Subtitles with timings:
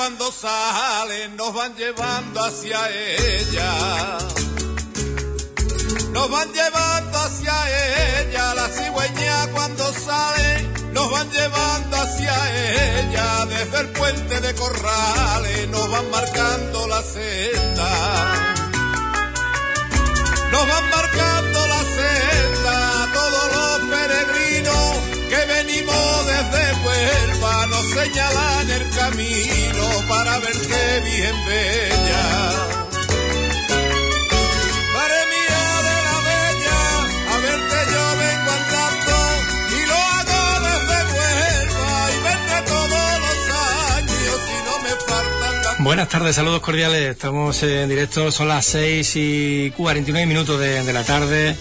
[0.00, 4.16] cuando salen nos van llevando hacia ella.
[6.14, 7.54] Nos van llevando hacia
[8.22, 12.34] ella, la cigüeña cuando sale, nos van llevando hacia
[13.02, 17.90] ella, desde el puente de Corrales nos van marcando la senda.
[20.50, 28.90] Nos van marcando la senda todos los peregrinos que venimos desde Huelva, nos señalan el
[28.90, 32.60] camino para ver qué bien bella.
[45.82, 47.10] Buenas tardes, saludos cordiales.
[47.10, 51.56] Estamos en directo, son las 6 y 49 minutos de, la tarde.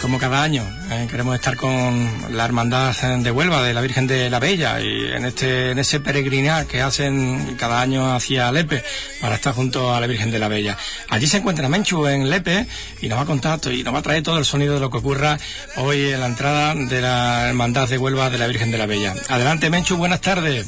[0.00, 4.28] Como cada año, eh, queremos estar con la Hermandad de Huelva, de la Virgen de
[4.28, 8.84] la Bella, y en este en ese peregrinar que hacen cada año hacia Lepe,
[9.20, 10.76] para estar junto a la Virgen de la Bella.
[11.08, 12.66] Allí se encuentra Menchu en Lepe
[13.00, 14.90] y nos va a contar y nos va a traer todo el sonido de lo
[14.90, 15.38] que ocurra
[15.76, 19.14] hoy en la entrada de la Hermandad de Huelva de la Virgen de la Bella.
[19.28, 20.66] Adelante, Menchu, buenas tardes.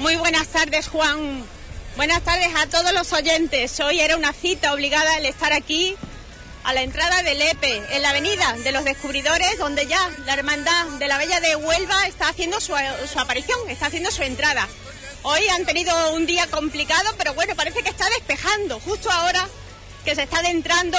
[0.00, 1.44] Muy buenas tardes, Juan.
[1.96, 3.78] Buenas tardes a todos los oyentes.
[3.80, 5.94] Hoy era una cita obligada el estar aquí
[6.64, 10.86] a la entrada del EPE, en la avenida de los descubridores, donde ya la Hermandad
[10.98, 14.68] de la Bella de Huelva está haciendo su, aparición, está haciendo su entrada.
[15.22, 18.80] Hoy han tenido un día complicado, pero bueno, parece que está despejando.
[18.80, 19.48] Justo ahora
[20.04, 20.98] que se está adentrando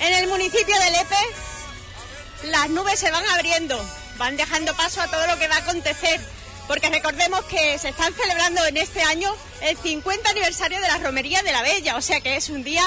[0.00, 3.78] en el municipio del EPE, las nubes se van abriendo,
[4.16, 6.20] van dejando paso a todo lo que va a acontecer
[6.68, 11.42] porque recordemos que se están celebrando en este año el 50 aniversario de la Romería
[11.42, 12.82] de la Bella, o sea que es un día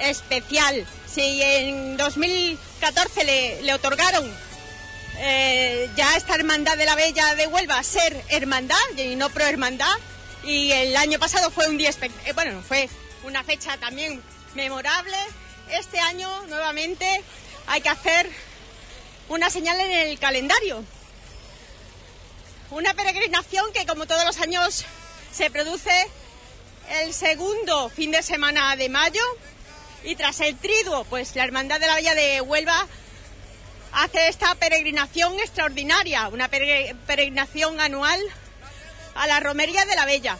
[0.00, 0.86] especial.
[1.06, 4.30] Si en 2014 le, otorgaron
[5.18, 9.96] eh, ya esta Hermandad de la Bella de Huelva ser hermandad y no pro hermandad,
[10.44, 12.88] y el año pasado fue un día, eh, bueno, fue
[13.24, 14.22] una fecha también
[14.54, 15.16] memorable,
[15.70, 17.22] este año nuevamente
[17.66, 18.30] hay que hacer
[19.28, 20.84] una señal en el calendario.
[22.70, 24.84] Una peregrinación que como todos los años
[25.32, 25.90] se produce
[27.02, 29.22] el segundo fin de semana de mayo
[30.04, 32.86] y tras el triduo, pues la Hermandad de la Villa de Huelva
[33.92, 38.20] hace esta peregrinación extraordinaria, una peregrinación anual
[39.14, 40.38] a la Romería de la Bella.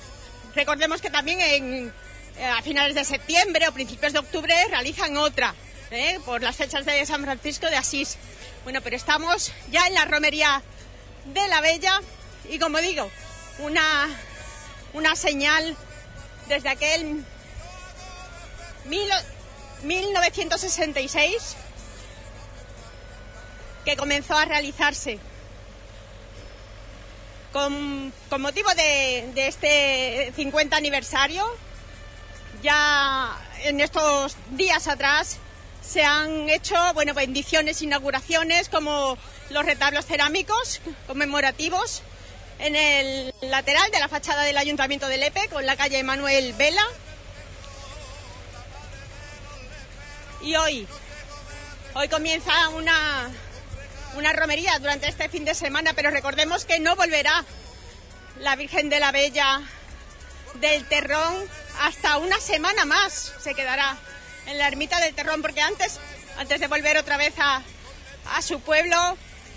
[0.55, 1.93] Recordemos que también en,
[2.39, 5.55] eh, a finales de septiembre o principios de octubre realizan otra,
[5.91, 6.19] ¿eh?
[6.25, 8.17] por las fechas de San Francisco de Asís.
[8.65, 10.63] Bueno, pero estamos ya en la Romería
[11.27, 12.01] de la Bella
[12.49, 13.11] y como digo,
[13.59, 14.09] una,
[14.93, 15.77] una señal
[16.49, 17.25] desde aquel
[19.83, 21.57] 1966
[23.85, 25.19] que comenzó a realizarse.
[27.53, 31.45] Con, motivo de, de, este 50 aniversario,
[32.63, 35.39] ya en estos días atrás
[35.83, 39.19] se han hecho bueno, bendiciones, inauguraciones como
[39.49, 42.03] los retablos cerámicos conmemorativos
[42.61, 46.85] en el lateral de la fachada del Ayuntamiento de Lepe, con la calle Manuel Vela.
[50.43, 50.87] Y hoy,
[51.95, 53.31] hoy comienza una,
[54.15, 57.45] una romería durante este fin de semana, pero recordemos que no volverá
[58.39, 59.61] la Virgen de la Bella
[60.55, 61.37] del Terrón
[61.81, 63.97] hasta una semana más se quedará
[64.47, 66.01] en la ermita del Terrón, porque antes,
[66.39, 67.63] antes de volver otra vez a,
[68.35, 68.97] a su pueblo,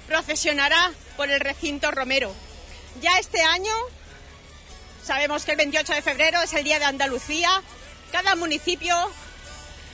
[0.07, 2.33] procesionará por el recinto romero.
[3.01, 3.73] Ya este año
[5.03, 7.61] sabemos que el 28 de febrero es el Día de Andalucía.
[8.11, 8.95] Cada municipio,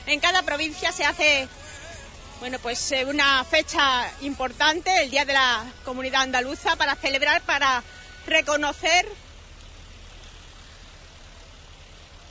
[0.09, 1.47] en cada provincia se hace
[2.39, 7.83] bueno, pues eh, una fecha importante, el Día de la Comunidad Andaluza, para celebrar, para
[8.25, 9.05] reconocer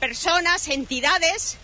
[0.00, 1.58] personas, entidades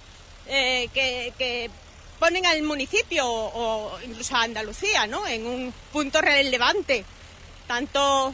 [0.46, 1.70] eh, que,
[2.18, 5.26] ponen al municipio o incluso a Andalucía ¿no?
[5.26, 7.04] en un punto relevante,
[7.66, 8.32] tanto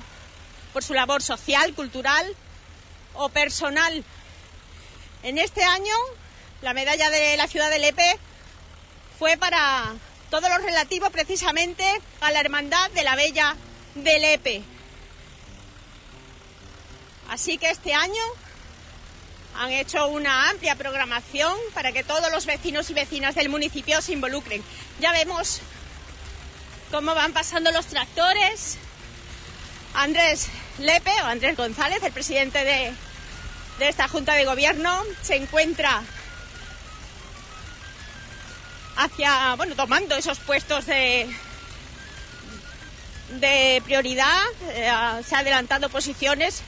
[0.73, 2.37] por su labor social, cultural
[3.15, 4.05] o personal.
[5.23, 5.95] En este año,
[6.63, 8.19] la medalla de la ciudad de Lepe
[9.19, 9.95] fue para
[10.31, 11.85] todo lo relativo precisamente
[12.21, 13.57] a la Hermandad de la Bella
[13.95, 14.63] de Lepe.
[17.29, 18.23] Así que este año
[19.57, 24.13] han hecho una amplia programación para que todos los vecinos y vecinas del municipio se
[24.13, 24.63] involucren.
[25.01, 25.61] Ya vemos
[26.91, 28.79] cómo van pasando los tractores,
[29.95, 30.49] Andrés
[30.79, 32.93] Lepe o Andrés González, el presidente de,
[33.81, 36.03] esta Junta de Gobierno, se encuentra
[39.01, 41.27] hacia, bueno, tomando esos puestos de,
[43.41, 44.91] de prioridad, eh,
[45.27, 46.63] se ha adelantado posiciones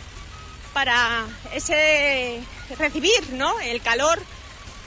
[0.73, 2.43] para ese
[2.79, 3.61] recibir ¿no?
[3.61, 4.23] el calor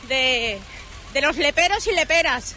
[0.07, 0.59] de,
[1.13, 2.55] de los leperos y leperas,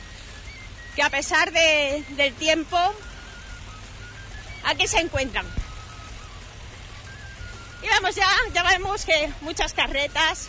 [0.96, 2.78] que a pesar de, del tiempo,
[4.64, 5.46] aquí se encuentran.
[7.82, 10.48] Y vamos ya, ya vemos que muchas carretas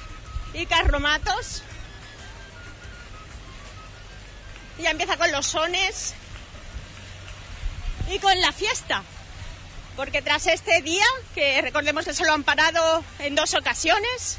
[0.53, 1.63] y carromatos.
[4.79, 6.13] Ya empieza con los sones
[8.11, 9.03] y con la fiesta.
[9.95, 11.03] Porque tras este día,
[11.35, 14.37] que recordemos que se lo han parado en dos ocasiones,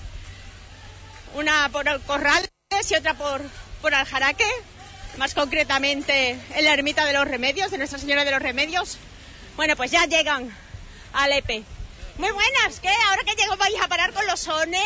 [1.35, 2.51] una por el Corrales
[2.89, 3.43] y otra por,
[3.83, 4.47] por Aljaraque,
[5.19, 8.97] más concretamente en la Ermita de los Remedios, de Nuestra Señora de los Remedios.
[9.57, 10.57] Bueno, pues ya llegan
[11.13, 11.63] al EPE.
[12.17, 12.93] Muy buenas, ¿qué?
[13.09, 14.83] Ahora que llego vais a parar con los sones.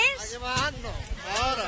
[1.39, 1.67] ahora.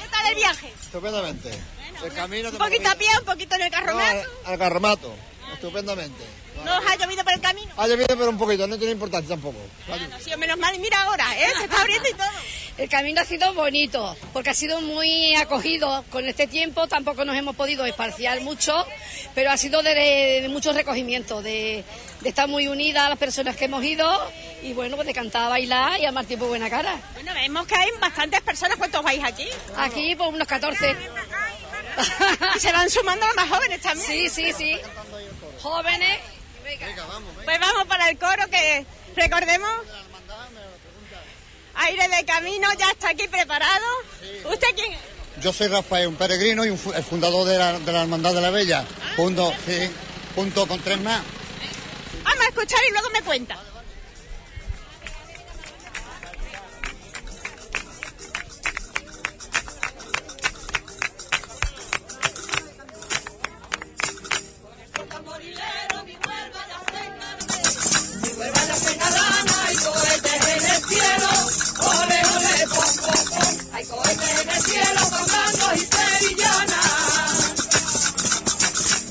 [0.00, 0.72] ¿Qué tal el viaje?
[0.80, 1.77] Estupendamente.
[2.04, 4.28] El camino Un poquito a pie, un poquito en el carromato.
[4.44, 5.14] al, al carromato.
[5.52, 6.24] Estupendamente.
[6.64, 7.72] ¿No os ha llovido por el camino?
[7.76, 9.58] Ha llovido pero un poquito, no tiene importancia tampoco.
[9.86, 11.46] Bueno, sí, menos mal, mira ahora, ¿eh?
[11.56, 12.26] Se está abriendo y todo.
[12.78, 16.04] El camino ha sido bonito, porque ha sido muy acogido.
[16.10, 18.86] Con este tiempo tampoco nos hemos podido esparciar mucho,
[19.34, 19.94] pero ha sido de,
[20.42, 21.82] de mucho recogimiento, de,
[22.20, 24.08] de, estar muy unidas las personas que hemos ido
[24.62, 27.00] y bueno, pues de cantar, bailar y más tiempo buena cara.
[27.14, 28.76] Bueno, vemos que hay bastantes personas.
[28.76, 29.48] ¿Cuántos vais aquí?
[29.76, 30.96] Aquí, pues unos 14.
[32.56, 34.06] y se van sumando los más jóvenes también.
[34.10, 34.78] Sí, sí, sí.
[35.62, 36.18] Jóvenes.
[36.64, 37.44] Venga, vamos, venga.
[37.44, 38.84] Pues vamos para el coro que
[39.16, 39.70] recordemos.
[41.74, 43.84] Aire de camino ya está aquí preparado.
[44.50, 44.98] ¿Usted quién es?
[45.42, 48.34] Yo soy Rafael, un peregrino y un fu- el fundador de la, de la Hermandad
[48.34, 48.84] de la Bella.
[49.16, 49.88] Junto, sí,
[50.34, 51.22] junto con tres más.
[52.24, 53.56] Vamos a escuchar y luego me cuenta.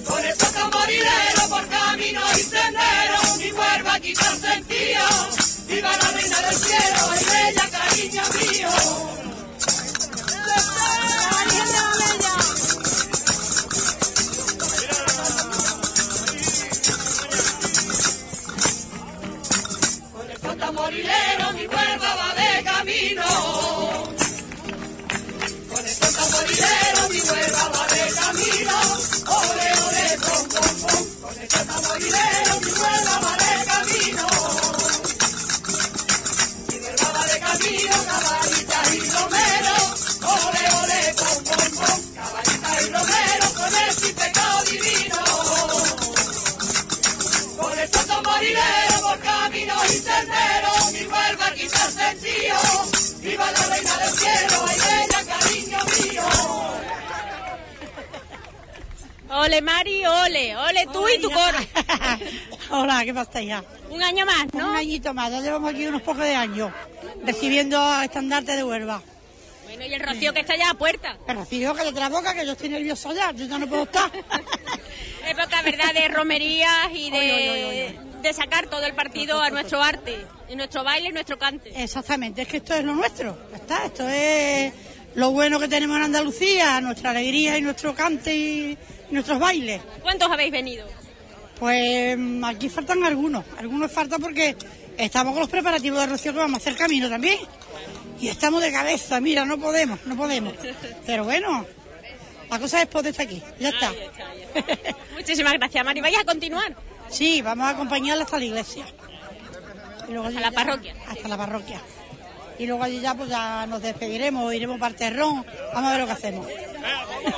[0.06, 5.04] Con esos tamborileros por camino y sendero, mi cuerpo aquí tan sentido.
[5.68, 8.70] Viva la reina del cielo, es bella, cariño mío.
[20.78, 23.24] Tamborileros, mi cuerpo va de camino.
[25.70, 28.76] Con esos tamborileros, mi cuerpo va de camino.
[29.26, 31.06] Ole, ole, pom, pom, pom.
[31.24, 34.28] Con esos tamborileros, mi cuerpo va de camino.
[36.70, 38.47] Mi cuerpo va de camino, caballita
[59.30, 61.58] Ole Mari, ole, ole tú y tu coro.
[62.72, 63.64] Hola, ¿qué pasa ya?
[63.90, 64.70] Un año más, ¿no?
[64.70, 66.72] Un añito más, ya llevamos aquí unos pocos de años
[67.24, 69.02] recibiendo a estandarte de Huelva.
[69.66, 71.18] Bueno, y el rocío que está ya a puerta.
[71.26, 74.12] Pero Rocío, cállate la boca que yo estoy nervioso ya, yo ya no puedo estar.
[75.28, 79.50] Época, ¿verdad?, de romerías y de, Oy, oy, oy, de sacar todo el partido a
[79.50, 80.18] nuestro arte,
[80.50, 81.72] y nuestro baile y nuestro cante.
[81.82, 84.74] Exactamente, es que esto es lo nuestro, ya está, esto es
[85.16, 88.78] lo bueno que tenemos en Andalucía, nuestra alegría y nuestro cante y,
[89.10, 89.82] y nuestros bailes.
[90.02, 90.88] ¿Cuántos habéis venido?
[91.60, 94.56] Pues mm, aquí faltan algunos, algunos faltan porque
[94.98, 97.40] estamos con los preparativos de Rocío que vamos a hacer camino también.
[98.20, 100.54] Y estamos de cabeza, mira, no podemos, no podemos.
[101.06, 101.66] Pero bueno,
[102.50, 103.92] la cosa es poder estar aquí, ya está.
[105.16, 106.02] Muchísimas gracias, Mari.
[106.02, 106.76] ¿Vais a continuar?
[107.10, 108.86] Sí, vamos a acompañarla hasta la iglesia.
[110.08, 110.96] Y luego Hasta la ya- parroquia.
[111.08, 111.82] Hasta la parroquia.
[112.60, 116.00] Y luego allí ya pues ya nos despediremos, iremos para el terrón, vamos a ver
[116.02, 116.48] lo que hacemos.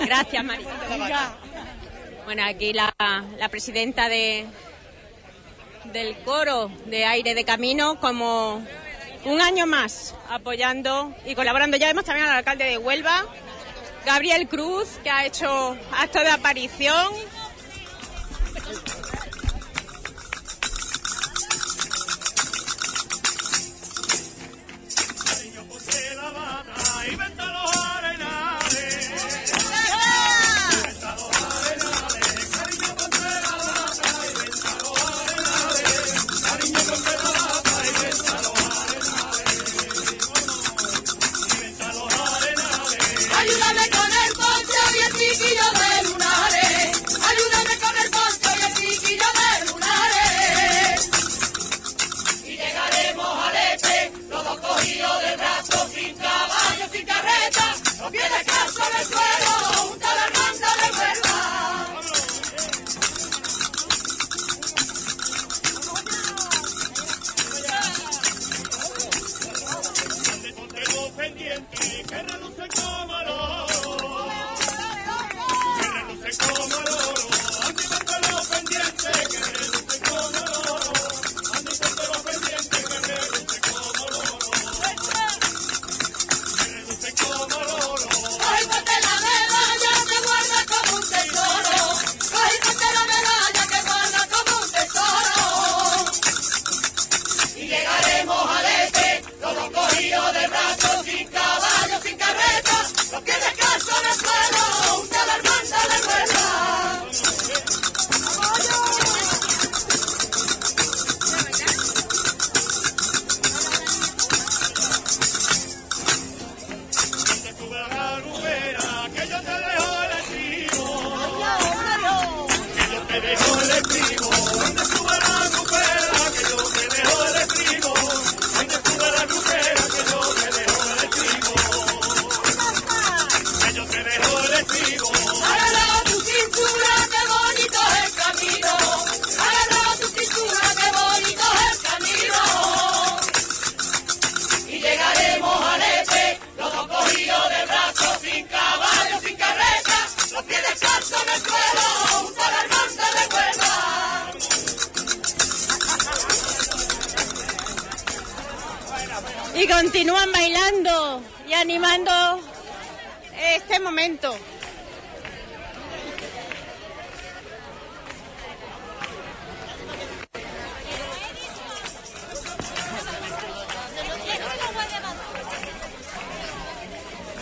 [0.02, 0.64] Gracias, Mari.
[2.26, 2.94] Bueno, aquí la,
[3.38, 4.46] la presidenta de
[5.86, 8.62] del coro de aire de camino como
[9.26, 11.78] un año más apoyando y colaborando.
[11.78, 13.26] Ya vemos también al alcalde de Huelva,
[14.10, 17.14] Gabriel Cruz, que ha hecho acto de aparición.
[55.00, 60.39] tío de brazo, sin caballo, sin carreta, no pierde caso en el suelo, un tabernáculo.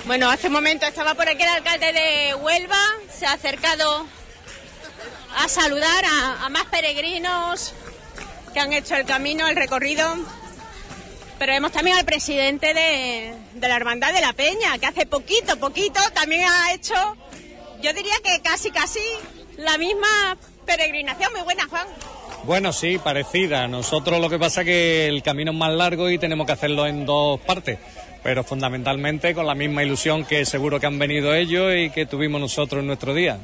[0.08, 2.80] Bueno, hace un momento estaba por aquí el alcalde de Huelva,
[3.14, 4.08] se ha acercado
[5.36, 7.74] a saludar a, más peregrinos
[8.54, 10.08] que han hecho el camino, el recorrido.
[11.38, 15.60] Pero vemos también al presidente de, de la Hermandad de la Peña, que hace poquito,
[15.60, 16.96] poquito también ha hecho,
[17.82, 19.02] yo diría que casi, casi
[19.58, 21.34] la misma peregrinación.
[21.34, 21.86] Muy buena, Juan.
[22.46, 23.68] Bueno, sí, parecida.
[23.68, 26.88] Nosotros lo que pasa es que el camino es más largo y tenemos que hacerlo
[26.88, 27.78] en dos partes,
[28.28, 32.42] pero fundamentalmente con la misma ilusión que seguro que han venido ellos y que tuvimos
[32.42, 33.38] nosotros en nuestro día.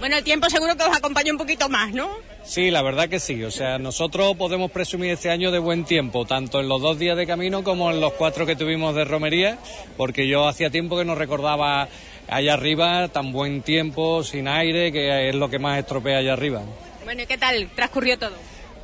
[0.00, 2.10] Bueno, el tiempo seguro que os acompaña un poquito más, ¿no?
[2.42, 3.44] Sí, la verdad que sí.
[3.44, 7.16] O sea, nosotros podemos presumir este año de buen tiempo, tanto en los dos días
[7.16, 9.58] de camino como en los cuatro que tuvimos de romería,
[9.96, 11.86] porque yo hacía tiempo que no recordaba
[12.26, 16.62] allá arriba tan buen tiempo, sin aire, que es lo que más estropea allá arriba.
[17.04, 18.34] Bueno, ¿y qué tal transcurrió todo?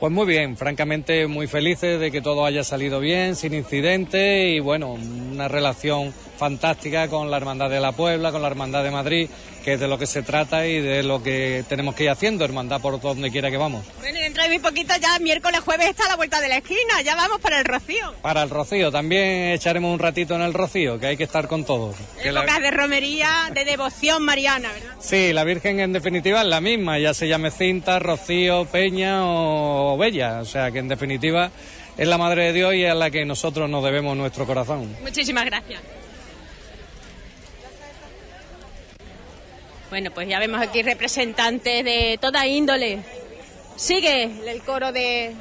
[0.03, 4.59] Pues muy bien, francamente muy felices de que todo haya salido bien, sin incidentes y
[4.59, 9.31] bueno, una relación fantástica con la Hermandad de la Puebla, con la Hermandad de Madrid,
[9.65, 12.45] que es de lo que se trata y de lo que tenemos que ir haciendo,
[12.45, 13.85] hermandad por donde quiera que vamos.
[14.01, 16.57] Bueno, y dentro de muy poquito ya miércoles, jueves está a la vuelta de la
[16.59, 18.13] esquina, ya vamos para el Rocío.
[18.23, 21.65] Para el Rocío, también echaremos un ratito en el Rocío, que hay que estar con
[21.65, 21.97] todos.
[22.23, 24.95] Que la- Épocas de romería, de devoción mariana, ¿verdad?
[25.01, 29.97] Sí, la Virgen en definitiva es la misma, ya se llame Cinta, Rocío, Peña o
[29.97, 31.51] Bella, o sea que en definitiva
[31.97, 34.97] es la Madre de Dios y es a la que nosotros nos debemos nuestro corazón.
[35.03, 35.81] Muchísimas gracias.
[39.93, 43.03] Bueno, pues ya vemos aquí representantes de toda índole.
[43.77, 45.35] Sigue el coro de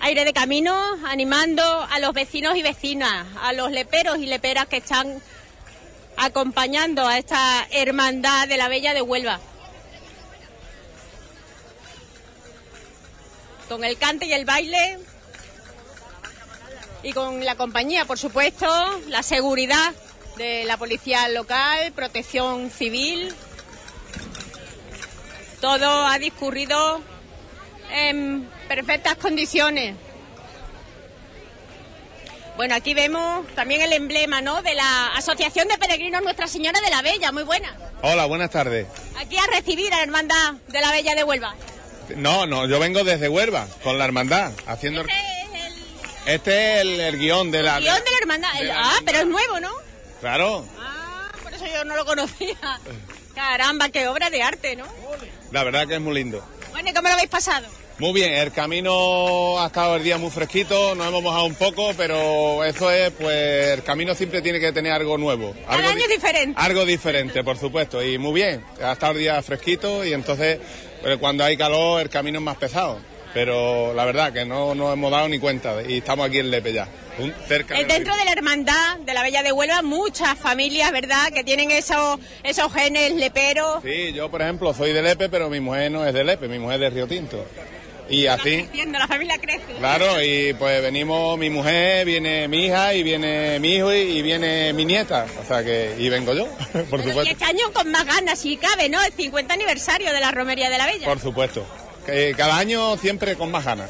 [0.00, 4.78] Aire de Camino animando a los vecinos y vecinas, a los leperos y leperas que
[4.78, 5.20] están
[6.16, 9.38] acompañando a esta hermandad de la Bella de Huelva.
[13.68, 14.98] Con el cante y el baile
[17.02, 18.66] y con la compañía, por supuesto,
[19.08, 19.92] la seguridad
[20.36, 23.34] de la policía local, protección civil.
[25.60, 27.00] Todo ha discurrido
[27.90, 29.94] en perfectas condiciones.
[32.56, 34.60] Bueno, aquí vemos también el emblema, ¿no?
[34.62, 37.74] De la Asociación de Peregrinos Nuestra Señora de la Bella, muy buena.
[38.02, 38.86] Hola, buenas tardes.
[39.18, 41.54] Aquí a recibir a la hermandad de la Bella de Huelva.
[42.16, 45.00] No, no, yo vengo desde Huelva, con la hermandad, haciendo...
[45.02, 47.78] Este es el Este es el, el guion de la...
[47.80, 48.52] guion de la hermandad.
[48.52, 49.02] de El- la ah, hermandad.
[49.06, 49.70] pero es nuevo, ¿no?
[50.22, 52.56] Claro, Ah, por eso yo no lo conocía.
[53.34, 54.84] Caramba, qué obra de arte, ¿no?
[55.50, 56.42] la verdad que es muy lindo.
[56.70, 57.66] Bueno, ¿y cómo lo habéis pasado?
[57.98, 61.92] Muy bien, el camino ha estado el día muy fresquito, nos hemos mojado un poco,
[61.96, 65.52] pero eso es, pues el camino siempre tiene que tener algo nuevo.
[65.66, 66.60] Cada algo año di- es diferente.
[66.60, 70.58] Algo diferente, por supuesto, y muy bien, ha estado el día fresquito y entonces
[71.02, 72.98] pues, cuando hay calor el camino es más pesado.
[73.34, 76.72] Pero la verdad que no nos hemos dado ni cuenta y estamos aquí en Lepe
[76.72, 76.86] ya,
[77.18, 81.30] un- cerca Eh, Dentro de la hermandad de la Bella de Huelva, muchas familias, ¿verdad?,
[81.32, 83.82] que tienen esos, esos genes leperos.
[83.82, 86.58] Sí, yo por ejemplo soy de Lepe, pero mi mujer no es de Lepe, mi
[86.58, 87.44] mujer es de Río Tinto.
[88.08, 89.62] Y así, Creciendo, la familia crece.
[89.78, 94.22] claro, y pues venimos mi mujer, viene mi hija y viene mi hijo y, y
[94.22, 97.22] viene mi nieta, o sea que, y vengo yo, por Bueno, y supuesto.
[97.32, 99.02] este año con más ganas, si cabe, ¿no?
[99.02, 101.06] El 50 aniversario de la Romería de la Bella.
[101.06, 101.64] Por supuesto.
[102.04, 103.88] Que cada año siempre con más ganas.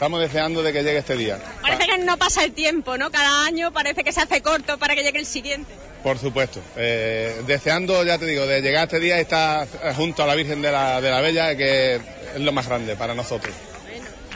[0.00, 1.38] Estamos deseando de que llegue este día.
[1.60, 3.10] Parece que no pasa el tiempo, ¿no?
[3.10, 5.70] Cada año parece que se hace corto para que llegue el siguiente.
[6.02, 6.58] Por supuesto.
[6.74, 10.62] Eh, deseando, ya te digo, de llegar este día y estar junto a la Virgen
[10.62, 13.54] de la, de la Bella, que es lo más grande para nosotros.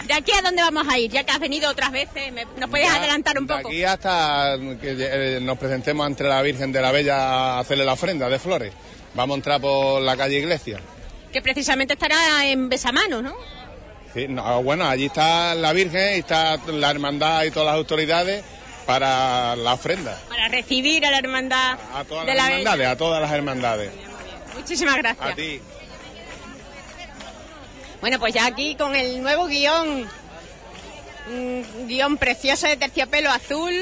[0.06, 1.10] ¿De aquí a dónde vamos a ir?
[1.10, 3.68] Ya que has venido otras veces, ¿me- ¿nos puedes Ya, adelantar un de poco?
[3.68, 7.94] aquí hasta que eh, nos presentemos ante la Virgen de la Bella a hacerle la
[7.94, 8.70] ofrenda de flores.
[9.14, 10.78] Vamos a entrar por la calle Iglesia.
[11.32, 13.63] Que precisamente estará en Besamano, ¿no?
[14.14, 18.44] Sí, no, bueno, allí está la Virgen y está la hermandad y todas las autoridades
[18.86, 20.18] para la ofrenda.
[20.28, 22.58] Para recibir a la hermandad A todas de las la Bella.
[22.60, 23.90] hermandades, a todas las hermandades.
[24.54, 25.30] Muchísimas gracias.
[25.30, 25.60] A ti.
[28.00, 30.06] Bueno, pues ya aquí con el nuevo guion,
[31.28, 33.74] un guion precioso de terciopelo azul,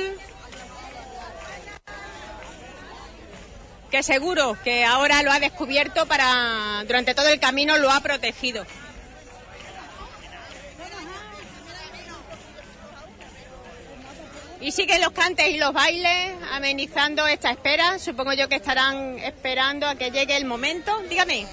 [3.90, 8.64] que seguro que ahora lo ha descubierto para, durante todo el camino lo ha protegido.
[14.62, 17.98] Y siguen los cantes y los bailes amenizando esta espera.
[17.98, 20.96] Supongo yo que estarán esperando a que llegue el momento.
[21.10, 21.46] Dígame.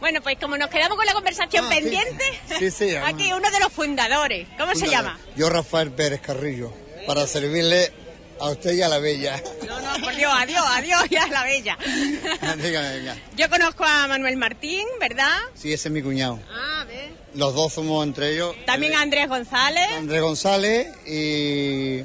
[0.00, 2.24] Bueno, pues como nos quedamos con la conversación Ah, pendiente,
[2.58, 3.10] Sí, sí, además.
[3.14, 5.18] aquí uno de los fundadores, ¿cómo se llama?
[5.36, 6.72] Yo, Rafael Pérez Carrillo,
[7.06, 7.92] para servirle
[8.40, 9.42] a usted y a la bella.
[9.66, 11.78] No, no, por Dios, adiós, adiós, ya la bella.
[12.62, 13.16] Dígame, venga.
[13.36, 15.38] Yo conozco a Manuel Martín, ¿verdad?
[15.54, 16.38] Sí, ese es mi cuñado.
[16.50, 17.10] Ah, a ver.
[17.34, 18.54] Los dos somos entre ellos.
[18.66, 19.86] También a Andrés González.
[19.96, 22.00] Andrés González y,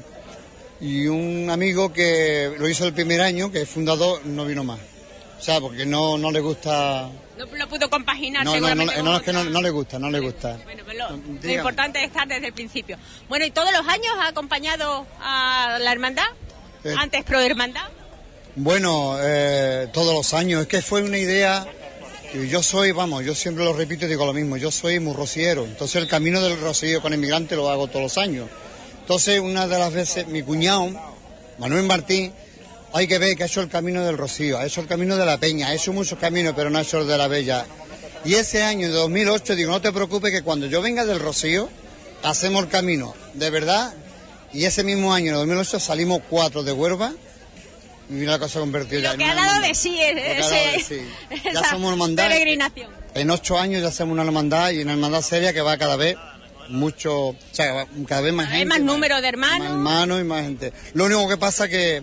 [0.80, 4.80] y un amigo que lo hizo el primer año, que es fundador, no vino más.
[5.42, 7.10] O sea, porque no, no le gusta...
[7.36, 9.70] No lo pudo compaginar No, no, no, seguramente no, con es que no, no le
[9.70, 10.56] gusta, no le gusta.
[10.62, 12.96] Bueno, pues lo, lo importante es estar desde el principio.
[13.28, 16.28] Bueno, ¿y todos los años ha acompañado a la hermandad?
[16.84, 16.94] Eh.
[16.96, 17.88] Antes pro hermandad.
[18.54, 21.66] Bueno, eh, todos los años, es que fue una idea,
[22.34, 25.12] y yo soy, vamos, yo siempre lo repito y digo lo mismo, yo soy muy
[25.12, 28.48] rociero, entonces el camino del rocío con inmigrante lo hago todos los años.
[29.00, 30.88] Entonces una de las veces mi cuñado,
[31.58, 32.32] Manuel Martín,
[32.94, 35.24] hay que ver que ha hecho el camino del rocío, ha hecho el camino de
[35.26, 37.66] la peña, ha hecho muchos caminos, pero no ha hecho el de la bella.
[38.24, 41.68] Y ese año, de 2008, digo, no te preocupes que cuando yo venga del rocío,
[42.22, 43.94] hacemos el camino, de verdad.
[44.52, 47.12] Y ese mismo año, en 2008, salimos cuatro de Huelva,
[48.10, 49.68] y mira la cosa convertida Lo que ha dado hermandad.
[49.68, 51.40] de sí es Lo que ha dado de ese- sí.
[51.54, 52.28] Ya somos hermandad.
[52.28, 52.90] peregrinación.
[53.14, 56.16] En ocho años ya hacemos una hermandad y una hermandad seria que va cada vez
[56.68, 58.66] mucho, o sea, cada vez más Hay gente.
[58.68, 59.66] más número de Más hermanos.
[59.68, 60.72] hermanos y más gente.
[60.94, 62.02] Lo único que pasa que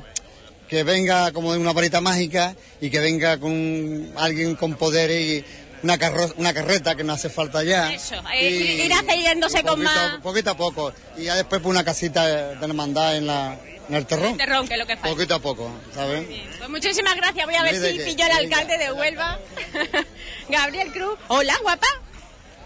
[0.69, 5.43] que venga como de una varita mágica y que venga con alguien con poder y
[5.81, 7.91] una, carro- una carreta que no hace falta ya.
[7.93, 10.93] Eso, eh, ir accediéndose con más- Poquito a poco.
[11.17, 14.37] Y ya después pues, una casita de hermandad en, la, en el terrón.
[14.37, 15.09] Terrón, que es lo que falta.
[15.09, 16.25] Poquito a poco, ¿sabes?
[16.59, 17.45] Pues muchísimas gracias.
[17.45, 19.39] Voy a ver si pillo al alcalde de Huelva,
[20.49, 21.17] Gabriel Cruz.
[21.29, 21.87] Hola, guapa.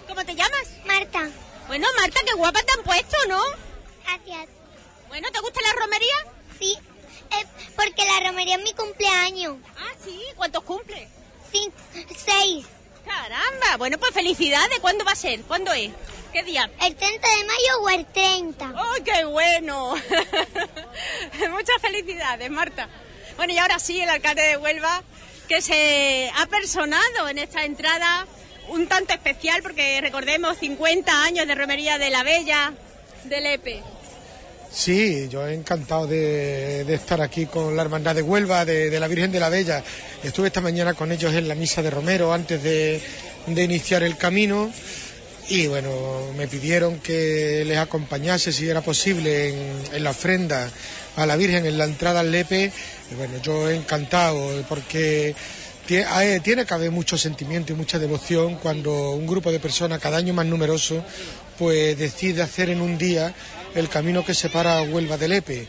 [0.07, 0.67] ¿Cómo te llamas?
[0.85, 1.29] Marta,
[1.67, 3.39] Bueno, Marta, qué guapa te han puesto, ¿no?
[4.05, 4.47] gracias.
[5.07, 6.15] Bueno, ¿te gusta la romería?
[6.59, 6.77] Sí,
[7.75, 9.57] porque la romería es mi cumpleaños.
[9.77, 10.19] Ah, sí.
[10.35, 11.07] ¿Cuántos cumple?
[11.51, 11.75] Cinco,
[12.15, 12.65] seis.
[13.05, 13.77] Caramba.
[13.77, 14.79] Bueno, pues felicidades.
[14.79, 15.41] ¿Cuándo va a ser?
[15.41, 15.91] ¿Cuándo es?
[16.31, 16.69] ¿Qué día?
[16.81, 18.73] ¿El 30 de mayo o el 30?
[18.75, 19.93] ¡Oh, qué bueno!
[21.51, 22.89] Muchas felicidades, Marta.
[23.37, 25.03] Bueno, y ahora sí, el alcalde de Huelva,
[25.47, 28.25] que se ha personado en esta entrada
[28.69, 32.73] un tanto especial, porque recordemos 50 años de romería de la Bella,
[33.25, 33.83] del EPE.
[34.73, 39.31] Sí, yo he encantado de, estar aquí con la Hermandad de Huelva, de, la Virgen
[39.31, 39.83] de la Bella.
[40.23, 42.99] Estuve esta mañana con ellos en la misa de Romero antes de,
[43.47, 44.71] iniciar el camino
[45.49, 45.91] y bueno,
[46.37, 50.69] me pidieron que les acompañase si era posible en, en la ofrenda
[51.17, 52.71] a la Virgen en la entrada al Lepe.
[53.11, 55.35] Y bueno, yo encantado porque
[55.89, 60.17] eh, tiene que haber mucho sentimiento y mucha devoción cuando un grupo de personas, cada
[60.17, 61.03] año más numeroso,
[61.59, 63.33] pues decide hacer en un día
[63.75, 65.67] el camino que separa Huelva del Lepe.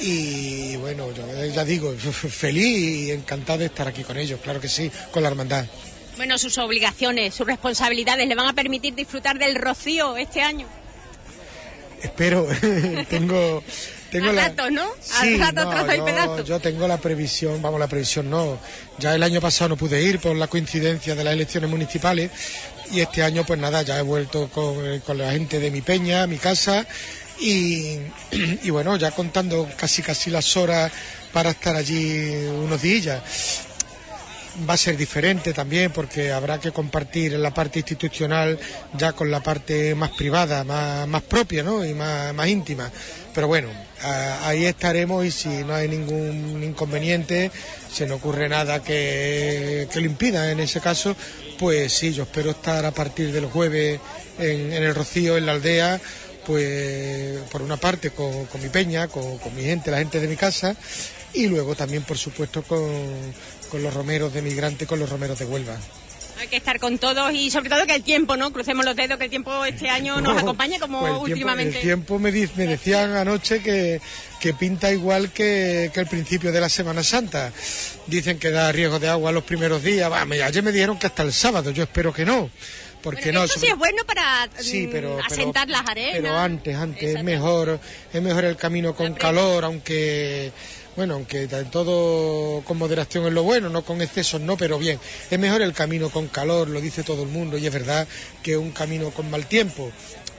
[0.00, 4.68] Y bueno, yo ya digo, feliz y encantado de estar aquí con ellos, claro que
[4.68, 5.66] sí, con la hermandad.
[6.16, 10.66] Bueno, sus obligaciones, sus responsabilidades le van a permitir disfrutar del rocío este año.
[12.02, 12.46] Espero,
[13.08, 13.62] tengo,
[14.10, 14.48] tengo A la...
[14.48, 14.86] ratos, ¿no?
[15.18, 16.44] A y yo, pedazo.
[16.44, 18.58] yo tengo la previsión, vamos, la previsión no.
[18.98, 22.30] Ya el año pasado no pude ir por la coincidencia de las elecciones municipales
[22.90, 26.26] y este año pues nada, ya he vuelto con, con la gente de mi peña,
[26.26, 26.86] mi casa
[27.40, 30.90] y, bueno, ya contando casi casi las horas
[31.32, 33.20] para estar allí unos días.
[34.68, 38.58] Va a ser diferente también porque habrá que compartir la parte institucional
[38.96, 41.84] ya con la parte más privada, más, más propia ¿no?
[41.84, 42.90] y más, más íntima.
[43.34, 43.68] Pero bueno,
[44.44, 47.50] ahí estaremos y si no hay ningún inconveniente,
[47.92, 51.14] se no ocurre nada que, que lo impida en ese caso,
[51.58, 54.00] pues sí, yo espero estar a partir del jueves
[54.38, 56.00] en el Rocío, en la aldea,
[56.46, 60.28] pues por una parte con, con mi peña, con, con mi gente, la gente de
[60.28, 60.76] mi casa,
[61.32, 62.88] y luego también, por supuesto, con,
[63.70, 65.76] con los romeros de migrante, con los romeros de Huelva.
[66.38, 68.52] Hay que estar con todos y sobre todo que el tiempo, ¿no?
[68.52, 71.32] Crucemos los dedos, que el tiempo este año nos No, acompañe como pues el tiempo-
[71.32, 71.76] últimamente.
[71.78, 74.02] el tiempo me, di- me decían anoche que,
[74.38, 77.52] que pinta igual que, que el principio de la Semana Santa.
[78.06, 80.12] Dicen que da riesgo de agua los primeros días.
[80.26, 82.50] Me- ayer me dijeron que hasta el sábado, yo espero que no.
[83.02, 86.12] Porque Bueno, no, eso sí es bueno para Sí, mm, pero, pero- asentar las arenas.
[86.14, 87.78] Pero antes, antes, es mejor,
[88.12, 90.50] es mejor el camino con calor, aunque,
[90.96, 94.98] bueno, aunque todo con moderación es lo bueno, no con excesos, no, pero bien.
[95.30, 98.08] Es mejor el camino con calor, lo dice todo el mundo, y es verdad
[98.42, 99.92] que un camino con mal tiempo.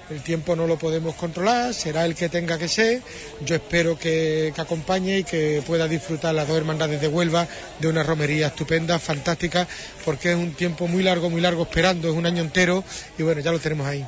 [0.10, 3.02] El tiempo no lo podemos controlar, será el que tenga que ser.
[3.46, 7.48] Yo espero que, que acompañe y que pueda disfrutar las dos hermandades de Huelva
[7.80, 9.68] de una romería estupenda, fantástica,
[10.06, 12.84] porque es un tiempo muy largo, muy largo esperando, es un año entero
[13.18, 14.06] y bueno, ya lo tenemos ahí.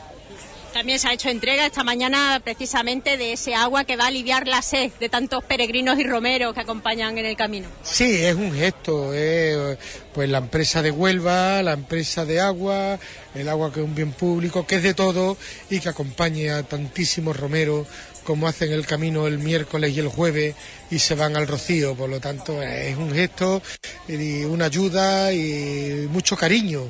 [0.74, 4.48] También se ha hecho entrega esta mañana precisamente de ese agua que va a aliviar
[4.48, 7.68] la sed de tantos peregrinos y romeros que acompañan en el camino.
[7.84, 9.78] Sí, es un gesto, es,
[10.14, 13.00] pues la empresa de Huelva, la empresa de agua,
[13.36, 15.38] el agua que es un bien público, que es de todo
[15.70, 17.88] y que acompañe a tantísimos romeros
[18.24, 20.56] como hacen el camino el miércoles y el jueves
[20.92, 21.96] y se van al rocío.
[21.96, 23.62] Por lo tanto, es un gesto
[24.08, 26.90] y una ayuda y mucho cariño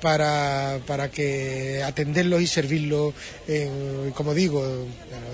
[0.00, 3.14] para, para que atenderlos y servirlos,
[4.14, 4.86] como digo,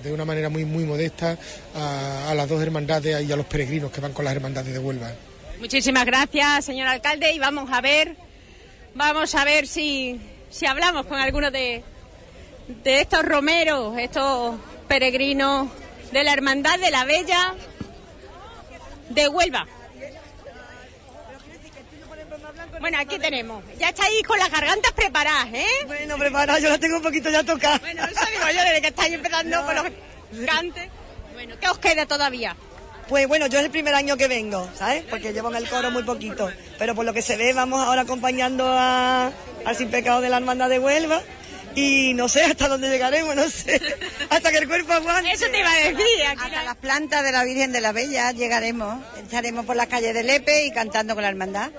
[0.03, 1.39] de una manera muy, muy modesta
[1.75, 4.79] a, a las dos hermandades y a los peregrinos que van con las hermandades de
[4.79, 5.13] Huelva.
[5.61, 8.17] Muchísimas gracias, señor alcalde, y vamos a ver,
[8.95, 10.21] vamos a ver si,
[10.55, 11.83] si hablamos con alguno de,
[12.69, 14.55] de estos romeros, estos
[14.87, 15.69] peregrinos
[16.13, 17.55] de la Hermandad de la Bella
[19.09, 19.67] de Huelva.
[22.79, 23.65] Bueno, aquí tenemos.
[23.79, 25.67] Ya estáis con las gargantas preparadas, ¿eh?
[25.87, 27.81] Bueno, preparadas, yo las tengo un poquito ya tocadas.
[27.81, 29.87] Bueno, eso digo yo, desde que estáis empezando con los
[30.47, 30.89] cantes.
[31.33, 32.55] Bueno, ¿qué os queda todavía?
[33.09, 35.03] Pues bueno, yo es el primer año que vengo, ¿sabes?
[35.11, 36.51] Porque llevo en el coro muy poquito.
[36.79, 39.31] Pero por lo que se ve, vamos ahora acompañando a,
[39.65, 41.23] al Sin Pecado de la Hermandad de Huelva.
[41.77, 43.81] Y no sé hasta dónde llegaremos, no sé.
[44.31, 45.33] Hasta que el cuerpo aguante.
[45.33, 45.99] Eso te iba a decir.
[46.29, 49.03] Aquí Hasta las plantas de la Virgen de la Bella llegaremos.
[49.17, 51.73] Estaremos por las calles de Lepe y cantando con la hermandad.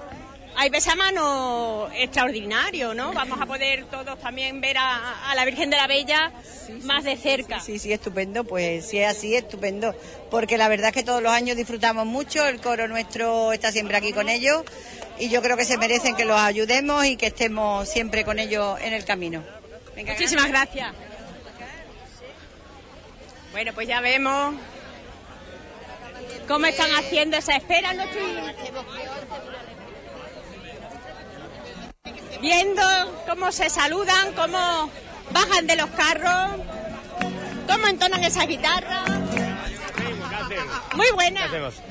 [0.57, 3.13] Hay mano extraordinario, ¿no?
[3.13, 6.31] Vamos a poder todos también ver a, a la Virgen de la Bella
[6.83, 7.59] más de cerca.
[7.59, 8.43] Sí, sí, estupendo.
[8.43, 9.93] Pues si es así, estupendo.
[10.31, 12.47] Porque la verdad es que todos los años disfrutamos mucho.
[12.47, 14.63] El coro nuestro está siempre aquí con ellos.
[15.19, 18.79] Y yo creo que se merecen que los ayudemos y que estemos siempre con ellos
[18.81, 19.43] en el camino.
[19.95, 20.93] Venga, Muchísimas gracias.
[23.51, 24.55] Bueno, pues ya vemos
[26.47, 27.93] cómo están haciendo esa espera.
[27.93, 28.21] No estoy
[32.41, 32.82] viendo
[33.28, 34.89] cómo se saludan, cómo
[35.32, 36.52] bajan de los carros,
[37.67, 39.04] cómo entonan esa guitarra.
[40.95, 41.50] Muy buena.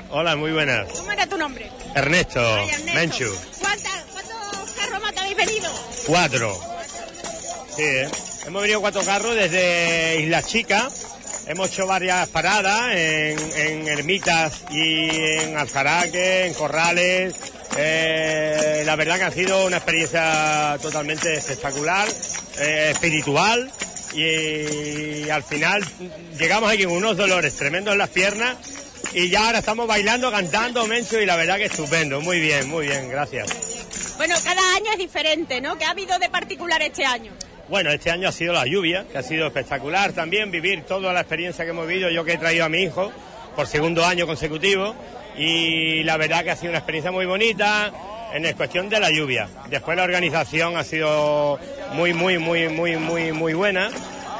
[0.09, 0.87] Hola, muy buenas.
[0.93, 1.69] ¿Cómo era tu nombre?
[1.93, 2.93] Ernesto, Ay, Ernesto.
[2.93, 3.35] Menchu.
[3.61, 5.69] ¿Cuánta- ¿Cuántos carros más te habéis venido?
[6.07, 6.59] Cuatro.
[7.75, 8.09] Sí, ¿eh?
[8.47, 10.87] hemos venido cuatro carros desde Isla Chica.
[11.47, 17.35] Hemos hecho varias paradas en, en ermitas y en Alzaraque, en Corrales.
[17.77, 22.07] Eh, la verdad que ha sido una experiencia totalmente espectacular,
[22.59, 23.69] eh, espiritual.
[24.13, 25.83] Y, al final
[26.39, 28.57] llegamos aquí con unos dolores tremendos en las piernas.
[29.13, 32.21] Y ya ahora estamos bailando, cantando, Mencho, y la verdad que estupendo.
[32.21, 33.49] Muy bien, muy bien, gracias.
[34.17, 35.77] Bueno, cada año es diferente, ¿no?
[35.77, 37.33] ¿Qué ha habido de particular este año?
[37.67, 41.21] Bueno, este año ha sido la lluvia, que ha sido espectacular también, vivir toda la
[41.21, 43.11] experiencia que hemos vivido, yo que he traído a mi hijo
[43.55, 44.93] por segundo año consecutivo,
[45.35, 47.91] y la verdad que ha sido una experiencia muy bonita
[48.33, 49.47] en cuestión de la lluvia.
[49.69, 51.57] Después la organización ha sido
[51.93, 53.89] muy, muy, muy, muy, muy, muy buena.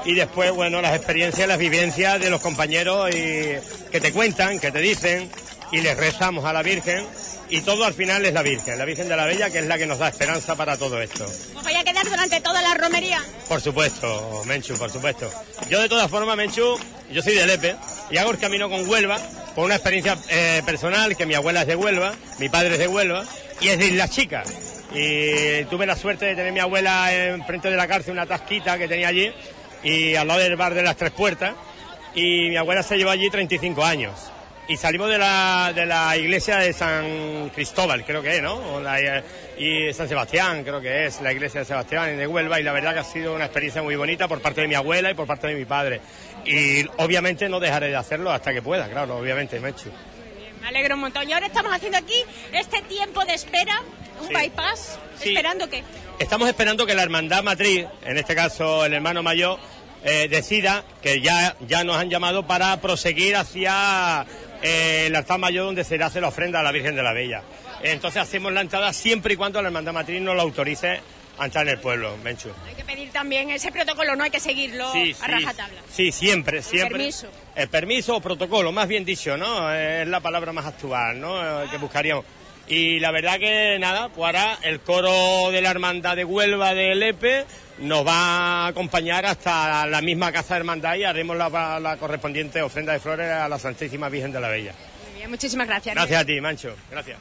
[0.05, 3.55] Y después, bueno, las experiencias, las vivencias de los compañeros y
[3.91, 5.31] que te cuentan, que te dicen,
[5.71, 7.05] y les rezamos a la Virgen.
[7.49, 9.77] Y todo al final es la Virgen, la Virgen de la Bella, que es la
[9.77, 11.25] que nos da esperanza para todo esto.
[11.25, 13.23] ¿Os vais a quedar durante toda la romería?
[13.47, 15.29] Por supuesto, Menchu, por supuesto.
[15.69, 16.79] Yo de todas formas, Menchu,
[17.11, 17.75] yo soy de Lepe
[18.09, 19.19] y hago el camino con Huelva
[19.53, 22.87] por una experiencia eh, personal, que mi abuela es de Huelva, mi padre es de
[22.87, 23.23] Huelva
[23.61, 24.53] y es de Islas Chicas.
[24.93, 28.87] Y tuve la suerte de tener mi abuela enfrente de la cárcel, una tasquita que
[28.87, 29.31] tenía allí
[29.83, 31.53] y al lado del bar de las Tres Puertas.
[32.15, 34.13] Y mi abuela se llevó allí 35 años.
[34.67, 38.79] Y salimos de la, de la iglesia de San Cristóbal, creo que es, ¿no?
[38.81, 39.23] La-
[39.59, 42.59] y San Sebastián, creo que es la iglesia de Sebastián de Huelva.
[42.59, 45.11] Y la verdad que ha sido una experiencia muy bonita por parte de mi abuela
[45.11, 46.01] y por parte de mi padre.
[46.45, 49.91] Y obviamente no dejaré de hacerlo hasta que pueda, claro, obviamente, Mechu.
[50.61, 51.29] Me alegro un montón.
[51.29, 52.15] Y ahora estamos haciendo aquí
[52.51, 53.81] este tiempo de espera,
[54.19, 54.33] un Sí.
[54.33, 55.29] bypass, Sí.
[55.29, 55.83] esperando que...
[56.17, 59.59] Estamos esperando que la hermandad matriz, en este caso el hermano mayor,
[60.03, 64.25] eh, decida que ya, ya nos han llamado para proseguir hacia
[64.61, 67.13] eh, el altar mayor donde se le hace la ofrenda a la Virgen de la
[67.13, 67.41] Bella.
[67.83, 70.99] Entonces hacemos la entrada siempre y cuando la hermandad matriz nos lo autorice
[71.37, 72.49] a entrar en el pueblo, Menchu.
[72.67, 75.31] Hay que pedir también ese protocolo, no hay que seguirlo Sí, a sí.
[75.31, 75.81] rajatabla.
[75.91, 76.97] Sí, siempre, siempre.
[76.97, 77.27] permiso.
[77.55, 79.71] El permiso o protocolo, más bien dicho, ¿no?
[79.73, 81.63] Es la palabra más actual, ¿no?
[81.63, 82.23] Eh, Que buscaríamos.
[82.67, 86.95] Y la verdad que nada, pues ahora el coro de la hermandad de Huelva de
[86.95, 87.45] Lepe
[87.79, 92.61] nos va a acompañar hasta la misma casa de hermandad y haremos la, la correspondiente
[92.61, 94.73] ofrenda de flores a la Santísima Virgen de la Bella.
[95.07, 95.93] Muy bien, muchísimas gracias.
[95.95, 96.75] Gracias a ti, Mancho.
[96.89, 97.17] Gracias.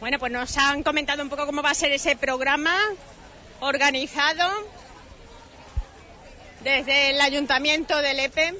[0.00, 2.76] Bueno, pues nos han comentado un poco cómo va a ser ese programa
[3.60, 4.48] organizado
[6.62, 8.54] desde el Ayuntamiento de Lepe.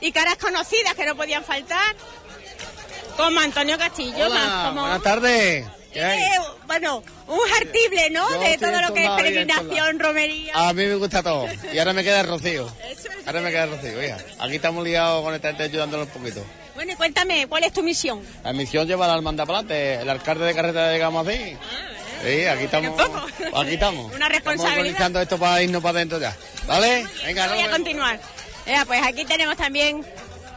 [0.00, 1.94] Y caras conocidas que no podían faltar,
[3.16, 4.26] como Antonio Castillo.
[4.26, 5.66] Hola, más como- buenas tardes.
[5.92, 6.20] Eh,
[6.66, 8.30] bueno, un jartible, ¿no?
[8.30, 10.52] Yo de todo lo que es peregrinación, romería.
[10.54, 11.46] A mí me gusta todo.
[11.72, 12.70] Y ahora me queda el rocío.
[13.26, 14.18] Ahora me queda el rocío, hija.
[14.38, 16.44] Aquí estamos liados con esta gente ayudándonos un poquito.
[16.74, 18.22] Bueno, y cuéntame, ¿cuál es tu misión?
[18.44, 19.94] La misión lleva la hermandad adelante.
[19.96, 21.56] El alcalde de carretera de Gamasí.
[22.24, 23.00] Sí, aquí estamos.
[23.54, 24.04] Aquí estamos.
[24.14, 24.78] Una Estamos responsabilidad.
[24.78, 26.36] organizando esto para irnos para adentro ya.
[26.66, 27.06] ¿Vale?
[27.24, 28.20] Venga, Voy a continuar.
[28.66, 30.04] Venga, pues aquí tenemos también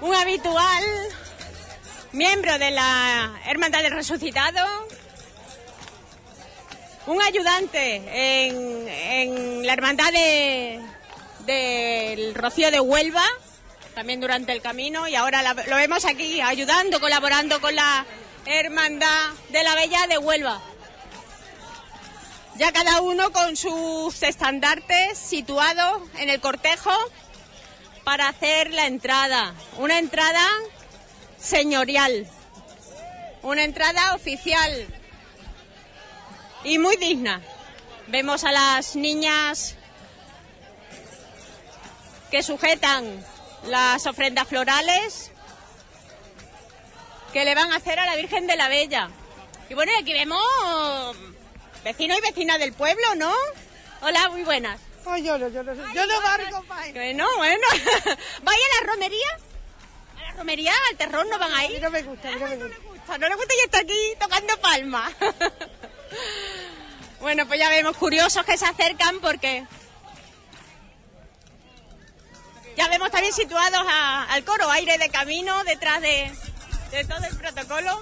[0.01, 0.83] un habitual
[2.11, 4.59] miembro de la Hermandad del Resucitado,
[7.07, 8.03] un ayudante
[8.47, 10.81] en, la Hermandad de-
[11.45, 13.25] del Rocío de Huelva,
[13.93, 18.05] también durante el camino, y ahora lo vemos aquí ayudando, colaborando con la
[18.45, 20.61] Hermandad de la Bella de Huelva.
[22.55, 26.91] Ya cada uno con sus estandartes situados en el cortejo
[28.03, 29.55] para hacer la entrada.
[29.77, 30.47] Una entrada
[31.39, 32.27] señorial.
[33.41, 34.87] Una entrada oficial.
[36.63, 37.41] Y muy digna.
[38.07, 39.75] Vemos a las niñas
[42.31, 43.23] que sujetan
[43.65, 45.31] las ofrendas florales
[47.31, 49.09] que le van a hacer a la Virgen de la Bella.
[49.69, 50.41] Y bueno, aquí vemos
[51.83, 53.33] vecinos y vecinas del pueblo, ¿no?
[54.01, 54.79] Hola, muy buenas.
[55.05, 57.67] Ay, yo no, yo no, yo no barco, Bueno, bueno.
[58.43, 59.27] ¿Vaya a la romería?
[60.17, 60.73] ¿A la romería?
[60.89, 61.81] ¿Al terror no van a ir?
[61.81, 63.17] no me gusta, no me gusta.
[63.17, 65.11] No le gusta y está aquí tocando palmas.
[67.19, 69.65] bueno, pues ya vemos curiosos que se acercan porque...
[72.75, 76.31] Ya vemos también situados al coro, aire de camino detrás de,
[76.91, 78.01] de todo el protocolo.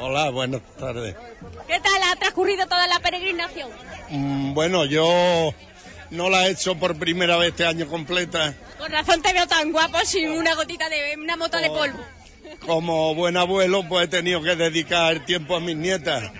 [0.00, 1.14] Hola, buenas tardes.
[1.66, 3.70] ¿Qué tal ha transcurrido toda la peregrinación?
[4.10, 5.52] Mm, Bueno, yo
[6.10, 8.54] no la he hecho por primera vez este año completa.
[8.78, 11.98] Con razón te veo tan guapo sin una gotita de una mota de polvo.
[12.64, 16.30] Como buen abuelo, pues he tenido que dedicar tiempo a mis nietas.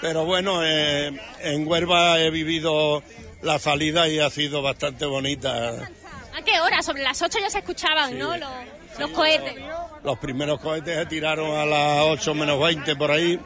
[0.00, 3.02] Pero bueno, eh, en Huelva he vivido
[3.42, 5.88] la salida y ha sido bastante bonita.
[6.34, 6.82] ¿A qué hora?
[6.82, 8.36] Sobre las 8 ya se escuchaban, ¿no?
[8.36, 8.50] Los,
[8.98, 9.54] los cohetes.
[10.02, 13.38] Los primeros cohetes se tiraron a las 8 menos 20 por ahí.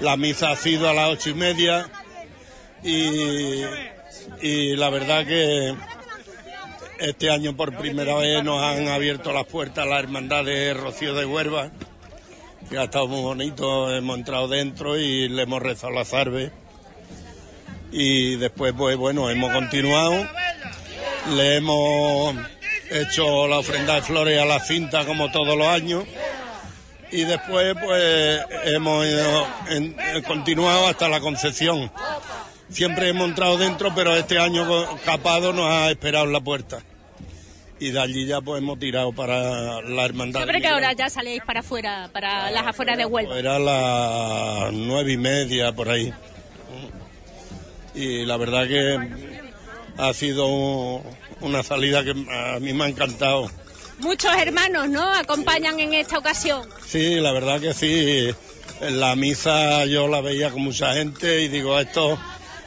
[0.00, 1.88] La misa ha sido a las ocho y media.
[2.82, 3.64] Y,
[4.42, 5.74] y la verdad que
[6.98, 11.14] este año por primera vez nos han abierto las puertas a la hermandad de Rocío
[11.14, 11.70] de Huelva.
[12.68, 13.94] Que ha estado muy bonito.
[13.94, 16.52] Hemos entrado dentro y le hemos rezado la salve.
[17.90, 20.26] Y después, pues bueno, hemos continuado.
[21.34, 22.36] Le hemos
[22.90, 26.04] hecho la ofrenda de flores a la cinta como todos los años.
[27.10, 29.06] Y después, pues hemos
[29.70, 31.90] en- eh, continuado hasta la Concepción.
[32.70, 34.66] Siempre hemos entrado dentro, pero este año
[35.06, 36.80] Capado nos ha esperado en la puerta.
[37.80, 40.40] Y de allí ya pues hemos tirado para la hermandad.
[40.40, 40.84] ¿Sobre de qué Miguel.
[40.84, 43.38] hora ya saléis para afuera, para las afueras de Huelva?
[43.38, 46.12] Era las nueve y media por ahí.
[47.94, 48.98] Y la verdad que
[49.96, 51.02] ha sido un-
[51.40, 53.50] una salida que a mí me ha encantado.
[53.98, 55.02] Muchos hermanos, ¿no?
[55.02, 56.68] Acompañan en esta ocasión.
[56.86, 58.30] Sí, la verdad que sí.
[58.80, 62.16] En la misa yo la veía con mucha gente y digo, esto,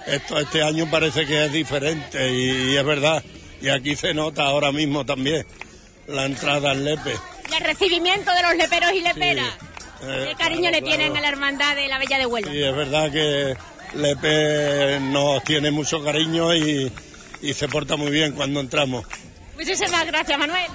[0.06, 3.24] esto este año parece que es diferente y, es verdad.
[3.62, 5.46] Y aquí se nota ahora mismo también
[6.08, 7.14] la entrada al Lepe.
[7.50, 9.54] Y el recibimiento de los leperos y leperas.
[10.04, 11.20] Eh, ¿Qué cariño claro, le tienen claro.
[11.20, 12.52] a la hermandad de la Bella de Huelva?
[12.52, 13.56] Sí, es verdad que
[13.94, 16.92] Lepe nos tiene mucho cariño y,
[17.42, 19.06] y se porta muy bien cuando entramos.
[19.56, 20.72] Muchísimas gracias, Manuel.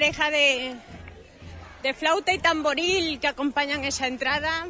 [0.00, 0.76] pareja de,
[1.82, 4.66] de flauta y tamboril que acompañan esa entrada.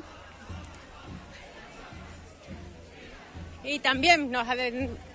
[3.63, 4.49] Y también nos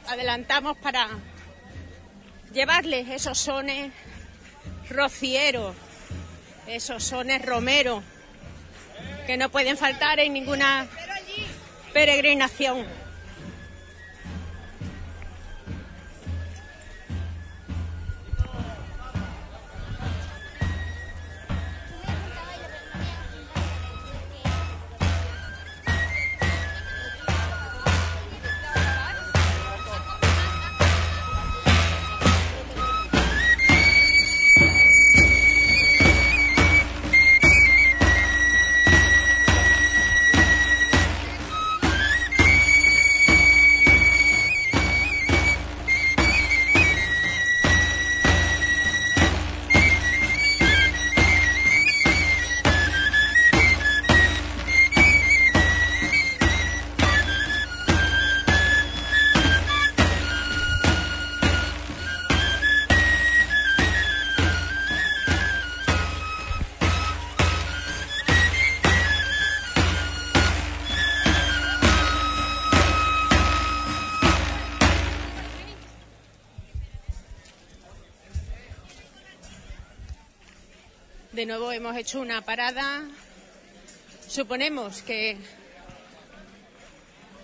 [0.08, 1.10] adelantamos para
[2.54, 3.92] llevarles esos sones
[4.90, 5.76] rocieros,
[6.66, 8.02] esos sones romeros,
[9.28, 10.88] que no pueden faltar en ninguna
[11.92, 12.86] peregrinación.
[81.46, 83.04] De nuevo hemos hecho una parada.
[84.28, 85.38] Suponemos que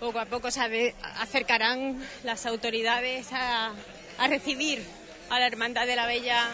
[0.00, 3.70] poco a poco se acercarán las autoridades a,
[4.28, 4.84] recibir
[5.30, 6.48] a la Hermandad de la Bella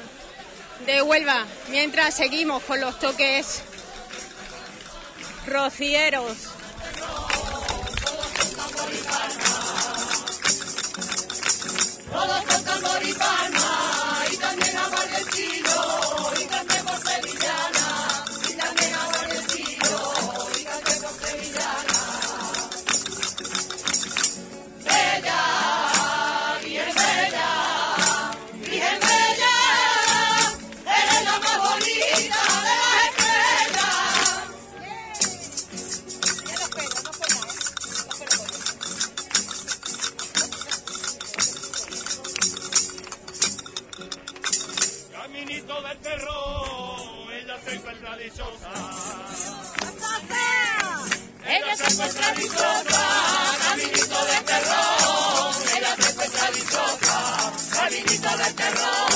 [0.85, 1.47] de Huelva.
[1.71, 3.63] Mientras seguimos con los toques
[5.47, 6.37] rocieros.
[12.13, 16.08] Todos son tambor y palma, y también a Vallecino.
[53.63, 59.08] caminito de terror, ella siempre está discopa, caminito de terror.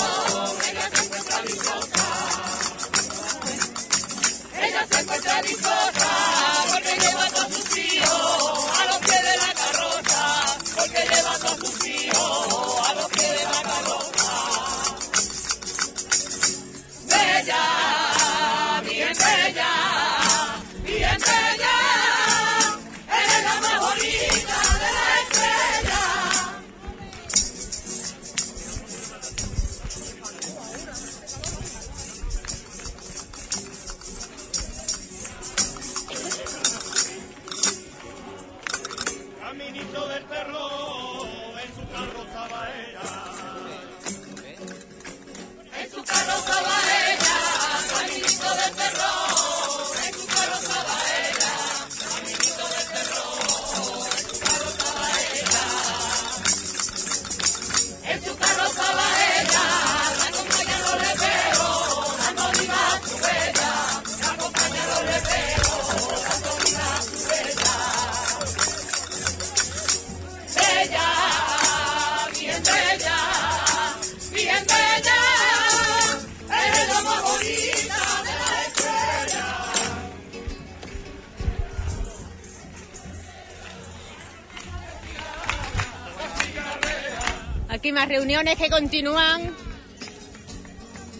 [88.42, 89.56] Reuniones que continúan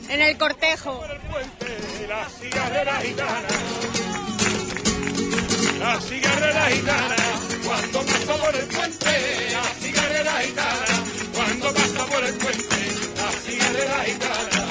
[0.09, 1.05] en el cortejo.
[2.09, 3.49] La cigarrera gitana,
[5.79, 7.17] la gitana,
[7.63, 12.77] cuando pasa por el puente, la cigarrera gitana, cuando pasa por el puente,
[13.17, 14.67] la cigarrera gitana,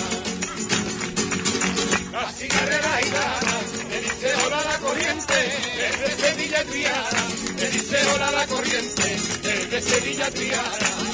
[2.11, 5.35] la cigarrera gitana, le dice hola la corriente,
[5.77, 11.10] desde Sevilla Triana, le dice hola la corriente, desde Sevilla Triana.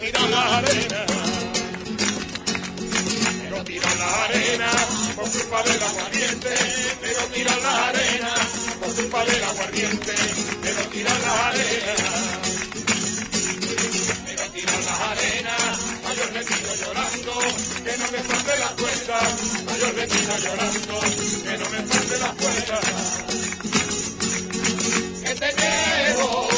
[0.00, 1.04] Tiran la arena,
[3.42, 4.70] pero tiran la arena,
[5.14, 6.54] por culpa del aguardiente,
[7.02, 8.39] pero tiran la arena,
[9.00, 10.14] culpa del aguardiente,
[10.62, 11.94] pero tiran la arena.
[14.26, 15.56] Pero tiran la arena,
[16.04, 17.32] mayor vecino llorando,
[17.84, 19.20] que no me falte la cuenta,
[19.66, 21.00] mayor vecino llorando,
[21.44, 22.80] que no me falte la cuenta.
[25.24, 26.48] Que te quiero,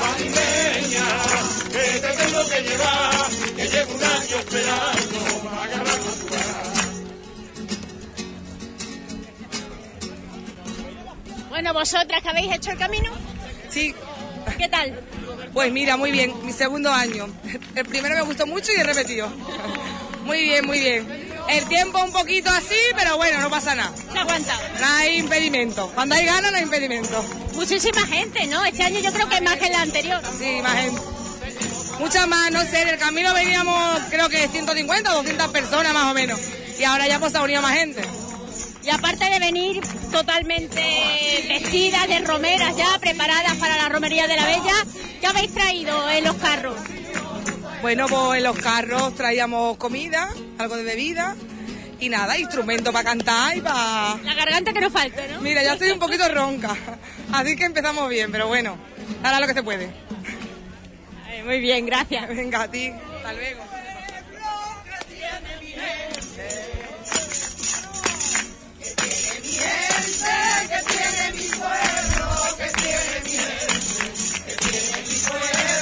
[0.00, 1.08] marileña,
[1.74, 4.93] que te tengo que llevar, que llevo un año esperando
[11.74, 13.10] vosotras que habéis hecho el camino.
[13.68, 13.94] Sí.
[14.56, 14.98] ¿Qué tal?
[15.52, 17.26] Pues mira, muy bien, mi segundo año.
[17.74, 19.28] El primero me gustó mucho y he repetido.
[20.24, 21.34] Muy bien, muy bien.
[21.48, 23.92] El tiempo un poquito así, pero bueno, no pasa nada.
[24.12, 24.58] Se aguanta.
[24.80, 25.90] No hay impedimento.
[25.94, 27.22] Cuando hay ganas, no hay impedimento.
[27.54, 28.64] Muchísima gente, ¿no?
[28.64, 30.22] Este año yo creo que más que el anterior.
[30.38, 31.02] Sí, más gente.
[31.98, 36.10] Muchas más, no sé, en el camino veníamos creo que 150 o 200 personas más
[36.10, 36.40] o menos.
[36.78, 38.02] Y ahora ya pues ha unido más gente.
[38.84, 39.80] Y aparte de venir
[40.12, 40.82] totalmente
[41.48, 44.74] vestidas de romeras ya, preparadas para la romería de la Bella,
[45.20, 46.76] ¿qué habéis traído en los carros?
[47.80, 50.28] Bueno, pues en los carros traíamos comida,
[50.58, 51.34] algo de bebida
[51.98, 54.18] y nada, instrumentos para cantar y para...
[54.22, 55.40] La garganta que no falte, ¿no?
[55.40, 56.76] Mira, ya estoy un poquito ronca,
[57.32, 58.76] así que empezamos bien, pero bueno,
[59.22, 59.90] hará lo que se puede.
[61.44, 62.28] Muy bien, gracias.
[62.28, 63.73] Venga, a ti, hasta luego.
[69.64, 72.26] Que tiene mi pueblo,
[72.58, 75.73] que tiene mi gente, que tiene mi pueblo,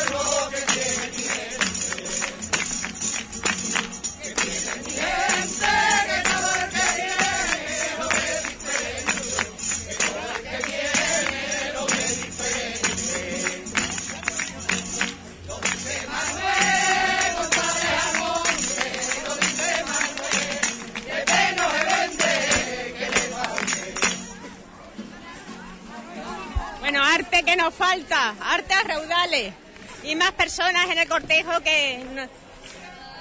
[27.45, 29.53] Que nos falta, arte a raudales.
[30.05, 32.28] Y más personas en el cortejo que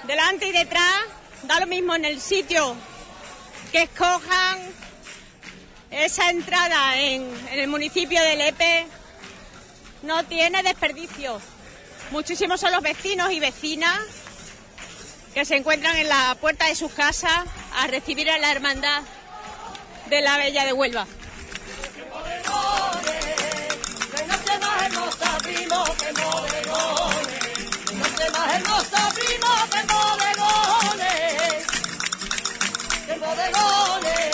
[0.03, 1.03] delante y detrás,
[1.43, 2.76] da lo mismo en el sitio
[3.72, 4.59] que escojan
[5.89, 8.88] esa entrada en, en el municipio de Lepe.
[10.03, 11.41] No tiene desperdicio.
[12.11, 13.99] Muchísimos son los vecinos y vecinas
[15.34, 17.45] que se encuentran en la puerta de sus casas
[17.76, 19.01] a recibir a la hermandad
[20.07, 21.07] de la Bella de Huelva.
[28.56, 31.64] Hermosa primo que bodegones.
[33.06, 34.32] Que bodegones.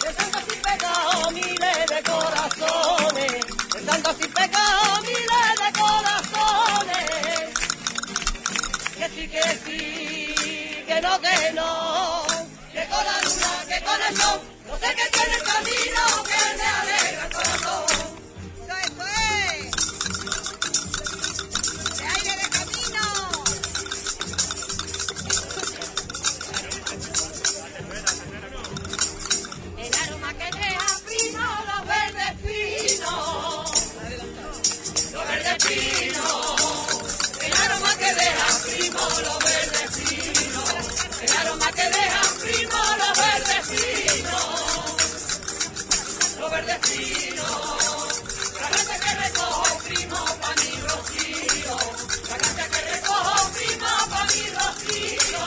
[0.00, 3.46] De santos sin pecado miles de corazones.
[3.74, 7.10] De santos sin pecado miles de corazones.
[8.98, 12.26] Que sí, que sí, que no, que no.
[12.72, 14.40] Que con la luna, que con el sol.
[14.66, 16.99] No sé qué tiene el camino que me alegra
[38.80, 40.74] primo los verdecinos,
[41.20, 44.44] el aroma que dejan primo los verdecinos,
[46.38, 48.22] los verdecinos,
[48.58, 51.76] la grasa que recojo primo pa' mi rocío,
[52.30, 55.44] la grasa que recojo primo pa' mi rocío,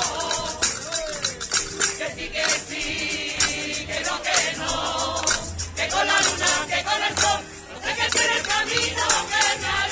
[1.98, 2.86] que sí, que sí,
[3.88, 4.72] que no, que no,
[5.76, 7.42] que con la luna, que con el sol,
[7.74, 9.83] no sé qué tiene el camino que me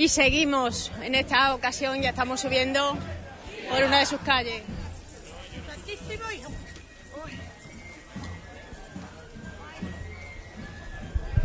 [0.00, 0.90] Y seguimos.
[1.02, 2.96] En esta ocasión ya estamos subiendo
[3.68, 4.62] por una de sus calles.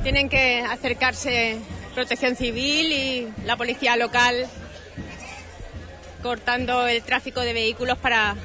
[0.03, 1.57] Tienen que acercarse
[1.95, 4.47] Protección Civil y la policía local
[6.23, 8.37] cortando el tráfico de vehículos para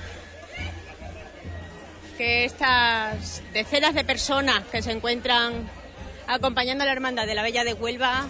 [2.19, 5.71] que estas decenas de personas que se encuentran
[6.27, 8.27] acompañando a la Hermandad de la Bella de Huelva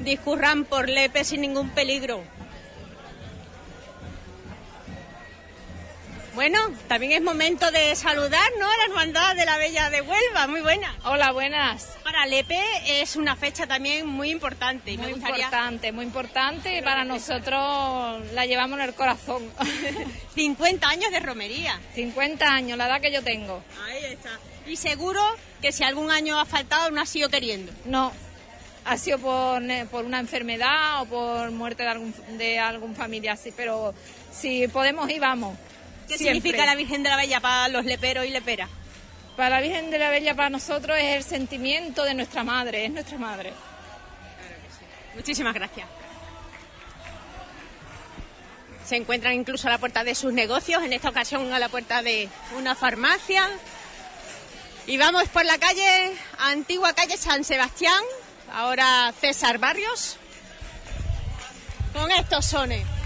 [0.00, 2.22] discurran por Lepe sin ningún peligro.
[6.34, 8.66] Bueno, también es momento de saludar, ¿no?
[8.70, 10.46] A la Hermandad de la Bella de Huelva.
[10.46, 10.94] Muy buena.
[11.04, 11.96] Hola, buenas.
[12.04, 14.92] Para Lepe es una fecha también muy importante.
[14.96, 19.50] me Muy gustaría- importante, muy importante y para nosotros la llevamos en el corazón.
[20.36, 21.80] 50 años de romería.
[21.96, 23.64] 50 años, la edad que yo tengo.
[23.88, 24.30] Ahí está.
[24.64, 25.20] Y seguro
[25.60, 27.72] que si algún año ha faltado no ha sido queriendo.
[27.84, 28.12] No,
[28.88, 33.52] ha sido por, por una enfermedad o por muerte de algún, de algún familiar, sí,
[33.54, 33.94] pero
[34.32, 35.58] si podemos ir, vamos.
[36.08, 36.36] ¿Qué Siempre.
[36.36, 38.70] significa la Virgen de la Bella para los leperos y leperas?
[39.36, 42.90] Para la Virgen de la Bella, para nosotros es el sentimiento de nuestra madre, es
[42.90, 43.52] nuestra madre.
[45.14, 45.86] Muchísimas gracias.
[48.86, 52.00] Se encuentran incluso a la puerta de sus negocios, en esta ocasión a la puerta
[52.00, 52.26] de
[52.56, 53.50] una farmacia.
[54.86, 58.02] Y vamos por la calle, antigua calle San Sebastián,
[58.52, 60.16] ahora César Barrios,
[61.92, 62.97] con estos sones.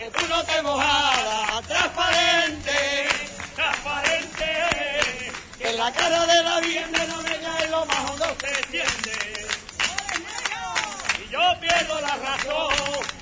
[0.00, 1.62] Que tú no te mojaras.
[1.68, 3.08] Transparente,
[3.54, 4.50] transparente.
[5.58, 9.46] Que la cara de la Virgen la Bella en lo más hondo se extiende.
[11.22, 12.74] Y yo pierdo la razón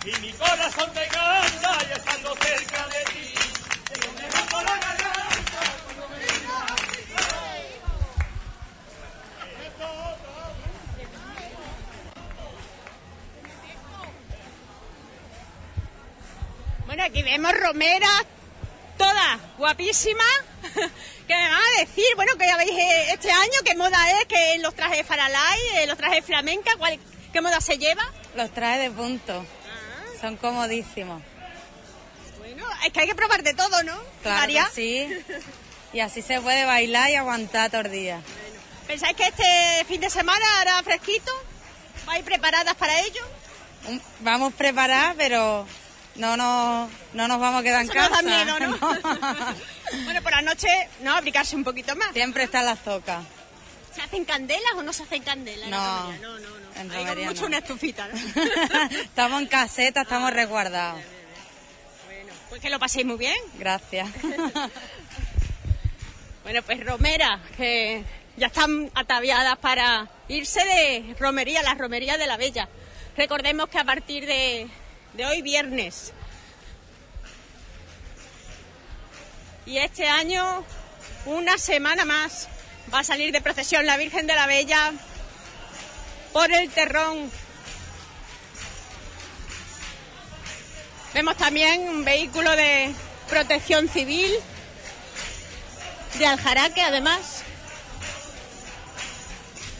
[0.04, 3.34] y mi corazón te canta y estando cerca de ti.
[4.00, 5.07] Yo me la garganta
[16.88, 18.22] Bueno, aquí vemos romeras,
[18.96, 20.26] todas guapísimas.
[21.28, 22.06] ¿Qué me van a decir?
[22.16, 24.24] Bueno, que ya veis eh, este año, ¿qué moda es?
[24.26, 26.98] Que en los trajes faralay, eh, los trajes flamenca, ¿cuál-
[27.30, 28.02] ¿qué moda se lleva?
[28.36, 29.44] Los trajes de punto.
[30.18, 31.22] Son comodísimos.
[32.38, 34.00] Bueno, es que hay que probar de todo, ¿no?
[34.22, 35.08] Claro que sí.
[35.92, 38.20] Y así se puede bailar y aguantar todo el día.
[38.86, 41.30] ¿Pensáis que este fin de semana hará fresquito?
[42.06, 43.22] ¿Vais preparadas para ello?
[44.20, 45.66] Vamos preparadas, pero
[46.18, 48.22] no nos, no nos vamos a quedar en Eso casa.
[48.22, 48.78] miedo, ¿no?
[50.04, 50.68] bueno, por la noche,
[51.02, 51.16] ¿no?
[51.16, 52.12] Aplicarse un poquito más.
[52.12, 53.24] Siempre están las tocas.
[53.94, 55.68] ¿Se hacen candelas o no se hacen candelas?
[55.70, 56.26] la No, romería?
[56.28, 56.80] no, no, no.
[56.80, 57.46] en Hay romería mucho no.
[57.48, 58.14] una estufita, ¿no?
[59.02, 61.00] estamos en caseta, estamos resguardados.
[62.48, 63.36] Pues que lo paséis muy bien.
[63.58, 64.08] Gracias.
[66.44, 68.02] Bueno, pues romeras, que
[68.36, 72.68] ya están ataviadas para irse de romería, las romerías de la Bella.
[73.16, 74.66] Recordemos que a partir de,
[75.18, 76.12] de hoy viernes
[79.66, 80.64] y este año,
[81.26, 82.46] una semana más,
[82.94, 84.92] va a salir de procesión la Virgen de la Bella
[86.32, 87.32] por el terrón.
[91.14, 92.94] Vemos también un vehículo de
[93.28, 94.32] protección civil
[96.16, 97.42] de Aljaraque, además,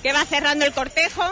[0.03, 1.31] que va cerrando el cortejo.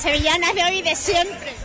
[0.00, 1.56] Sevillanas de hoy y de siempre.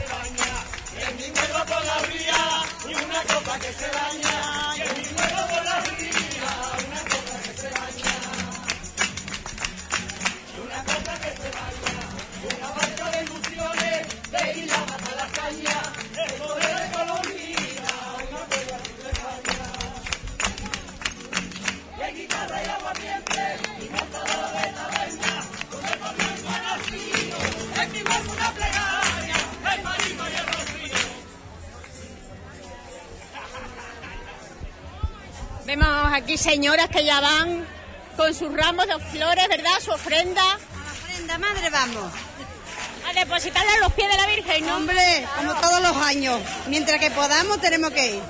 [36.31, 37.67] Aquí señoras que ya van
[38.15, 39.79] con sus ramos de flores, ¿verdad?
[39.83, 40.41] Su ofrenda.
[40.55, 42.09] ofrenda, madre, vamos.
[43.05, 44.77] A depositarla en los pies de la Virgen, ¿no?
[44.77, 46.39] Hombre, como todos los años.
[46.67, 48.21] Mientras que podamos, tenemos que ir.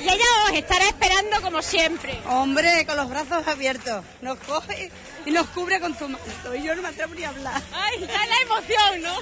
[0.00, 2.20] Y ella os estará esperando como siempre.
[2.26, 4.04] Hombre, con los brazos abiertos.
[4.20, 4.90] Nos coge
[5.26, 6.54] y nos cubre con su manto.
[6.56, 7.62] Y yo no me atrevo ni a hablar.
[7.72, 9.14] Ay, ya la emoción, ¿no?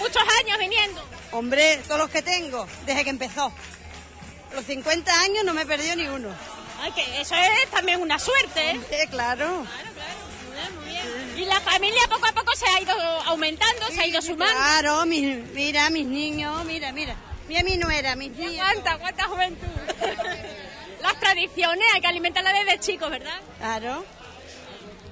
[0.00, 1.02] Muchos años viniendo.
[1.30, 3.50] Hombre, todos los que tengo, desde que empezó.
[4.52, 6.28] Los 50 años no me he perdido ni uno.
[6.84, 8.80] Ay, que eso es también una suerte, ¿eh?
[8.90, 9.66] Sí, claro.
[11.34, 14.54] Y la familia poco a poco se ha ido aumentando, se ha ido sumando.
[14.54, 17.16] Claro, mira, mis niños, mira, mira.
[17.48, 18.66] Mira mi nuera, mis niños.
[18.66, 19.66] ¿Cuánta, cuánta juventud?
[21.00, 23.40] Las tradiciones hay que alimentarlas desde chicos, ¿verdad?
[23.58, 24.04] Claro.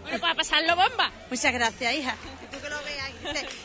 [0.03, 1.11] Bueno, para pasarlo bomba.
[1.31, 2.17] Muchas gracias, hija.
[2.43, 3.11] Y tú que lo veas.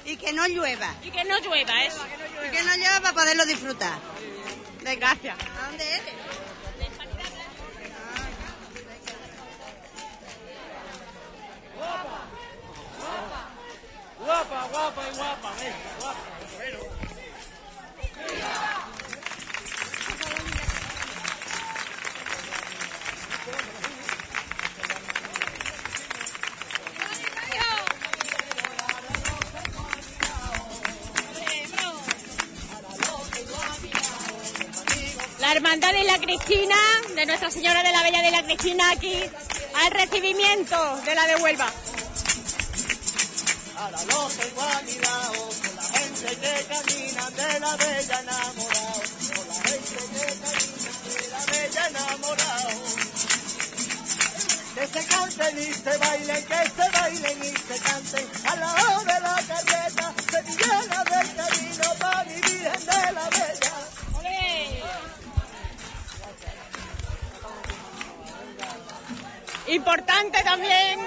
[0.05, 0.95] Y que no llueva.
[1.03, 2.05] Y que no llueva, eso.
[2.45, 3.99] Y que no llueva para poderlo disfrutar.
[4.81, 5.35] Gracias.
[5.61, 6.13] ¿A dónde eres?
[14.19, 16.19] Guapa, guapa y guapa, ven, guapa,
[16.55, 16.79] bueno.
[35.39, 36.75] La Hermandad de la Cristina,
[37.15, 39.23] de Nuestra Señora de la Bella de la Cristina, aquí
[39.77, 40.75] al recibimiento
[41.05, 41.67] de la de Huelva.
[43.77, 49.01] A la loca igualidad, con la gente que camina de la bella enamorado,
[49.35, 52.69] con la gente que camina de la bella enamorado.
[54.75, 59.13] Que se canten y se bailen, que se bailen y se canten, a la hora
[59.13, 63.66] de la carreta, sevillana del camino para mi Virgen de la Bella.
[69.69, 70.99] Importante también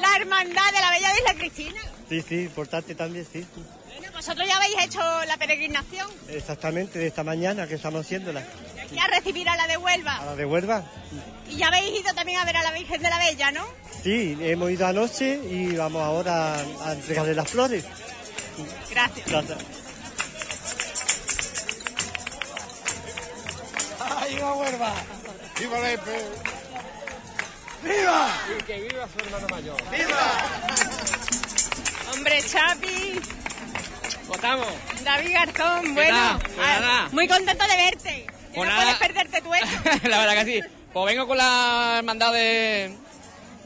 [0.00, 1.80] la Hermandad de la Bella de la Cristina.
[2.08, 3.46] Sí, sí, importante también, sí.
[3.98, 8.44] Bueno, vosotros ya habéis hecho la peregrinación Exactamente, de esta mañana que estamos haciéndola.
[8.82, 10.22] aquí a recibir a la de A Huelva.
[10.24, 10.84] la de Huelva.
[11.48, 13.64] Y ya habéis ido también a ver a la Virgen de la Bella, ¿no?
[14.02, 17.84] Sí, hemos ido anoche y vamos ahora a entregarle las flores.
[18.90, 19.26] Gracias.
[19.26, 19.58] Gracias.
[24.30, 24.94] ¡Viva Huelva!
[25.60, 26.18] ¡Viva Lepe!
[27.84, 28.28] ¡Viva!
[28.58, 29.76] Y que viva su hermano mayor.
[32.12, 33.20] Hombre, Chapi,
[34.28, 34.66] Votamos.
[35.02, 36.40] David Garzón, ¿Qué bueno, ah,
[36.80, 37.08] nada.
[37.12, 38.26] muy contento de verte.
[38.26, 38.82] Que Pues no nada.
[38.82, 40.08] puedes perderte tú esto.
[40.08, 40.60] la verdad que sí.
[40.92, 42.96] Pues vengo con la hermandad de,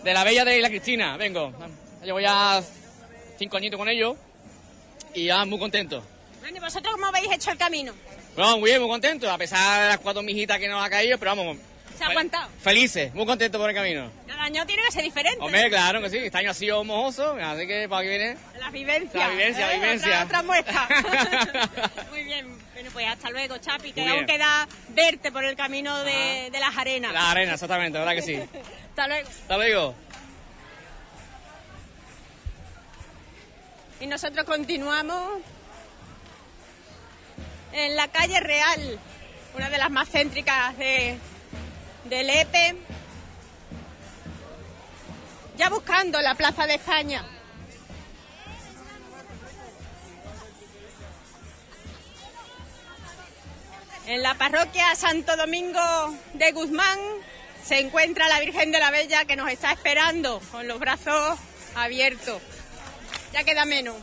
[0.03, 1.17] de la Bella de la Cristina.
[1.17, 1.53] Vengo.
[2.03, 2.63] Llevo ya
[3.39, 4.17] cinco añitos con ellos
[5.15, 6.03] y ya muy contento.
[6.41, 7.93] Bueno, ¿y vosotros cómo habéis hecho el camino?
[8.35, 9.31] Bueno, muy bien, muy contento.
[9.31, 11.57] A pesar de las cuatro mijitas que nos ha caído, pero vamos,
[11.99, 12.49] ¿Se ha aguantado?
[12.61, 14.11] felices, muy contentos por el camino.
[14.27, 15.39] Cada año tiene que ser diferente.
[15.41, 16.19] Hombre, claro que sí.
[16.19, 18.37] Este año ha sido mojoso, así que para que viene.
[18.59, 19.19] La vivencia.
[19.19, 19.77] La vivencia, la ¿eh?
[19.81, 20.09] vivencia.
[20.09, 20.89] Otra, otra muestra.
[22.11, 22.57] Muy bien.
[22.73, 26.77] Bueno, pues hasta luego, Chapi, que aún queda verte por el camino de, de las
[26.77, 27.13] arenas.
[27.13, 28.37] La arena, exactamente, ¿verdad que sí?
[28.91, 29.29] Hasta luego.
[29.29, 29.95] Hasta luego.
[34.01, 35.41] Y nosotros continuamos
[37.73, 38.99] en la calle Real,
[39.57, 41.19] una de las más céntricas de,
[42.05, 42.77] de Lepe,
[45.57, 47.25] ya buscando la Plaza de España.
[54.07, 55.81] En la parroquia Santo Domingo
[56.33, 56.99] de Guzmán
[57.63, 61.39] se encuentra la Virgen de la Bella que nos está esperando con los brazos
[61.75, 62.41] abiertos.
[63.35, 63.97] Ya queda menos.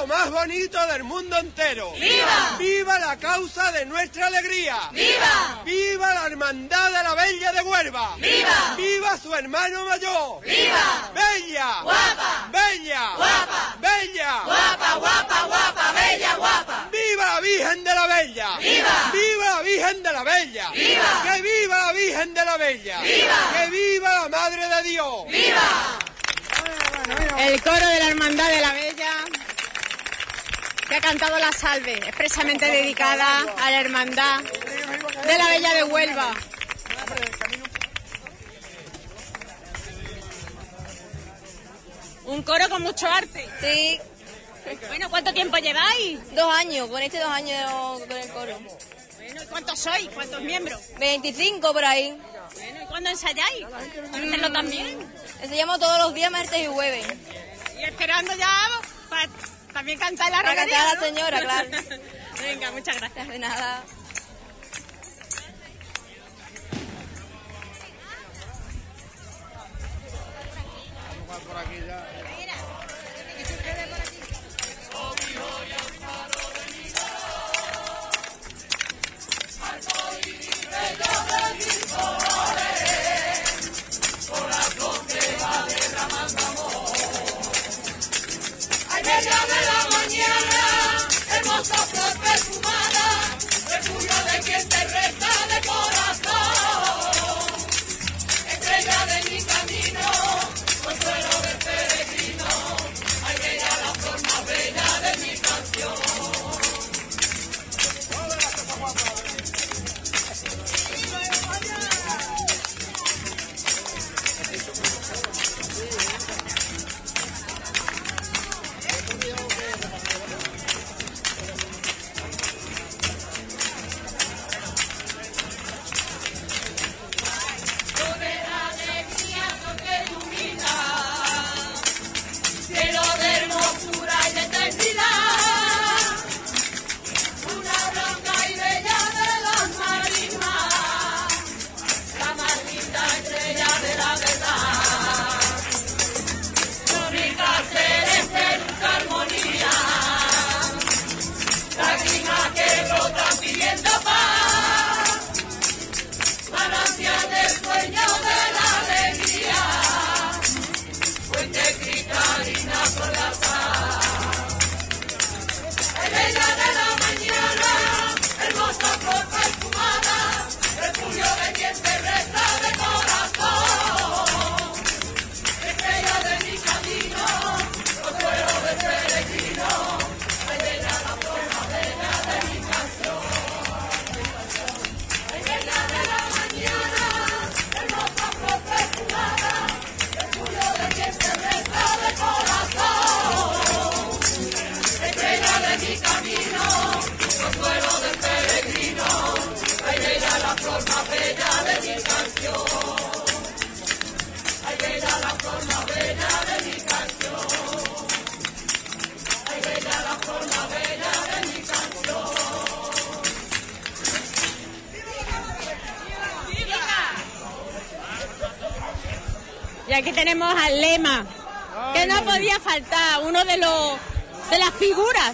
[0.00, 1.92] Lo más bonito del mundo entero!
[1.92, 2.56] ¡Viva!
[2.58, 4.78] ¡Viva la causa de nuestra alegría!
[4.92, 5.62] ¡Viva!
[5.64, 8.16] ¡Viva la hermandad de la Bella de Huelva!
[8.16, 8.74] ¡Viva!
[8.78, 10.40] ¡Viva su hermano mayor!
[10.42, 11.10] ¡Viva!
[11.14, 11.82] ¡Bella!
[11.82, 12.48] ¡Guapa!
[12.50, 13.10] ¡Bella!
[13.16, 13.76] ¡Guapa!
[13.78, 14.40] ¡Bella!
[14.46, 15.92] ¡Guapa, guapa, guapa!
[15.92, 16.88] ¡Bella, guapa!
[16.90, 18.48] ¡Viva la Virgen de la Bella!
[18.58, 19.10] ¡Viva!
[19.12, 20.70] ¡Viva la Virgen de la Bella!
[20.70, 21.22] ¡Viva!
[21.24, 23.00] ¡Que viva la Virgen de la Bella!
[23.02, 23.36] ¡Viva!
[23.52, 25.26] ¡Que viva la Madre de Dios!
[25.28, 25.98] ¡Viva!
[27.38, 29.39] El coro de la Hermandad de la Bella
[30.90, 36.34] que ha cantado la salve, expresamente dedicada a la Hermandad de la Bella de Huelva.
[42.24, 43.48] Un coro con mucho arte.
[43.60, 44.00] Sí.
[44.88, 46.34] Bueno, ¿cuánto tiempo lleváis?
[46.34, 48.58] Dos años, con este dos años con el coro.
[49.16, 50.08] Bueno, ¿y cuántos sois?
[50.12, 50.80] ¿Cuántos miembros?
[50.98, 52.18] 25 por ahí.
[52.54, 53.64] Bueno, ¿y cuándo ensayáis?
[54.10, 54.98] ¿Para hacerlo también?
[55.40, 57.06] Ensayamos todos los días, martes y jueves.
[57.78, 58.52] Y esperando ya
[59.08, 59.28] para
[59.72, 61.06] también cantar la Para romería, cantar a la ¿no?
[61.06, 61.68] señora, claro.
[62.40, 63.28] Venga, muchas gracias.
[63.28, 63.82] De nada.
[71.46, 72.06] por aquí ya.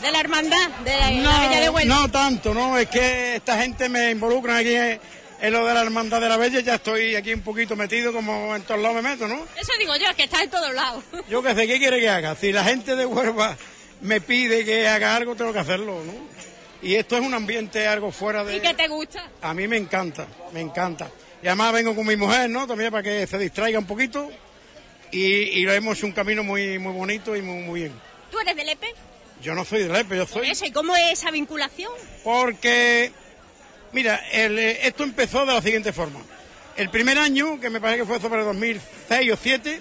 [0.06, 1.94] De la hermandad de la, la Bella de Huelva.
[1.96, 5.00] no tanto, no, es que esta gente me involucra aquí en,
[5.40, 8.54] en lo de la hermandad de la Bella, ya estoy aquí un poquito metido como
[8.54, 9.44] en todos lados me meto, ¿no?
[9.60, 11.02] Eso digo yo, que está en todos lados.
[11.28, 12.36] Yo que sé, ¿qué quiere que haga?
[12.36, 13.56] Si la gente de Huelva
[14.00, 16.12] me pide que haga algo, tengo que hacerlo, ¿no?
[16.82, 18.56] Y esto es un ambiente algo fuera de...
[18.56, 19.28] ¿Y qué te gusta?
[19.42, 21.10] A mí me encanta, me encanta.
[21.42, 22.66] Y además vengo con mi mujer, ¿no?
[22.66, 24.30] También para que se distraiga un poquito.
[25.10, 28.05] Y, y lo hemos hecho un camino muy, muy bonito y muy, muy bien.
[29.46, 30.50] Yo no soy de Lepe, yo soy...
[30.50, 31.92] Eso, ¿y cómo es esa vinculación?
[32.24, 33.12] Porque,
[33.92, 36.18] mira, el, eh, esto empezó de la siguiente forma.
[36.76, 39.80] El primer año, que me parece que fue sobre 2006 o 2007,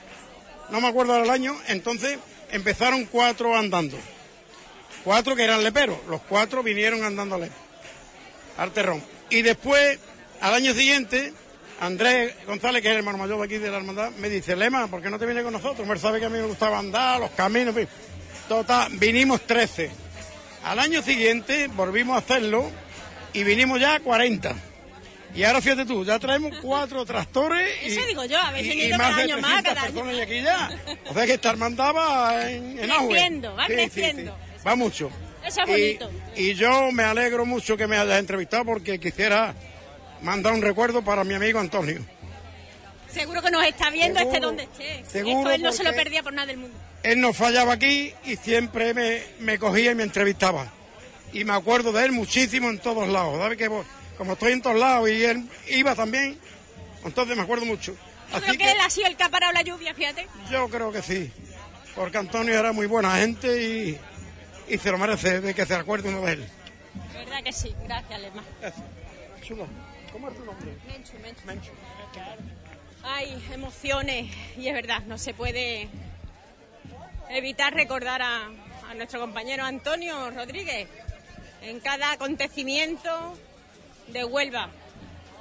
[0.70, 2.20] no me acuerdo ahora el año, entonces
[2.52, 3.98] empezaron cuatro andando.
[5.04, 7.56] Cuatro que eran leperos, los cuatro vinieron andando a Lepe,
[8.58, 9.04] al terrón.
[9.32, 9.98] Y después,
[10.42, 11.34] al año siguiente,
[11.80, 14.86] Andrés González, que es el hermano mayor de aquí de la hermandad, me dice, Lema,
[14.90, 15.90] ¿por qué no te vienes con nosotros?
[15.90, 18.05] Él sabe que a mí me gustaba andar, los caminos, en fin.
[18.48, 19.90] Total, vinimos 13
[20.64, 22.72] Al año siguiente volvimos a hacerlo
[23.34, 24.56] y vinimos ya a 40.
[25.36, 29.00] Y ahora fíjate tú, ya traemos cuatro tractores y, Eso digo yo, habéis y- más
[29.00, 30.70] cada de año más, 300 cada año personas y aquí ya.
[31.10, 33.08] O sea que esta hermandad va en, en auge.
[33.10, 34.26] Creciendo, va Sí, sí.
[34.66, 35.12] Va mucho.
[35.46, 36.12] Eso es bonito.
[36.36, 39.54] Y, yo me alegro mucho que me hayas entrevistado porque quisiera
[40.22, 42.00] mandar un recuerdo para mi amigo Antonio.
[43.16, 45.06] Seguro que nos está viendo Seguro, este donde esté.
[45.10, 46.78] seguro, Esto él no se lo perdía por nada del mundo.
[47.04, 50.68] Él no fallaba aquí y siempre me, me cogía y me entrevistaba.
[51.34, 53.38] Y me acuerdo de él muchísimo en todos lados.
[53.40, 53.86] ¿Sabes que vos-
[54.18, 56.38] Como estoy en todos lados y él iba también,
[57.04, 57.94] entonces me acuerdo mucho.
[57.94, 60.28] Yo Así creo que, que él ha sido el que ha parado la lluvia, fíjate.
[60.52, 61.32] yo creo que sí.
[61.96, 63.98] Porque Antonio era muy buena gente y,
[64.68, 66.50] y se lo merece de que se acuerde uno de él.
[67.14, 67.74] verdad que sí.
[67.86, 68.44] Gracias, Lema.
[69.42, 69.68] Chulo.
[70.12, 70.72] ¿Cómo es tu nombre?
[70.88, 71.14] Menchu,
[71.46, 71.72] Menchu.
[73.08, 75.90] Hay emociones y es verdad, no se puede
[77.30, 78.50] evitar recordar a,
[78.96, 80.88] nuestro compañero Antonio Rodríguez
[81.62, 83.38] en cada acontecimiento
[84.08, 84.70] de Huelva,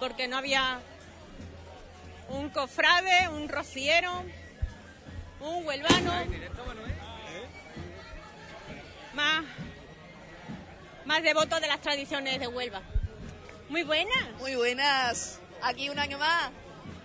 [0.01, 0.81] porque no había
[2.29, 4.25] un cofrade, un rociero,
[5.41, 6.13] un huelvano
[9.15, 9.45] más,
[11.05, 12.83] más devoto de las tradiciones de Huelva.
[13.69, 14.33] Muy buenas.
[14.39, 15.39] Muy buenas.
[15.63, 16.51] Aquí un año más.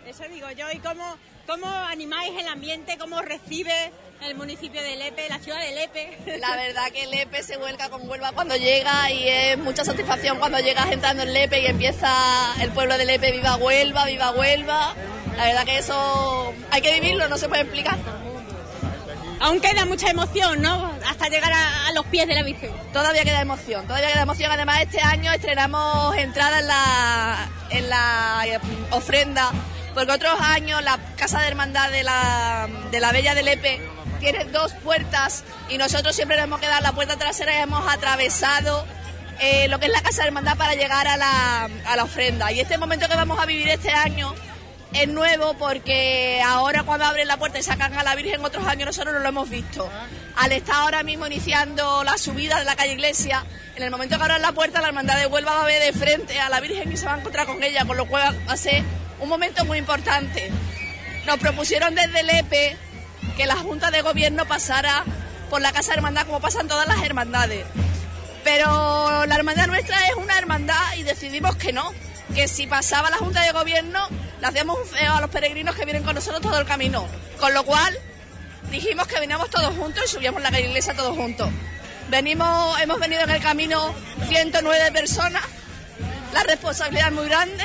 [0.09, 0.65] Eso digo yo.
[0.73, 1.03] ¿Y cómo,
[1.45, 2.97] cómo animáis el ambiente?
[2.97, 3.91] ¿Cómo recibe
[4.27, 6.17] el municipio de Lepe, la ciudad de Lepe?
[6.39, 10.57] La verdad que Lepe se vuelca con Huelva cuando llega y es mucha satisfacción cuando
[10.61, 12.09] llegas entrando en Lepe y empieza
[12.59, 14.95] el pueblo de Lepe, viva Huelva, viva Huelva.
[15.37, 17.99] La verdad que eso hay que vivirlo, no se puede explicar.
[19.41, 20.91] Aún queda mucha emoción, ¿no?
[21.07, 22.71] Hasta llegar a, a los pies de la Virgen.
[22.91, 24.51] Todavía queda emoción, todavía queda emoción.
[24.51, 28.59] Además, este año estrenamos entrada en la, en la eh,
[28.91, 29.51] ofrenda,
[29.93, 33.81] porque otros años la Casa de Hermandad de la, de la Bella de Lepe
[34.19, 37.87] tiene dos puertas y nosotros siempre nos hemos quedado en la puerta trasera y hemos
[37.91, 38.85] atravesado
[39.39, 42.51] eh, lo que es la Casa de Hermandad para llegar a la, a la ofrenda.
[42.51, 44.35] Y este momento que vamos a vivir este año
[44.93, 48.87] es nuevo porque ahora cuando abren la puerta y sacan a la Virgen otros años
[48.87, 49.89] nosotros no lo hemos visto.
[50.35, 54.23] Al estar ahora mismo iniciando la subida de la calle Iglesia, en el momento que
[54.23, 56.91] abran la puerta la hermandad de Huelva va a ver de frente a la Virgen
[56.91, 58.83] y se va a encontrar con ella, con lo cual va a ser
[59.19, 60.51] un momento muy importante.
[61.25, 62.77] Nos propusieron desde el EPE
[63.37, 65.03] que la Junta de Gobierno pasara
[65.49, 67.65] por la Casa Hermandad como pasan todas las hermandades.
[68.43, 71.93] Pero la hermandad nuestra es una hermandad y decidimos que no,
[72.33, 74.07] que si pasaba la Junta de Gobierno
[74.39, 77.05] le hacíamos un feo a los peregrinos que vienen con nosotros todo el camino.
[77.39, 77.97] Con lo cual
[78.71, 81.49] dijimos que veníamos todos juntos y subíamos la iglesia todos juntos.
[82.09, 83.93] Venimos, hemos venido en el camino
[84.27, 85.43] 109 personas,
[86.33, 87.63] la responsabilidad es muy grande,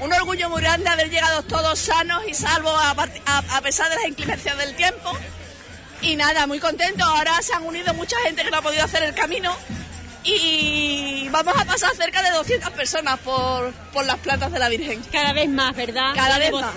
[0.00, 3.88] un orgullo muy grande haber llegado todos sanos y salvos a, part- a- a pesar
[3.90, 5.12] de las inclemencias del tiempo.
[6.02, 7.04] Y nada, muy contento.
[7.04, 9.54] Ahora se han unido mucha gente que no ha podido hacer el camino
[10.24, 15.02] y vamos a pasar cerca de 200 personas por, por las plantas de la Virgen.
[15.12, 16.12] Cada vez más, ¿verdad?
[16.14, 16.74] Cada la vez más.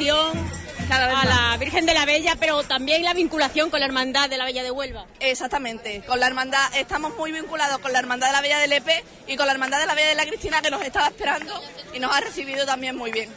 [0.89, 1.51] Devoción Cada vez a más.
[1.51, 4.63] la Virgen de la Bella, pero también la vinculación con la Hermandad de la Bella
[4.63, 5.05] de Huelva.
[5.19, 9.03] Exactamente, con la hermandad, estamos muy vinculados con la hermandad de la Bella de Lepe
[9.27, 11.53] y con la hermandad de la Bella de la Cristina que nos estaba esperando
[11.93, 13.29] y nos ha recibido también muy bien.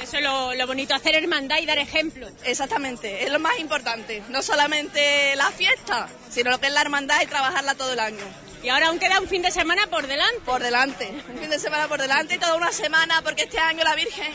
[0.00, 2.28] Eso es lo, lo bonito, hacer hermandad y dar ejemplo.
[2.44, 7.20] Exactamente, es lo más importante, no solamente la fiesta, sino lo que es la hermandad
[7.22, 8.24] y trabajarla todo el año.
[8.62, 10.40] Y ahora aún queda un fin de semana por delante.
[10.44, 13.84] Por delante, un fin de semana por delante y toda una semana porque este año
[13.84, 14.32] la Virgen,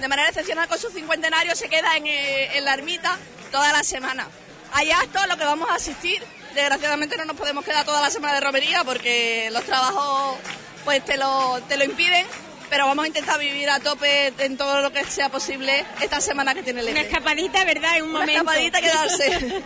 [0.00, 3.18] de manera excepcional con su cincuentenario, se queda en, eh, en la ermita
[3.52, 4.26] toda la semana.
[4.72, 6.22] Hay actos a los que vamos a asistir,
[6.54, 10.38] desgraciadamente no nos podemos quedar toda la semana de romería porque los trabajos
[10.84, 12.24] pues te lo, te lo impiden,
[12.70, 16.54] pero vamos a intentar vivir a tope en todo lo que sea posible esta semana
[16.54, 17.96] que tiene el Una escapadita, ¿verdad?
[17.98, 18.40] En un Una momento.
[18.42, 19.62] escapadita, quedarse.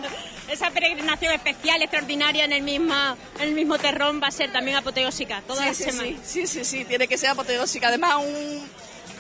[0.48, 4.76] Esa peregrinación especial, extraordinaria en el, misma, en el mismo terrón va a ser también
[4.76, 6.08] apoteósica toda sí, la sí, semana.
[6.24, 7.88] Sí, sí, sí, sí, tiene que ser apoteósica.
[7.88, 8.68] Además, un-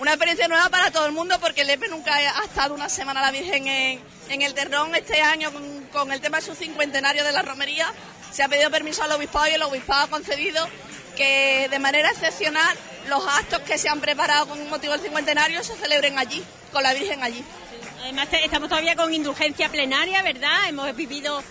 [0.00, 3.20] una experiencia nueva para todo el mundo porque el EPE nunca ha estado una semana
[3.20, 4.94] la Virgen en, el Terrón.
[4.94, 5.50] Este año,
[5.92, 7.92] con, el tema de su cincuentenario de la romería,
[8.32, 10.66] se ha pedido permiso al obispado y el obispado ha concedido
[11.16, 12.76] que de manera excepcional
[13.08, 16.42] los actos que se han preparado con motivo del cincuentenario se celebren allí,
[16.72, 17.44] con la Virgen allí.
[18.02, 20.68] Además, estamos todavía con indulgencia plenaria, ¿verdad?
[20.68, 21.42] Hemos vivido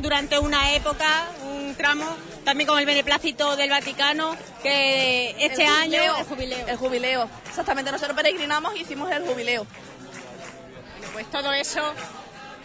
[0.00, 2.04] durante una época, un tramo,
[2.44, 6.66] también con el beneplácito del Vaticano, que este El año el jubileo.
[6.66, 7.30] El jubileo.
[7.48, 9.66] Exactamente, nosotros peregrinamos y hicimos el jubileo.
[11.12, 11.94] Pues todo eso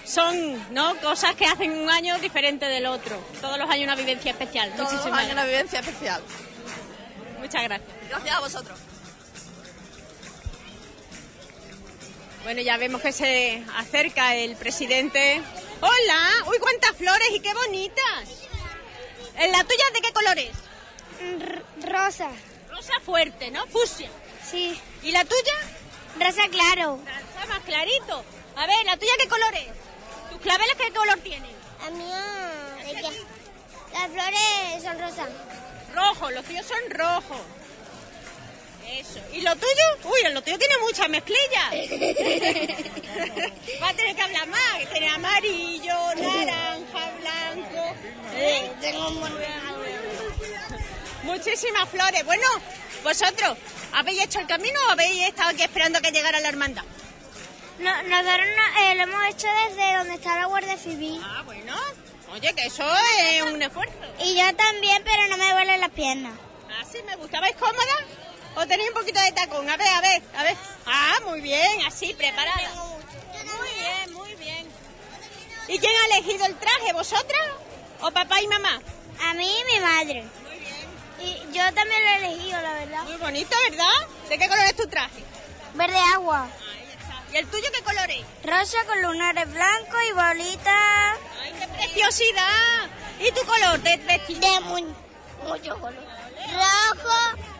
[0.05, 0.95] son ¿no?
[0.97, 3.17] cosas que hacen un año diferente del otro.
[3.41, 4.71] Todos los años una vivencia especial.
[4.71, 6.21] Todos los Muchísimas años una vivencia especial.
[7.39, 7.89] Muchas gracias.
[8.09, 8.79] Gracias a vosotros.
[12.43, 15.41] Bueno, ya vemos que se acerca el presidente.
[15.79, 16.43] ¡Hola!
[16.47, 18.29] ¡Uy, cuántas flores y qué bonitas!
[19.35, 20.57] ¿En la tuya de qué color es?
[21.85, 22.29] Rosa.
[22.69, 23.65] Rosa fuerte, ¿no?
[23.67, 24.09] Fusia.
[24.43, 24.79] Sí.
[25.03, 25.53] ¿Y la tuya?
[26.19, 26.99] Rosa claro.
[27.35, 28.23] Rosa más clarito.
[28.55, 29.67] A ver, ¿la tuya qué color es?
[30.31, 31.55] ¿Tus claveles qué color tienen?
[31.83, 32.63] La mía.
[33.93, 35.29] Las flores son rosas.
[35.93, 37.41] Rojo, los tuyos son rojos.
[38.87, 39.19] Eso.
[39.33, 39.83] ¿Y lo tuyo?
[40.05, 41.69] Uy, lo tuyo tiene mucha mezclilla.
[43.81, 44.77] Va a tener que hablar más.
[44.79, 47.95] que Tiene amarillo, naranja, blanco.
[48.35, 48.71] ¿Eh?
[48.81, 49.37] Tengo un
[51.23, 52.23] Muchísimas flores.
[52.25, 52.45] Bueno,
[53.03, 53.57] vosotros,
[53.93, 56.83] ¿habéis hecho el camino o habéis estado aquí esperando que llegara la hermandad?
[57.79, 61.21] No, nosotros no- eh, lo hemos hecho desde donde está la Guardia Civil.
[61.23, 61.75] Ah, bueno.
[62.33, 62.83] Oye, que eso
[63.19, 63.93] es un esfuerzo.
[64.23, 66.33] Y yo también, pero no me duelen las piernas.
[66.81, 67.39] Así me gusta.
[67.39, 68.05] ¿Vais cómoda?
[68.57, 69.69] ¿O tenéis un poquito de tacón?
[69.69, 70.57] A ver, a ver, a ver.
[70.87, 72.73] Ah, muy bien, así, preparada.
[72.73, 74.67] Muy bien, muy bien.
[75.67, 76.91] ¿Y quién ha elegido el traje?
[76.91, 77.45] ¿Vosotras
[78.01, 78.81] o papá y mamá?
[79.29, 80.23] A mí y mi madre.
[81.19, 83.03] Y yo también lo he elegido, la verdad.
[83.03, 84.07] Muy bonito, ¿verdad?
[84.27, 85.23] ¿De qué color es tu traje?
[85.75, 86.47] Verde agua.
[87.31, 88.25] ¿Y el tuyo qué color es?
[88.43, 91.17] Rosa con lunares blancos y bolitas.
[91.43, 92.89] ¡Ay, qué preciosidad!
[93.19, 94.39] ¿Y tu color de vestido?
[94.39, 94.59] De
[95.45, 96.03] mucho color.
[96.53, 97.56] Rojo.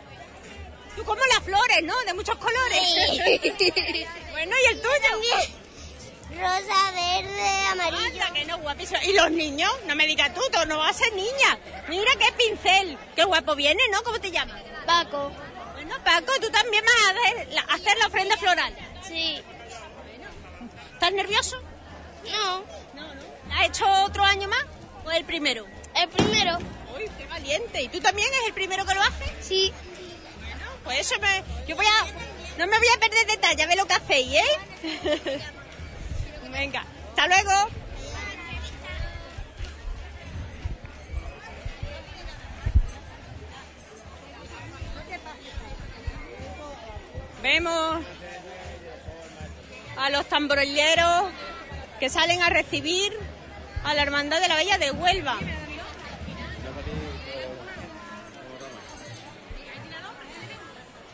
[0.98, 1.96] Tú como las flores, ¿no?
[2.06, 2.80] De muchos colores.
[2.82, 4.04] Sí.
[4.32, 6.40] bueno, ¿y el tuyo?
[6.40, 8.24] Rosa, verde, amarillo.
[8.24, 8.98] Anda, que no, guapísimo.
[9.04, 9.70] ¿Y los niños?
[9.86, 11.56] No me digas tú, tú no vas a ser niña.
[11.88, 12.98] Mira qué pincel.
[13.14, 14.02] Qué guapo viene, ¿no?
[14.02, 14.60] ¿Cómo te llamas?
[14.86, 15.30] Paco.
[15.74, 18.74] Bueno, Paco, tú también vas a hacer la, a hacer la ofrenda floral.
[19.06, 19.40] Sí.
[20.94, 21.62] ¿Estás nervioso?
[22.24, 22.64] No.
[22.94, 23.54] No, no.
[23.54, 24.64] ¿Has hecho otro año más
[25.04, 25.64] o el primero?
[25.94, 26.58] El primero.
[26.96, 27.82] Uy, qué valiente.
[27.82, 29.30] ¿Y tú también es el primero que lo haces?
[29.40, 29.72] Sí.
[30.88, 31.66] Bueno, pues eso me...
[31.66, 32.56] Yo voy a...
[32.56, 35.40] No me voy a perder detalle, a ver lo que hacéis, ¿eh?
[36.50, 37.68] Venga, hasta luego.
[47.42, 48.02] Vemos
[49.98, 51.26] a los tamborileros
[52.00, 53.12] que salen a recibir
[53.84, 55.36] a la Hermandad de la Bella de Huelva.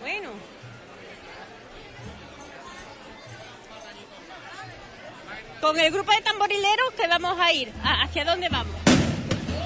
[0.04, 0.28] Bueno.
[5.62, 7.72] Con el grupo de tamborileros que vamos a ir.
[7.82, 8.74] ¿A- ¿Hacia dónde vamos?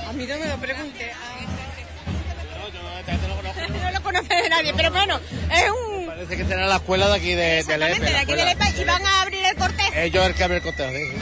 [0.09, 1.13] A mí no me lo pregunte.
[3.83, 5.19] No lo conoce nadie, pero bueno,
[5.53, 6.07] es un...
[6.07, 8.45] Parece que será la escuela de aquí de, de Exactamente, Lepe, de la aquí de.
[8.45, 9.93] Lepa y van a abrir el cortejo.
[9.95, 11.17] Ellos el que abre el cortejo, sí, sí.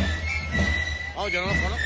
[1.14, 1.84] Oh, yo no los conozco.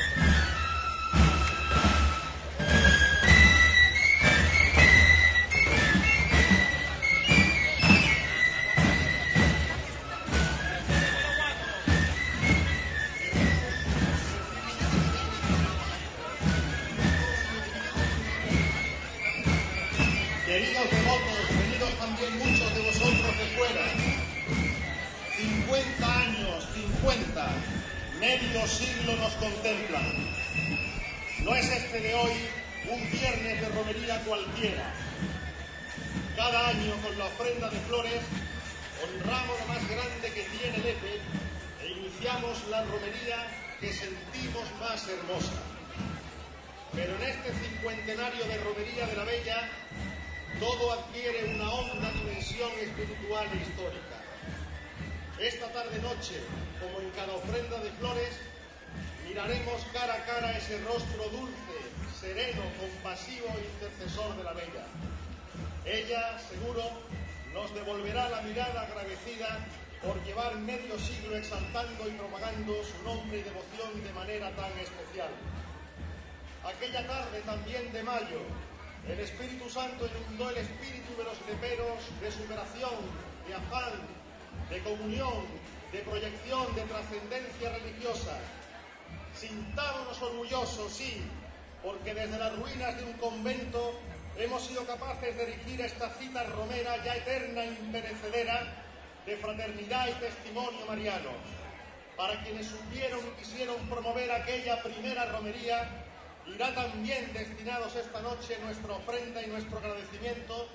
[27.01, 27.47] 50,
[28.19, 30.05] medio siglo nos contemplan.
[31.43, 32.31] No es este de hoy
[32.91, 34.93] un viernes de romería cualquiera.
[36.35, 38.21] Cada año con la ofrenda de flores
[39.03, 41.17] honramos lo más grande que tiene Lepe
[41.81, 43.47] e iniciamos la romería
[43.79, 45.57] que sentimos más hermosa.
[46.93, 49.69] Pero en este cincuentenario de romería de la Bella
[50.59, 54.21] todo adquiere una honda dimensión espiritual e histórica.
[55.39, 56.35] Esta tarde-noche,
[56.81, 58.33] como en cada ofrenda de flores,
[59.27, 61.77] miraremos cara a cara ese rostro dulce,
[62.19, 64.85] sereno, compasivo e intercesor de la Bella.
[65.85, 66.83] Ella, seguro,
[67.53, 69.59] nos devolverá la mirada agradecida
[70.01, 75.29] por llevar medio siglo exaltando y propagando su nombre y devoción de manera tan especial.
[76.65, 78.41] Aquella tarde también de mayo,
[79.07, 82.97] el Espíritu Santo inundó el espíritu de los leperos de superación,
[83.47, 83.93] de afán,
[84.69, 85.45] de comunión,
[85.91, 88.37] de proyección, de trascendencia religiosa.
[89.35, 91.21] Sintámonos orgullosos, sí,
[91.83, 93.99] porque desde las ruinas de un convento
[94.37, 98.85] hemos sido capaces de erigir esta cita romera ya eterna e imperecedera
[99.25, 101.29] de fraternidad y testimonio mariano.
[102.15, 106.05] Para quienes supieron y quisieron promover aquella primera romería,
[106.47, 110.67] irá también destinados esta noche nuestra ofrenda y nuestro agradecimiento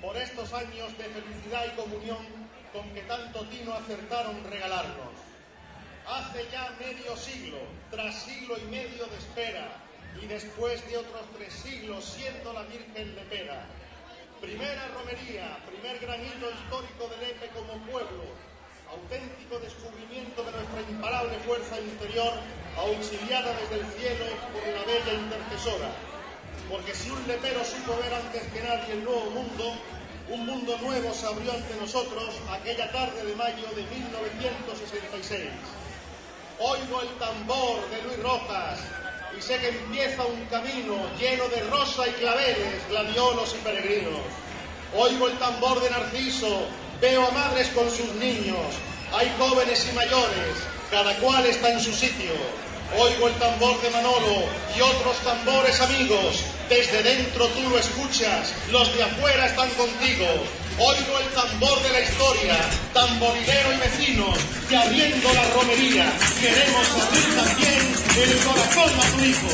[0.00, 2.45] por estos años de felicidad y comunión
[2.76, 5.16] con que tanto tino acertaron regalarnos.
[6.06, 7.58] Hace ya medio siglo,
[7.90, 9.80] tras siglo y medio de espera,
[10.20, 13.64] y después de otros tres siglos siendo la Virgen Lepera.
[14.42, 18.24] Primera romería, primer granito histórico de Lepe como pueblo,
[18.90, 22.34] auténtico descubrimiento de nuestra imparable fuerza interior,
[22.76, 25.90] auxiliada desde el cielo por la bella intercesora.
[26.68, 29.74] porque si un lepero supo ver antes que nadie el nuevo mundo,
[30.28, 35.42] un mundo nuevo se abrió ante nosotros aquella tarde de mayo de 1966.
[36.58, 38.80] Oigo el tambor de Luis Rojas
[39.36, 44.20] y sé que empieza un camino lleno de rosa y claveles, gladiolos y peregrinos.
[44.96, 46.66] Oigo el tambor de Narciso,
[47.00, 48.74] veo a madres con sus niños,
[49.12, 50.56] hay jóvenes y mayores,
[50.90, 52.32] cada cual está en su sitio.
[52.94, 54.44] Oigo el tambor de Manolo
[54.76, 56.44] y otros tambores amigos.
[56.68, 60.26] Desde dentro tú lo escuchas, los de afuera están contigo.
[60.78, 62.58] Oigo el tambor de la historia,
[62.92, 64.38] tamborilero y vecinos,
[64.70, 69.48] y abriendo la romería, queremos abrir también el corazón a tu hijo.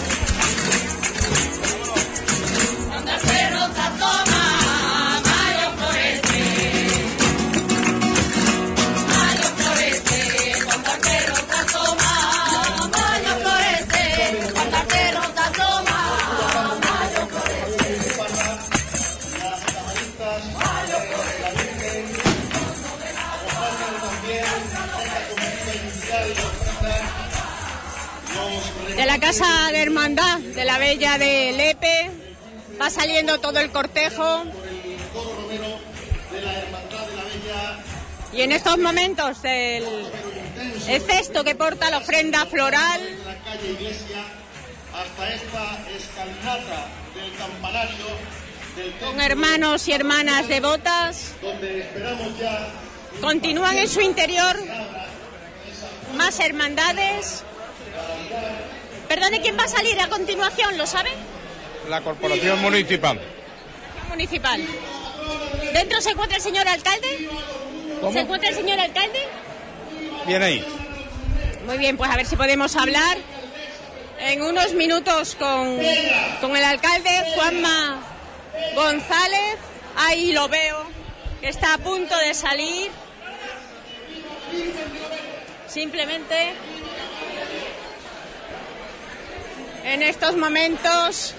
[29.12, 32.10] La Casa de Hermandad de la Bella de Lepe.
[32.80, 34.44] Va saliendo todo el cortejo.
[38.32, 39.84] Y en estos momentos el,
[40.88, 43.02] el cesto que porta la ofrenda floral
[48.98, 51.34] con hermanos y hermanas devotas
[53.20, 54.56] continúan en su interior
[56.16, 57.44] más hermandades.
[59.12, 60.78] Perdone, ¿quién va a salir a continuación?
[60.78, 61.10] ¿Lo sabe?
[61.90, 63.20] La corporación municipal.
[64.08, 64.64] Municipal.
[65.74, 67.28] ¿Dentro se encuentra el señor alcalde?
[68.00, 68.10] ¿Cómo?
[68.14, 69.18] ¿Se encuentra el señor alcalde?
[70.26, 70.64] Viene ahí.
[71.66, 73.18] Muy bien, pues a ver si podemos hablar
[74.18, 75.78] en unos minutos con,
[76.40, 78.00] con el alcalde Juanma
[78.74, 79.58] González.
[79.94, 80.86] Ahí lo veo,
[81.42, 82.90] que está a punto de salir.
[85.68, 86.54] Simplemente
[89.84, 91.34] en estos momentos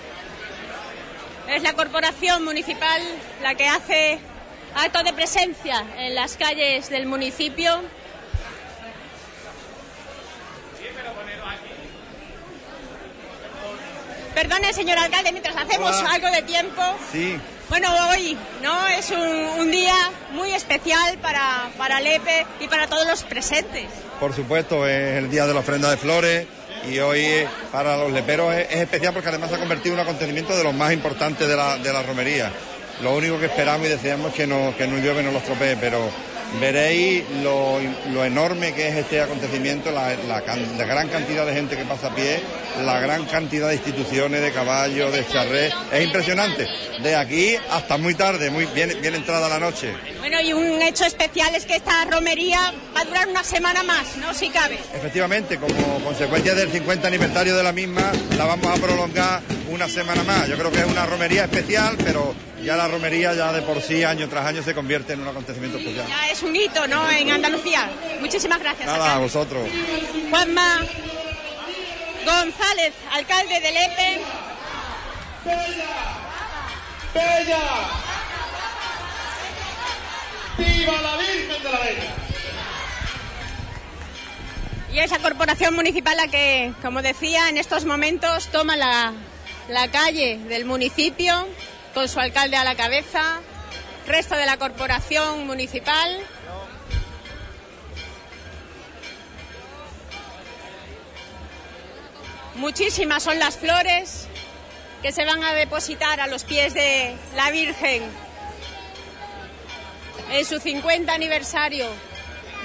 [1.49, 3.01] es la corporación municipal
[3.41, 4.19] la que hace
[4.75, 7.81] acto de presencia en las calles del municipio.
[14.33, 16.09] Perdone, señor alcalde, mientras hacemos Hola.
[16.11, 16.81] algo de tiempo.
[17.11, 17.37] Sí.
[17.69, 19.93] Bueno, hoy no es un, un día
[20.31, 23.85] muy especial para, para Lepe y para todos los presentes.
[24.19, 26.47] Por supuesto, es el día de la ofrenda de flores
[26.89, 30.01] y hoy eh, para los leperos es, es especial porque además se ha convertido en
[30.01, 32.51] un acontecimiento de los más importantes de la, de la romería.
[33.01, 35.77] Lo único que esperamos y deseamos es que no, que no llueve no lo estropee,
[35.77, 36.09] pero
[36.59, 37.79] veréis lo,
[38.13, 41.83] lo enorme que es este acontecimiento, la, la can- la gran cantidad de gente que
[41.85, 42.41] pasa a pie,
[42.83, 45.73] la gran cantidad de instituciones, de caballos, de charrés.
[45.91, 46.67] Es impresionante.
[47.01, 49.93] De aquí hasta muy tarde, muy bien, bien entrada la noche.
[50.19, 54.15] Bueno, y un hecho especial es que esta romería va a durar una semana más,
[54.17, 54.33] ¿no?
[54.33, 54.77] Si cabe.
[54.93, 60.23] Efectivamente, como consecuencia del 50 aniversario de la misma, la vamos a prolongar una semana
[60.23, 60.47] más.
[60.47, 62.33] Yo creo que es una romería especial, pero
[62.63, 65.77] ya la romería ya de por sí, año tras año, se convierte en un acontecimiento
[65.77, 66.07] especial.
[66.07, 67.09] Ya es un hito, ¿no?
[67.09, 67.89] En Andalucía.
[68.19, 68.87] Muchísimas gracias.
[68.87, 69.67] Nada, a vosotros.
[70.29, 70.79] Juanma
[72.25, 74.21] González, alcalde de Lepe.
[77.13, 77.59] ¡Bella!
[80.57, 82.15] ¡Viva la Virgen de la Bella!
[84.93, 89.11] Y esa corporación municipal la que, como decía, en estos momentos toma la,
[89.67, 91.47] la calle del municipio
[91.93, 93.39] con su alcalde a la cabeza,
[94.07, 96.19] resto de la corporación municipal.
[102.55, 104.27] Muchísimas son las flores
[105.01, 108.03] que se van a depositar a los pies de la Virgen
[110.31, 111.87] en su 50 aniversario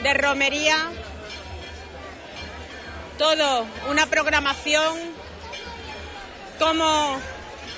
[0.03, 0.91] de romería
[3.19, 4.97] todo, una programación
[6.61, 7.19] como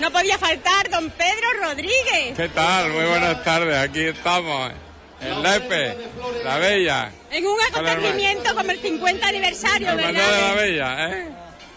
[0.01, 2.37] no podía faltar don Pedro Rodríguez.
[2.37, 2.91] ¿Qué tal?
[2.91, 3.77] Muy buenas tardes.
[3.77, 4.73] Aquí estamos
[5.21, 5.97] en Lepe,
[6.43, 7.13] la Bella.
[7.31, 10.57] En un acontecimiento como el 50 aniversario, Hermandad de la ¿verdad?
[10.57, 11.29] Bella, ¿eh?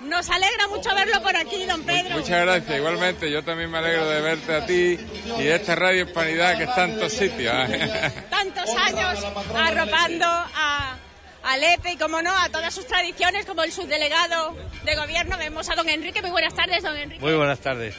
[0.02, 2.18] Nos alegra mucho verlo por aquí, don Pedro.
[2.18, 2.78] Muchas gracias.
[2.78, 4.98] Igualmente, yo también me alegro de verte a ti
[5.38, 7.54] y de esta Radio Hispanidad que está en tantos sitios.
[7.70, 8.12] ¿eh?
[8.30, 9.26] Tantos años
[9.56, 10.98] arropando a,
[11.44, 15.38] a Lepe y, como no, a todas sus tradiciones, como el subdelegado de gobierno.
[15.38, 16.22] Vemos a don Enrique.
[16.22, 17.22] Muy buenas tardes, don Enrique.
[17.22, 17.96] Muy buenas tardes.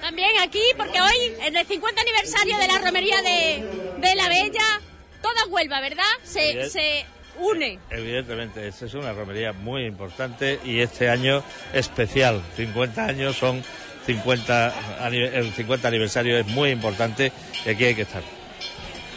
[0.00, 3.64] También aquí, porque hoy es el 50 aniversario de la romería de,
[3.98, 4.80] de la Bella.
[5.22, 6.04] Toda Huelva, ¿verdad?
[6.22, 7.04] Se, se
[7.38, 7.78] une.
[7.90, 11.42] Evidentemente, esta es una romería muy importante y este año
[11.72, 12.42] especial.
[12.56, 13.62] 50 años son
[14.06, 17.32] 50, ani- el 50 aniversario es muy importante
[17.66, 18.22] y aquí hay que estar.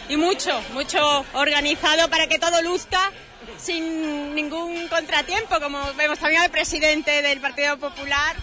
[0.10, 3.12] Y mucho, mucho organizado para que todo luzca
[3.58, 8.36] sin ningún contratiempo, como vemos también al presidente del Partido Popular.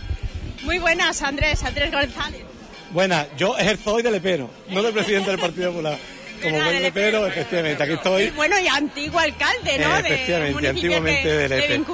[0.62, 2.43] Muy buenas, Andrés, Andrés González.
[2.90, 5.98] Buenas, yo ejerzo hoy de lepero, no de presidente del Partido Popular.
[6.43, 8.30] Como buen de lepero, efectivamente, aquí estoy.
[8.30, 9.98] Bueno, y antiguo alcalde, ¿no?
[9.98, 11.85] Eh, de efectivamente, municipio antiguamente de le Lepe.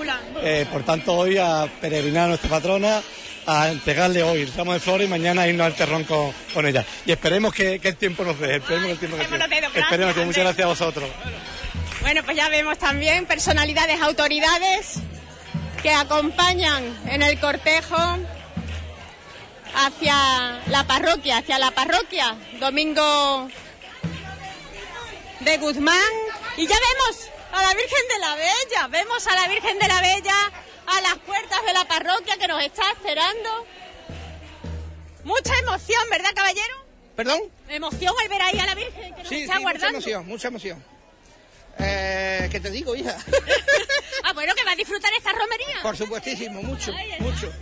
[0.42, 3.02] Eh, por tanto, hoy a peregrinar a nuestra patrona,
[3.46, 6.84] a entregarle hoy el ramo de flores y mañana irnos al terrón con, con ella.
[7.06, 9.38] Y esperemos que, que el tiempo nos dé, esperemos que el tiempo nos dé.
[9.38, 11.08] Gracias, Esperemos que muchas gracias a vosotros.
[12.02, 14.96] Bueno, pues ya vemos también personalidades, autoridades
[15.82, 18.18] que acompañan en el cortejo
[19.74, 23.48] hacia la parroquia, hacia la parroquia Domingo
[25.40, 25.98] de Guzmán.
[26.56, 30.00] Y ya vemos a la Virgen de la Bella, vemos a la Virgen de la
[30.00, 30.34] Bella
[30.86, 33.66] a las puertas de la parroquia que nos está esperando.
[35.24, 36.84] Mucha emoción, ¿verdad, caballero?
[37.16, 37.40] ¿Perdón?
[37.68, 39.98] Emoción al ver ahí a la Virgen que nos Sí, está sí, mucha aguardando.
[39.98, 40.84] emoción, mucha emoción.
[41.78, 43.16] Eh, ¿Qué te digo, hija?
[44.26, 45.82] Ah, bueno, que va a disfrutar esta romería.
[45.82, 47.52] Por supuestísimo, mucho, mucho.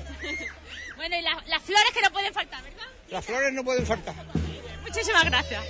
[1.03, 2.87] Bueno, y las, las flores que no pueden faltar, ¿verdad?
[3.11, 4.15] Las flores no pueden faltar.
[4.83, 5.65] Muchísimas gracias.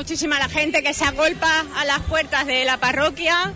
[0.00, 3.52] Muchísima la gente que se agolpa a las puertas de la parroquia,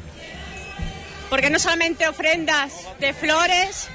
[1.31, 3.89] porque no solamente ofrendas de flores,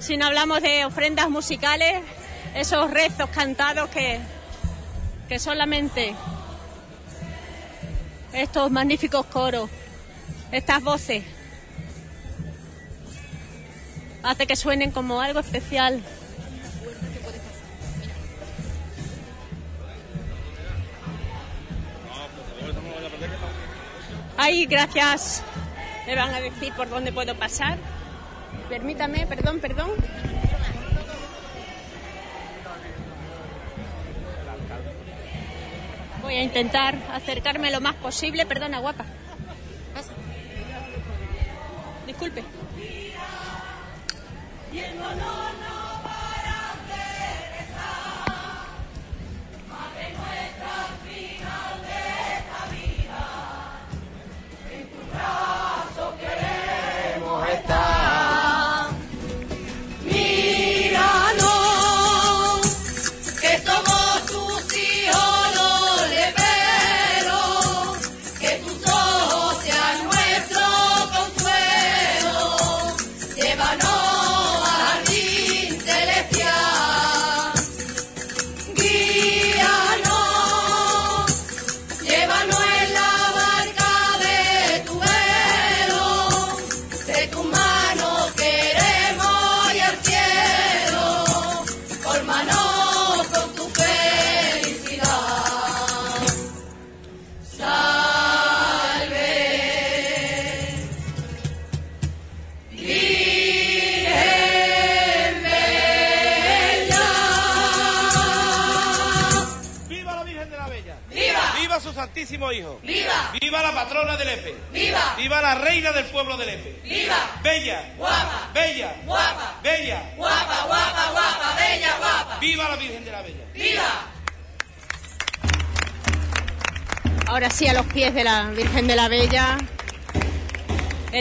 [0.00, 2.02] sino hablamos de ofrendas musicales,
[2.56, 4.18] esos rezos cantados que,
[5.28, 6.12] que solamente
[8.32, 9.70] estos magníficos coros,
[10.50, 11.22] estas voces,
[14.24, 16.02] hace que suenen como algo especial.
[24.68, 25.42] Gracias.
[26.06, 27.78] Me van a decir por dónde puedo pasar.
[28.68, 29.90] Permítame, perdón, perdón.
[36.22, 38.46] Voy a intentar acercarme lo más posible.
[38.46, 39.04] Perdona, guapa.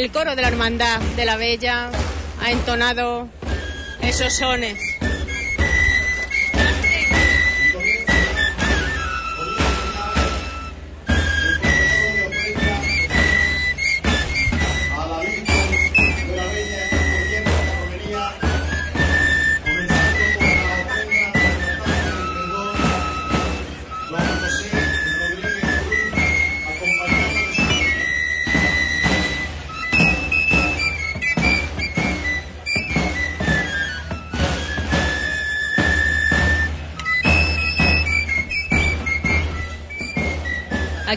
[0.06, 1.90] El coro de la Hermandad de la Bella
[2.40, 3.28] ha entonado
[4.04, 4.85] esos sones.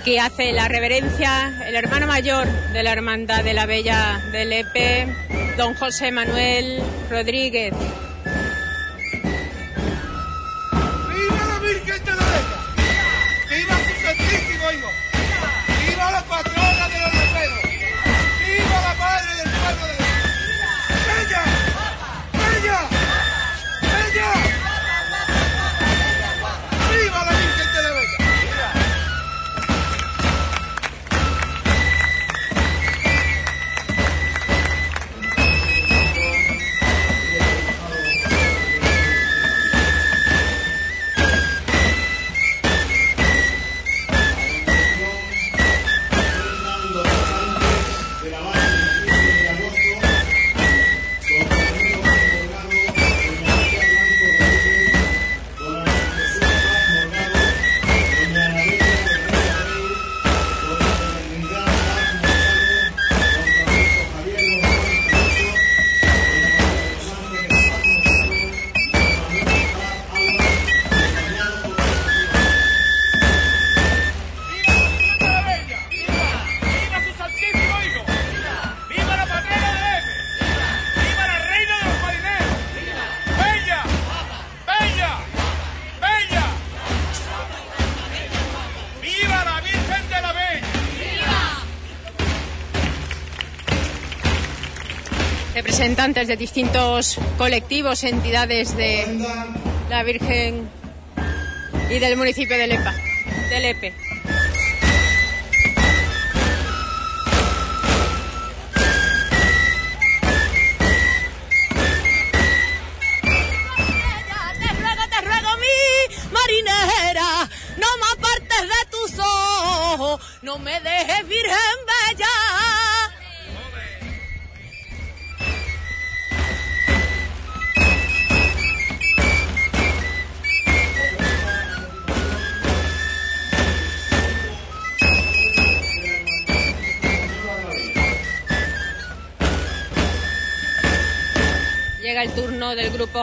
[0.08, 5.06] Aquí hace la reverencia el hermano mayor de la Hermandad de la Bella del Lepe,
[5.58, 6.80] don José Manuel
[7.10, 7.74] Rodríguez.
[95.78, 99.06] Representantes de distintos colectivos, entidades de
[99.88, 100.68] la Virgen
[101.88, 102.92] y del municipio de Lepa,
[103.48, 104.07] de Lepe.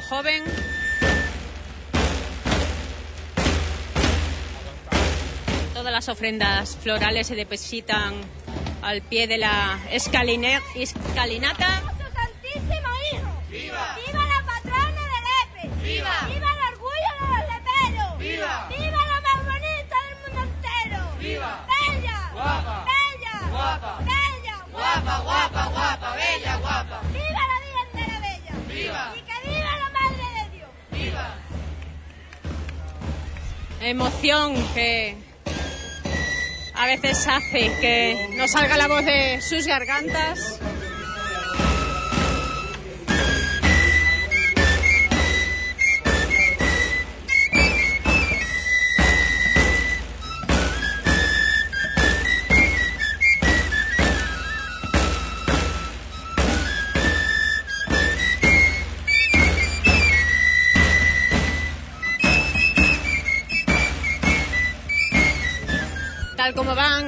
[0.01, 0.43] Joven.
[5.73, 8.13] Todas las ofrendas florales se depositan
[8.81, 11.84] al pie de la escalinata.
[34.25, 35.15] Que
[36.73, 40.59] a veces hace que no salga la voz de sus gargantas.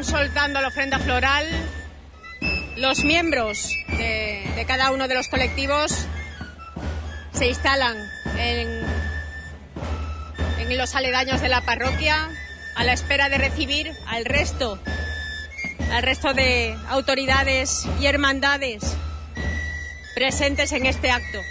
[0.08, 1.46] Soltando la ofrenda floral,
[2.78, 6.08] los miembros de, cada uno de los colectivos
[7.34, 7.98] se instalan
[8.38, 8.86] en,
[10.60, 12.30] en los aledaños de la parroquia
[12.76, 14.80] a la espera de recibir al resto,
[15.92, 18.84] al resto de autoridades y hermandades
[20.16, 21.42] presentes en este acto.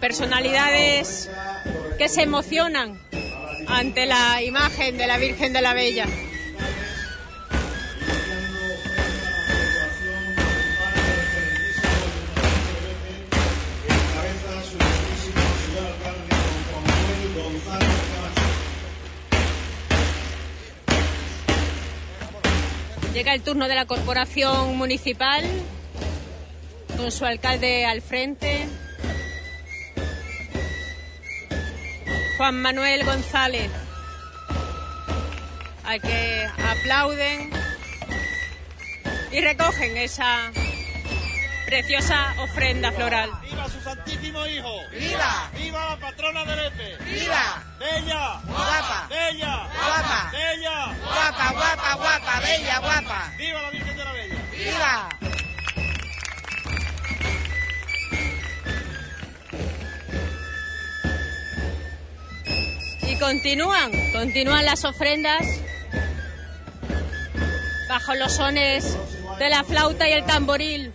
[0.00, 1.30] Personalidades
[1.98, 3.00] que se emocionan
[3.66, 6.06] ante la imagen de la Virgen de la Bella.
[23.36, 25.44] El turno de la corporación municipal
[26.96, 28.66] con su alcalde al frente.
[32.38, 33.70] Juan Manuel González,
[35.84, 37.50] al que aplauden
[39.32, 40.50] y recogen esa
[41.66, 43.28] preciosa ofrenda floral.
[43.42, 44.78] ¡Viva su santísimo hijo!
[44.92, 45.50] ¡Viva!
[45.54, 47.04] ¡Viva la patrona del EPE!
[47.04, 47.65] ¡Viva!
[47.78, 48.40] ¡Bella!
[48.46, 49.06] ¡Guapa!
[49.10, 49.68] ¡Bella!
[49.74, 50.30] ¡Guapa!
[50.32, 50.96] ¡Bella!
[51.04, 53.32] Guapa, guapa, guapa, bella, guapa.
[53.36, 54.34] ¡Viva la Virgen de la Bella!
[54.52, 55.08] ¡Viva!
[63.02, 65.46] Y continúan, continúan las ofrendas
[67.88, 68.96] bajo los sones
[69.38, 70.92] de la flauta y el tamboril.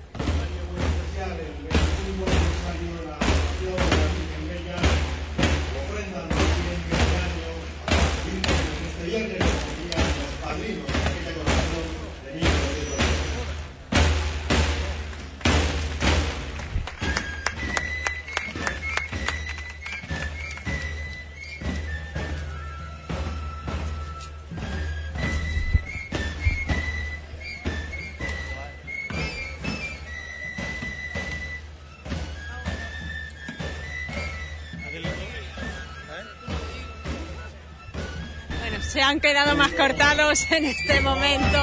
[39.11, 41.57] Han quedado más cortados en este momento.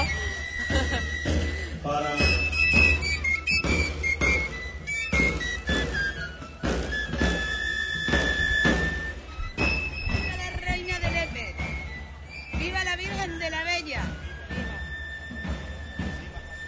[10.11, 11.55] ¡Viva la reina del Epe!
[12.59, 14.03] ¡Viva la Virgen de la Bella!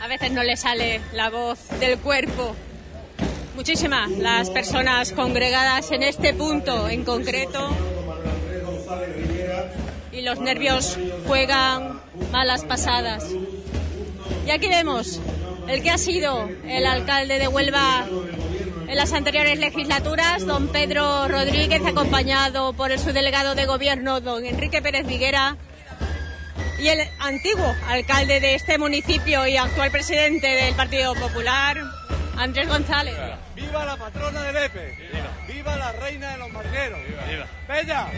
[0.00, 2.56] A veces no le sale la voz del cuerpo.
[3.54, 7.68] Muchísimas las personas congregadas en este punto en concreto
[10.12, 12.00] y los nervios juegan
[12.32, 13.26] malas pasadas.
[14.46, 15.20] Y aquí vemos
[15.68, 18.06] el que ha sido el alcalde de Huelva
[18.88, 24.82] en las anteriores legislaturas, don Pedro Rodríguez, acompañado por el subdelegado de gobierno, don Enrique
[24.82, 25.56] Pérez Viguera,
[26.80, 31.78] y el antiguo alcalde de este municipio y actual presidente del Partido Popular,
[32.36, 33.14] Andrés González.
[33.54, 34.96] ¡Viva la patrona del EPE!
[35.46, 35.76] ¡Viva!
[35.76, 36.98] la reina de los marineros!
[37.06, 37.46] Viva.
[37.68, 38.08] ¡Bella!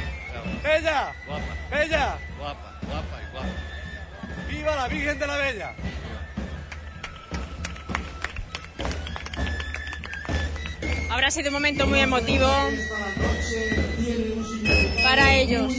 [0.63, 1.13] ¡Bella!
[1.27, 2.19] Guapa, ¡Bella!
[2.39, 3.49] guapa, guapa y guapa.
[4.49, 5.75] ¡Viva la Virgen de la Bella!
[11.11, 12.49] Habrá sido un momento muy emotivo
[15.03, 15.75] para ellos.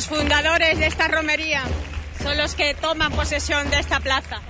[0.00, 1.62] Los fundadores de esta romería
[2.22, 4.40] son los que toman posesión de esta plaza.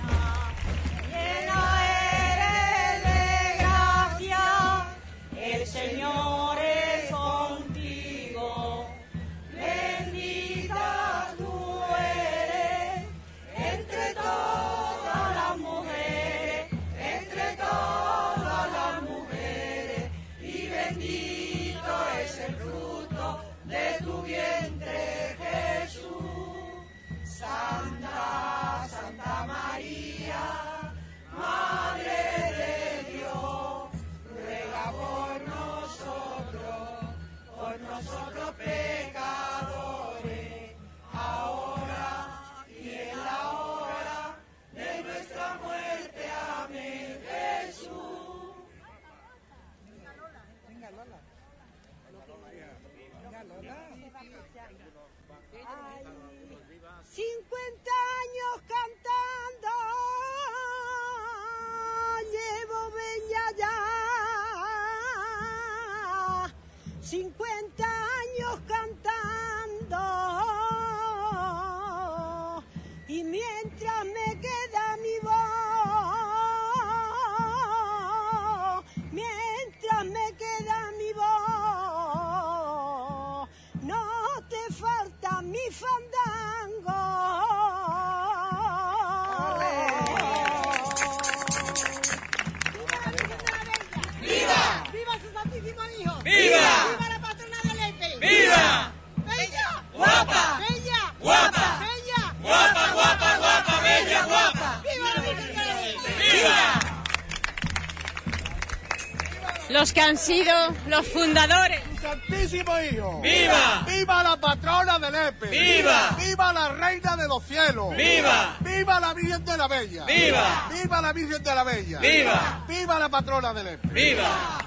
[110.11, 110.53] Han sido
[110.87, 111.79] los fundadores.
[112.01, 113.21] Santísimo Hijo.
[113.21, 113.85] ¡Viva!
[113.87, 115.47] ¡Viva la patrona del EPE!
[115.47, 116.17] ¡Viva!
[116.19, 117.95] ¡Viva la Reina de los Cielos!
[117.95, 118.57] ¡Viva!
[118.59, 120.05] ¡Viva la Virgen de la Bella!
[120.05, 120.69] ¡Viva!
[120.69, 121.99] ¡Viva la Virgen de la Bella!
[121.99, 122.65] ¡Viva!
[122.67, 123.87] ¡Viva la patrona del EPE!
[123.87, 124.60] ¡Viva!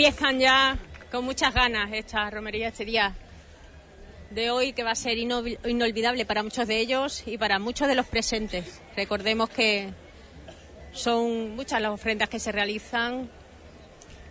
[0.00, 0.78] Empiezan ya
[1.10, 3.14] con muchas ganas esta romería este día
[4.30, 7.86] de hoy que va a ser inol- inolvidable para muchos de ellos y para muchos
[7.86, 8.80] de los presentes.
[8.96, 9.90] Recordemos que
[10.92, 13.28] son muchas las ofrendas que se realizan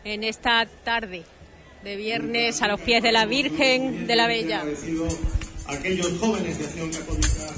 [0.04, 1.24] en esta tarde
[1.84, 4.64] de viernes a los pies de la Virgen de la Bella.
[5.68, 7.54] a aquellos jóvenes de Acción Católica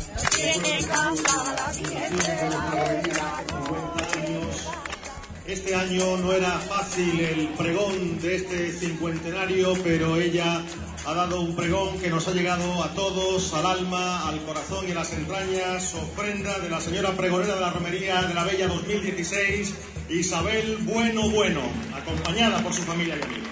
[5.52, 10.64] Este año no era fácil el pregón de este cincuentenario, pero ella
[11.06, 14.91] ha dado un pregón que nos ha llegado a todos, al alma, al corazón y
[14.91, 19.76] a las entrañas, ofrenda de la señora pregonera de la Romería de la Bella 2016,
[20.10, 21.60] Isabel Bueno Bueno,
[21.94, 23.49] acompañada por su familia y amigos.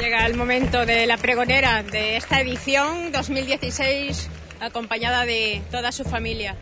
[0.00, 6.56] Llega el momento de la pregonera de esta edición 2016, acompañada de toda su familia.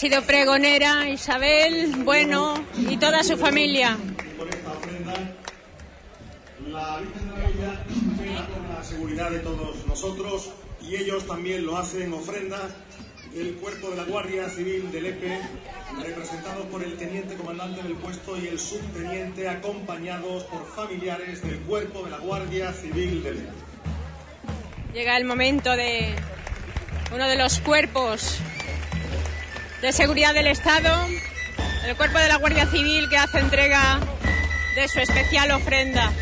[0.00, 2.54] Sido pregonera, Isabel, bueno,
[2.88, 3.98] y toda su familia.
[4.38, 5.12] Con esta ofrenda,
[6.68, 7.84] la Virgen de la
[8.18, 12.56] vela con la seguridad de todos nosotros y ellos también lo hacen ofrenda
[13.34, 15.38] del cuerpo de la Guardia Civil del EPE,
[16.02, 22.04] representados por el teniente comandante del puesto y el subteniente, acompañados por familiares del cuerpo
[22.04, 24.94] de la Guardia Civil del EPE.
[24.94, 26.14] Llega el momento de
[27.12, 28.40] uno de los cuerpos
[29.80, 31.06] de seguridad del Estado,
[31.86, 33.98] el cuerpo de la Guardia Civil que hace entrega
[34.74, 36.12] de su especial ofrenda.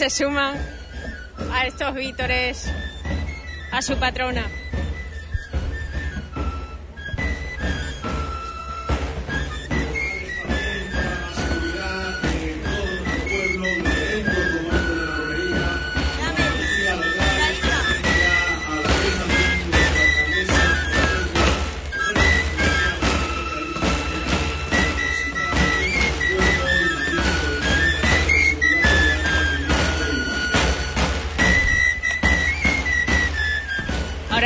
[0.00, 0.56] Se suman
[1.52, 2.72] a estos vítores
[3.70, 4.46] a su patrona.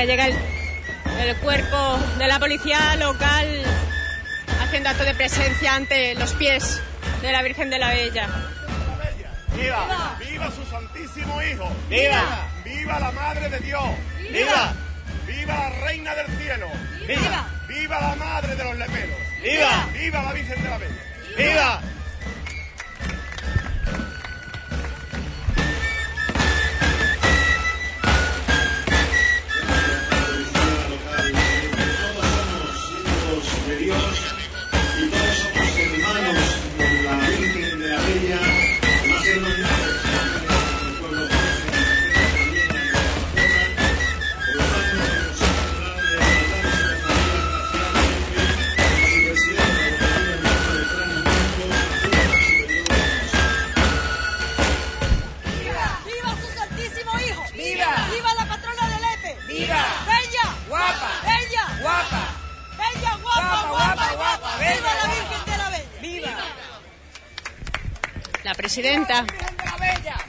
[0.06, 0.36] Llega el,
[1.18, 3.62] el cuerpo de la policía local
[4.62, 6.82] haciendo acto de presencia ante los pies
[7.22, 8.28] de la Virgen de la Bella.
[9.56, 10.16] ¡Viva!
[10.18, 11.74] ¡Viva su santísimo Hijo!
[11.88, 12.48] ¡Viva!
[12.64, 13.82] ¡Viva la Madre de Dios!
[14.30, 14.74] ¡Viva!
[15.26, 16.68] ¡Viva la Reina del Cielo!
[17.08, 17.48] ¡Viva!
[17.66, 19.16] ¡Viva la Madre de los Leperos!
[19.42, 19.88] ¡Viva!
[19.90, 21.02] ¡Viva la Virgen de la Bella!
[21.38, 21.80] ¡Viva!
[68.44, 69.24] La presidenta.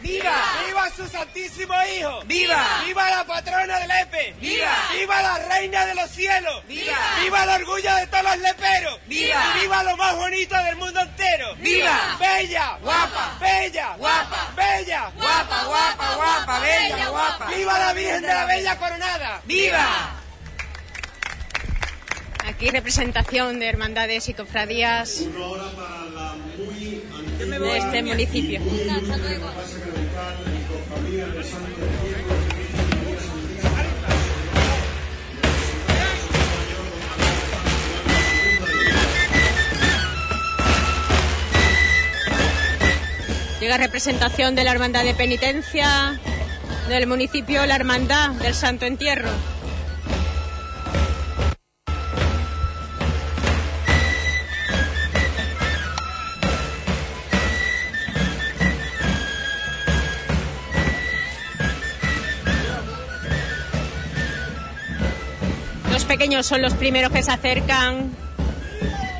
[0.01, 0.35] ¡Viva!
[0.65, 2.21] ¡Viva su santísimo Hijo!
[2.25, 2.81] ¡Viva!
[2.85, 4.35] ¡Viva la patrona del Epe!
[4.39, 4.71] ¡Viva!
[4.93, 6.65] ¡Viva la reina de los cielos!
[6.65, 6.97] ¡Viva!
[7.21, 8.99] ¡Viva el orgullo de todos los leperos!
[9.07, 9.53] ¡Viva!
[9.59, 11.55] ¡Viva lo más bonito del mundo entero!
[11.57, 12.17] ¡Viva!
[12.17, 12.77] ¡Bella!
[12.81, 13.37] ¡Guapa!
[13.41, 13.95] ¡Bella!
[13.97, 14.53] ¡Guapa!
[14.55, 15.11] ¡Bella!
[15.15, 16.59] ¡Guapa, guapa, guapa!
[16.59, 17.47] ¡Bella, guapa!
[17.47, 19.41] ¡Viva la Virgen de la Bella Coronada!
[19.43, 20.21] ¡Viva!
[22.47, 25.23] Aquí representación de hermandades y cofradías
[27.59, 28.59] de este municipio.
[43.59, 46.19] Llega representación de la Hermandad de Penitencia
[46.87, 49.54] del municipio La Hermandad del Santo Entierro.
[66.17, 68.09] Pequeños son los primeros que se acercan.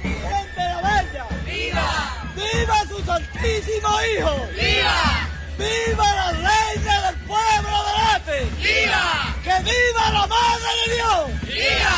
[0.01, 1.25] ¡Virgen de la Bella!
[1.45, 2.31] ¡Viva!
[2.35, 4.47] ¡Viva su santísimo hijo!
[4.55, 5.27] ¡Viva!
[5.57, 8.49] ¡Viva la reina del pueblo del EPE!
[8.61, 9.35] ¡Viva!
[9.43, 11.41] ¡Que viva la Madre de Dios!
[11.41, 11.97] ¡Viva!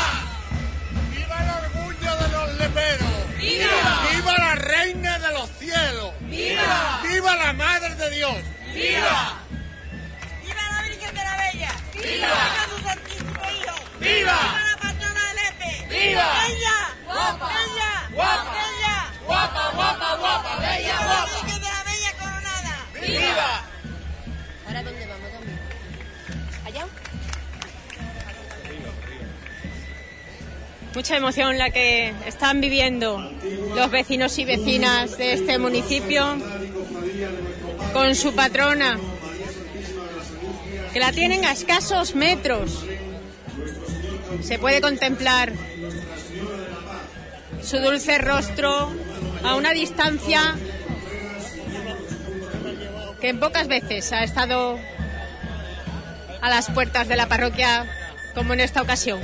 [1.14, 3.36] ¡Viva el orgullo de los leperos!
[3.38, 4.08] ¡Viva!
[4.12, 6.12] ¡Viva la reina de los cielos!
[6.22, 7.00] ¡Viva!
[7.04, 8.36] ¡Viva la Madre de Dios!
[8.74, 9.38] ¡Viva!
[10.42, 11.72] ¡Viva la Virgen de la Bella!
[11.94, 12.28] ¡Viva!
[12.68, 13.74] su santísimo hijo!
[14.00, 14.67] ¡Viva!
[15.98, 16.26] ¡Viva!
[16.46, 16.76] ¡Bella!
[17.06, 17.48] ¡Guapa!
[17.48, 18.08] ¡Bella!
[18.14, 18.52] ¡Guapa!
[18.52, 19.12] ¡Bella!
[19.26, 20.56] ¡Guapa, guapa, guapa!
[20.60, 21.30] ¡Bella, ¡Viva la guapa!
[21.42, 22.74] Virgen de la Bella coronada!
[23.00, 23.64] ¡Viva!
[24.66, 25.58] ¿Ahora dónde vamos también?
[26.64, 26.86] ¿Allá?
[30.94, 33.18] Mucha emoción la que están viviendo
[33.74, 36.38] los vecinos y vecinas de este municipio
[37.92, 38.98] con su patrona,
[40.92, 42.84] que la tienen a escasos metros.
[44.42, 45.52] Se puede contemplar
[47.68, 48.90] su dulce rostro
[49.44, 50.56] a una distancia
[53.20, 54.78] que en pocas veces ha estado
[56.40, 57.84] a las puertas de la parroquia
[58.34, 59.20] como en esta ocasión.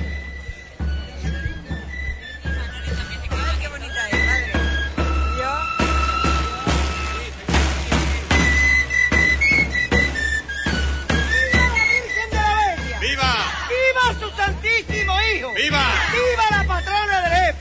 [13.01, 13.37] ¡Viva!
[13.71, 15.55] ¡Viva su santísimo hijo!
[15.55, 15.95] ¡Viva!
[16.13, 16.54] ¡Viva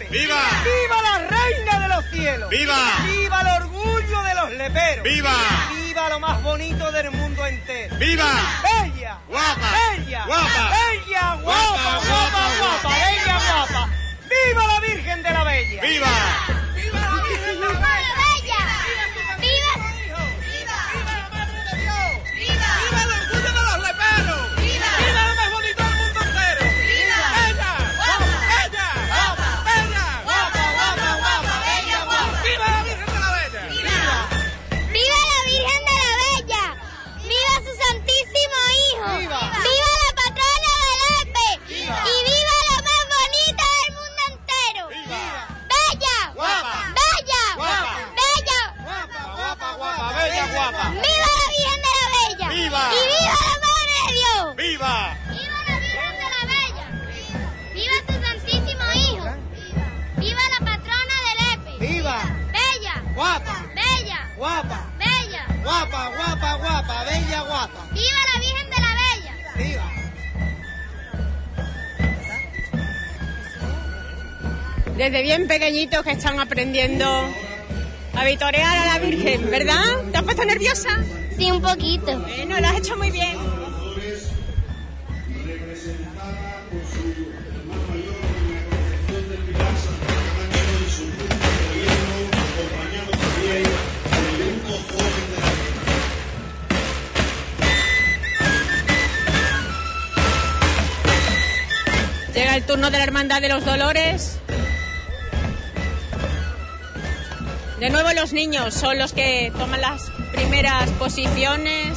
[0.09, 0.41] ¡Viva!
[0.63, 2.49] ¡Viva la reina de los cielos!
[2.49, 2.77] ¡Viva!
[3.05, 5.03] ¡Viva el orgullo de los leperos!
[5.03, 5.35] ¡Viva!
[5.75, 7.95] ¡Viva lo más bonito del mundo entero!
[7.97, 8.29] ¡Viva!
[8.63, 9.17] ¡Bella!
[9.27, 9.71] ¡Guapa!
[9.95, 10.23] ¡Bella!
[10.25, 10.71] ¡Guapa!
[10.71, 11.37] ¡Bella!
[11.41, 12.89] ¡Guapa, guapa, guapa!
[12.89, 13.89] ¡Bella, guapa!
[14.29, 15.81] ¡Viva la Virgen de la Bella!
[15.81, 16.11] ¡Viva!
[16.75, 18.12] ¡Viva la Virgen de la Bella!
[63.15, 67.87] guapa, bella, guapa, bella, guapa, guapa, guapa, bella, guapa.
[67.93, 69.33] ¡Viva la Virgen de la Bella!
[69.55, 69.91] ¡Viva!
[74.97, 77.05] Desde bien pequeñitos que están aprendiendo
[78.15, 79.83] a vitorear a la Virgen, ¿verdad?
[80.11, 80.89] ¿Te has puesto nerviosa?
[81.37, 82.19] Sí, un poquito.
[82.19, 83.52] Bueno, lo has hecho muy bien.
[102.65, 104.39] Turno de la Hermandad de los Dolores.
[107.79, 111.92] De nuevo los niños son los que toman las primeras posiciones.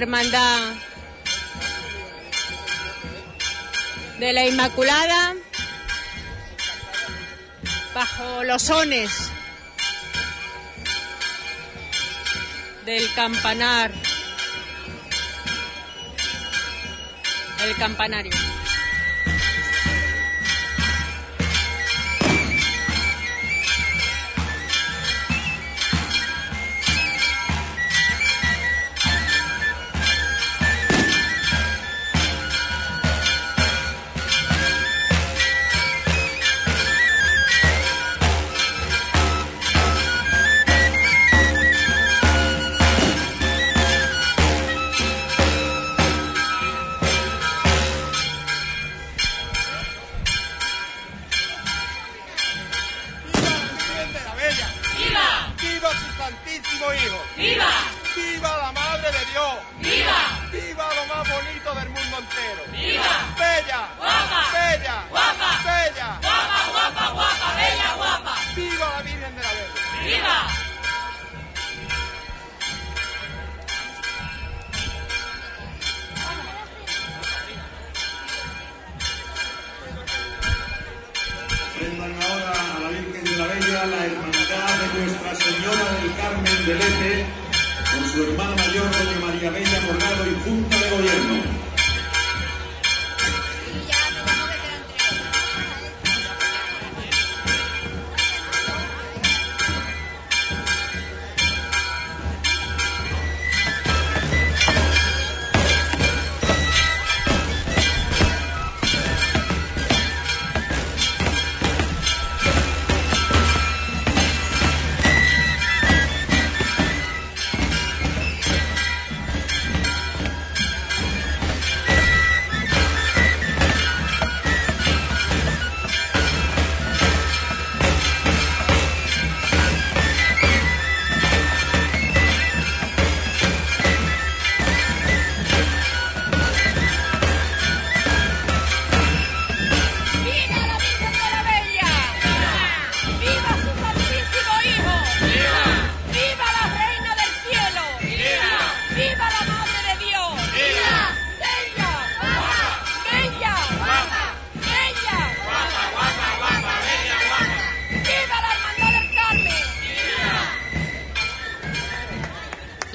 [0.00, 0.72] Hermandad
[4.18, 5.34] de la Inmaculada
[7.94, 9.30] bajo los sones
[12.86, 13.92] del campanar.
[17.62, 18.49] El campanario.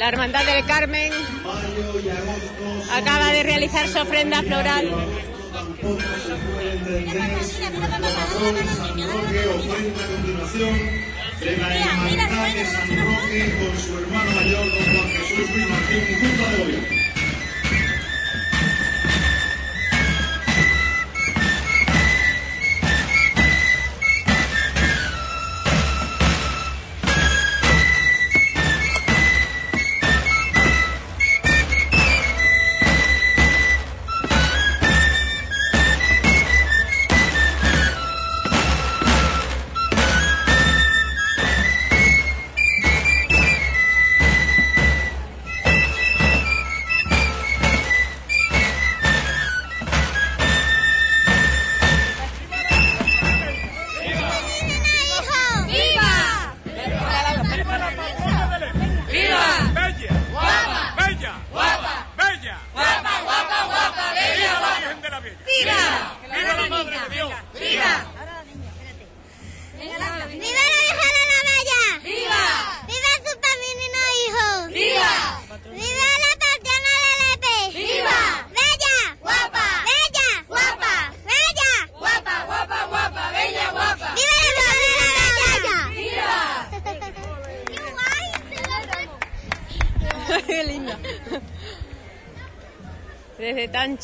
[0.06, 1.12] La Hermandad del Carmen
[2.94, 4.92] acaba de realizar su ofrenda floral.
[5.56, 5.68] San
[9.02, 10.76] Roque ofrenda a continuación
[11.40, 16.04] de la hermandad de San Roque con su hermano mayor, don Juan Jesús Luis Martín
[16.08, 17.05] y Junta de Gobierno.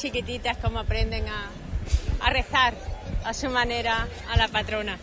[0.01, 1.51] chiquititas cómo aprenden a,
[2.25, 2.73] a rezar
[3.23, 4.97] a su manera a la patrona.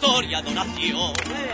[0.00, 1.49] victoria, donación.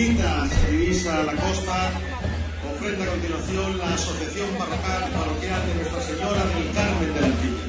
[0.00, 1.90] Invita, si la costa,
[2.72, 7.64] ofrenda a continuación la Asociación Parroquial Parroquial de Nuestra Señora del Carmen de Antilla.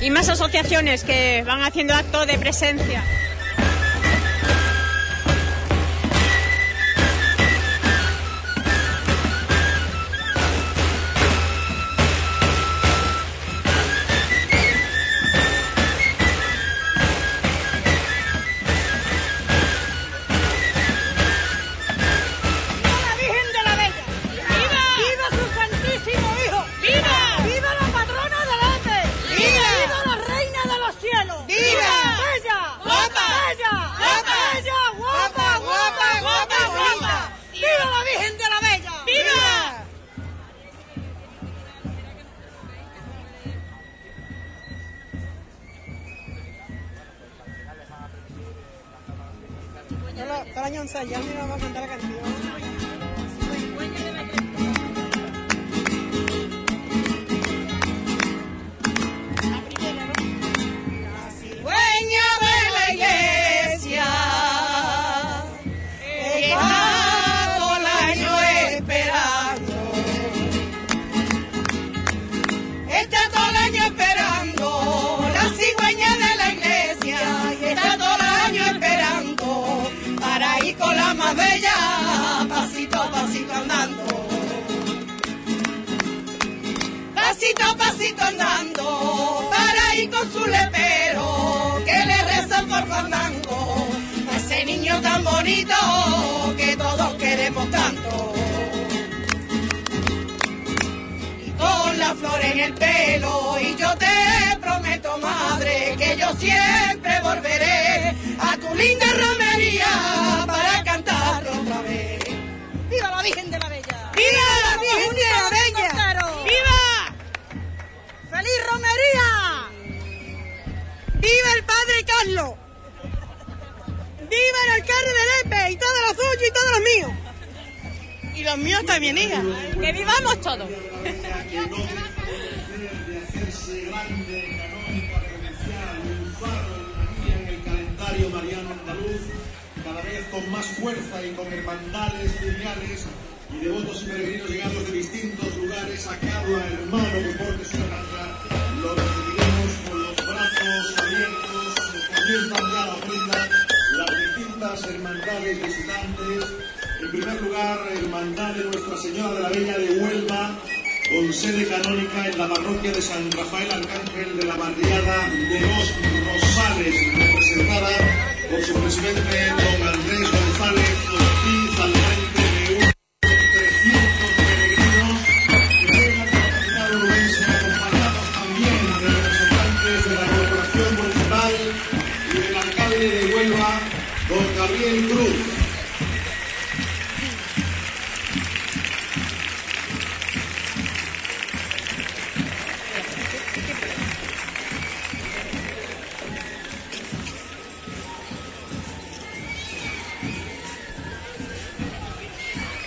[0.00, 3.04] Y más asociaciones que van haciendo acto de presencia.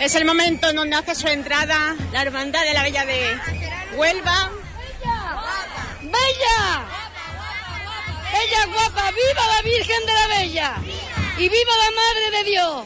[0.02, 3.38] Es el momento en donde hace su entrada la hermandad de la Bella de
[3.94, 4.50] Huelva.
[6.02, 6.88] ¡Bella!
[8.34, 9.12] ¡Bella guapa!
[9.12, 10.76] ¡Viva la Virgen de la Bella!
[11.38, 12.86] ¡Y viva la Madre de Dios!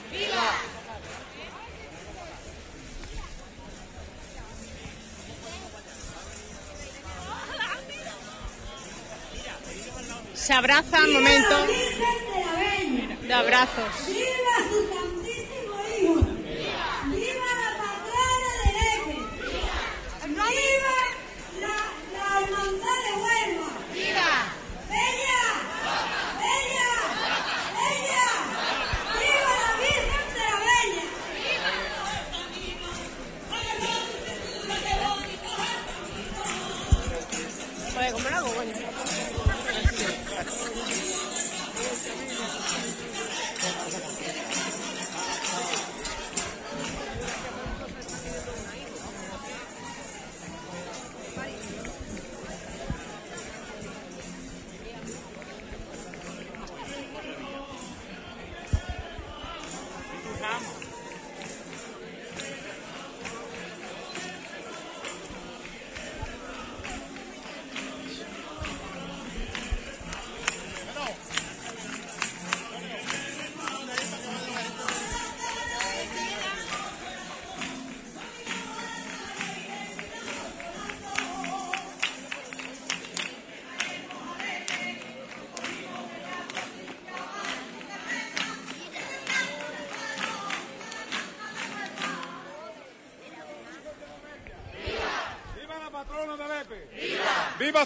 [10.33, 11.65] Se abrazan, momento
[13.21, 15.04] de abrazos.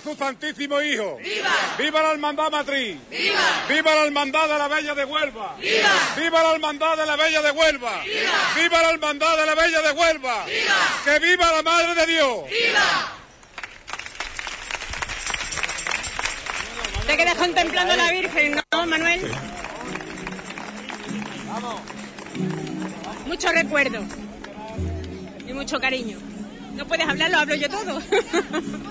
[0.10, 1.18] Su santísimo hijo!
[1.18, 1.52] ¡Viva!
[1.77, 2.98] ¡Viva la hermandad matriz!
[3.11, 3.65] ¡Viva!
[3.68, 5.56] ¡Viva la hermandad de la Bella de Huelva!
[5.60, 5.90] ¡Viva!
[6.18, 8.03] ¡Viva la hermandad de la Bella de Huelva!
[8.03, 8.53] ¡Viva!
[8.56, 10.45] ¡Viva la hermandad de la Bella de Huelva!
[10.45, 10.76] ¡Viva!
[11.06, 12.38] ¡Que viva la Madre de Dios!
[12.49, 13.14] ¡Viva!
[17.06, 19.31] Te quedas contemplando a la Virgen, ¿no, Manuel?
[23.27, 24.03] Mucho recuerdo
[25.48, 26.18] y mucho cariño.
[26.76, 28.02] No puedes hablar, lo hablo yo todo.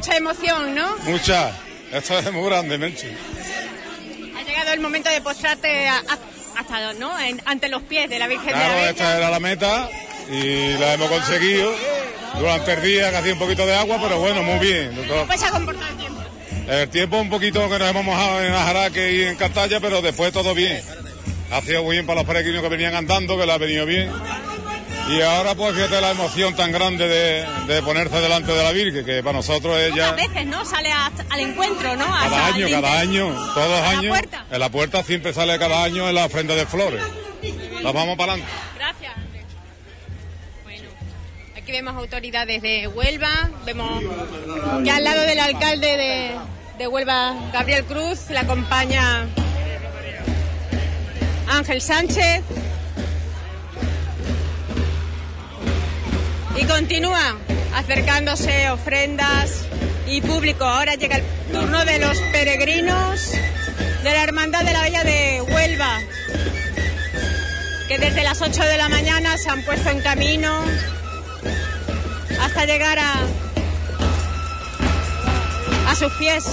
[0.00, 0.96] mucha emoción, ¿no?
[1.04, 1.52] Mucha.
[1.92, 3.06] Esto es muy grande, Menchi.
[4.34, 7.18] Ha llegado el momento de postrarte a- a- hasta, ¿no?
[7.20, 9.90] En- ante los pies de la Virgen de la Claro, esta era la meta
[10.30, 11.70] y la hemos conseguido
[12.38, 14.94] durante el día, que hacía un poquito de agua, pero bueno, muy bien.
[15.06, 15.26] todo.
[15.26, 16.20] ¿Cómo se ha comportado el tiempo?
[16.66, 20.32] El tiempo un poquito que nos hemos mojado en Ajaraque y en Castalla, pero después
[20.32, 20.80] todo bien.
[21.52, 24.10] Ha sido muy bien para los peregrinos que venían andando, que le ha venido bien.
[25.10, 29.04] Y ahora pues fíjate la emoción tan grande de, de ponerse delante de la Virgen,
[29.04, 30.64] que para nosotros es ya Pocas veces, ¿no?
[30.64, 32.04] Sale a- al encuentro, ¿no?
[32.06, 34.08] cada Hasta año, cada año, todos los ¿A la años.
[34.18, 34.46] puerta?
[34.50, 37.02] En la puerta siempre sale cada año en la ofrenda de flores.
[37.82, 38.52] Las vamos para adelante.
[38.76, 39.12] Gracias.
[40.62, 40.88] Bueno,
[41.56, 44.02] aquí vemos autoridades de Huelva, vemos
[44.84, 46.30] ya al lado del alcalde de,
[46.78, 49.26] de Huelva, Gabriel Cruz, le acompaña
[51.48, 52.42] Ángel Sánchez.
[56.56, 57.38] Y continúan
[57.74, 59.66] acercándose ofrendas
[60.06, 60.64] y público.
[60.64, 63.30] Ahora llega el turno de los peregrinos
[64.02, 65.98] de la Hermandad de la Bella de Huelva.
[67.88, 70.60] que desde las 8 de la mañana se han puesto en camino
[72.40, 73.14] hasta llegar a,
[75.88, 76.44] a sus pies.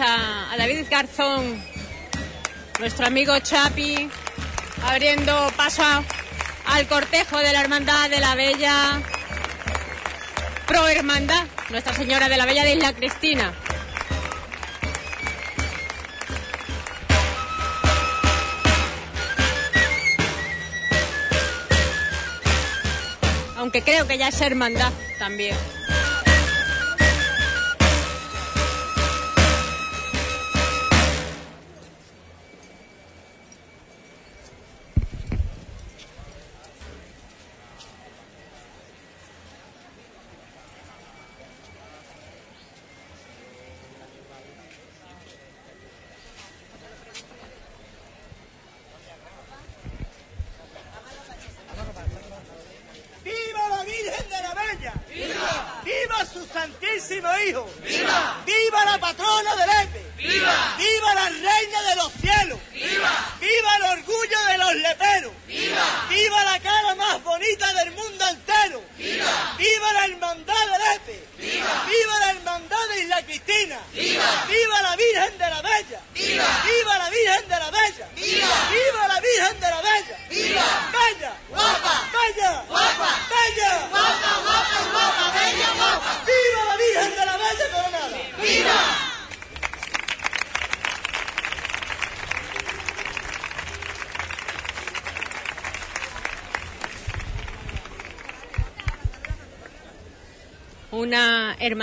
[0.00, 1.62] A, David Garzón,
[2.78, 4.08] nuestro amigo Chapi,
[4.86, 5.82] abriendo paso
[6.64, 9.02] al cortejo de la Hermandad de la Bella
[10.66, 13.52] Pro Hermandad, Nuestra Señora de la Bella de Isla Cristina.
[23.58, 25.81] Aunque creo que ya es hermandad también.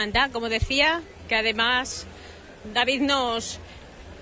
[0.09, 2.05] Hermandad, como decía, que además
[2.73, 3.59] David nos,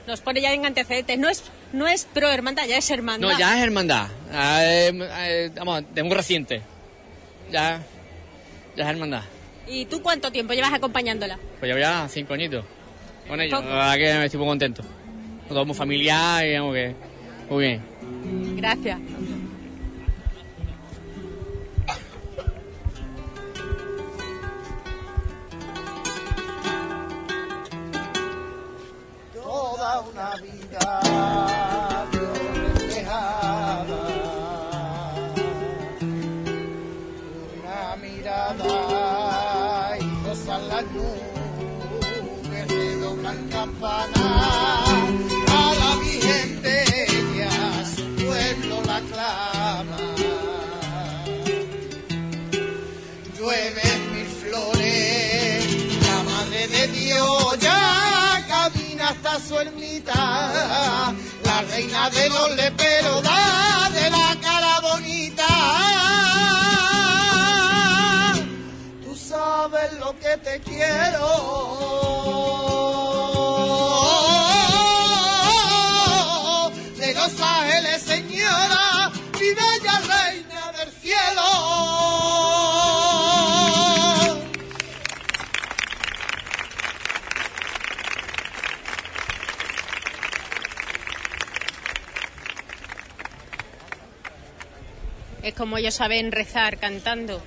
[0.05, 1.17] nos pone ya en antecedentes.
[1.17, 3.29] No es, no es pro hermandad, ya es hermandad.
[3.29, 4.07] No, ya es hermandad.
[4.31, 6.61] Ah, eh, eh, vamos, de muy reciente.
[7.51, 7.81] Ya,
[8.75, 9.23] ya es hermandad.
[9.67, 11.39] ¿Y tú cuánto tiempo llevas acompañándola?
[11.59, 12.65] Pues llevo ya cinco añitos
[13.27, 13.63] con ellos.
[13.63, 14.83] La verdad que estoy muy contento.
[15.47, 16.95] Todo muy familiar y digamos que
[17.49, 17.81] muy bien.
[18.57, 18.99] Gracias.
[61.87, 65.47] Reina de los leperos da de la cara bonita.
[69.03, 72.26] Tú sabes lo que te quiero.
[95.57, 97.41] como ellos saben rezar cantando.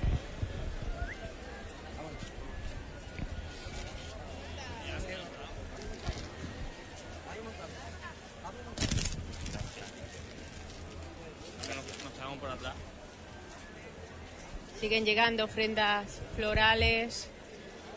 [14.81, 17.29] Siguen llegando ofrendas florales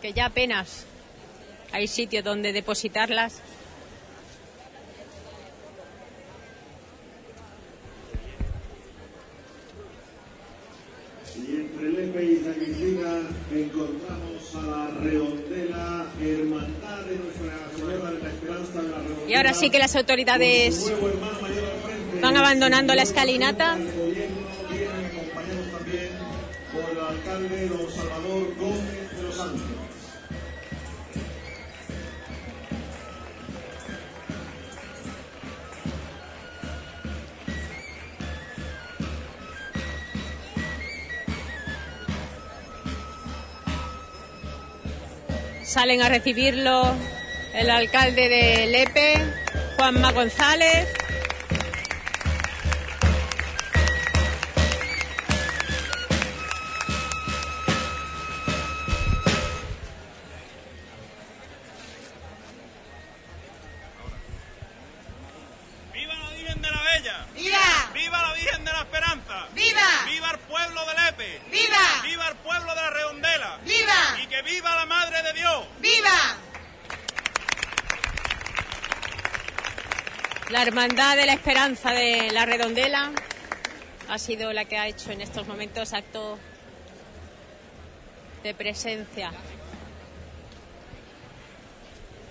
[0.01, 0.85] que ya apenas
[1.73, 3.41] hay sitio donde depositarlas.
[11.85, 13.21] Y entre Lepe y San Cristina
[13.53, 19.29] encontramos a la redondela Hermandad de Nuestra Señora de la Esperanza de la Redondela.
[19.31, 20.93] Y ahora sí que las autoridades
[22.23, 23.75] van abandonando la escalinata.
[23.75, 24.31] Vienen
[25.13, 26.09] acompañados también
[26.73, 28.84] por el alcalde don Salvador Gómez
[45.75, 46.95] Salen a recibirlo
[47.53, 49.17] el alcalde de Lepe,
[49.77, 50.87] Juanma González.
[80.85, 83.11] Hermandad de la Esperanza de la Redondela
[84.07, 86.39] ha sido la que ha hecho en estos momentos acto
[88.43, 89.33] de presencia.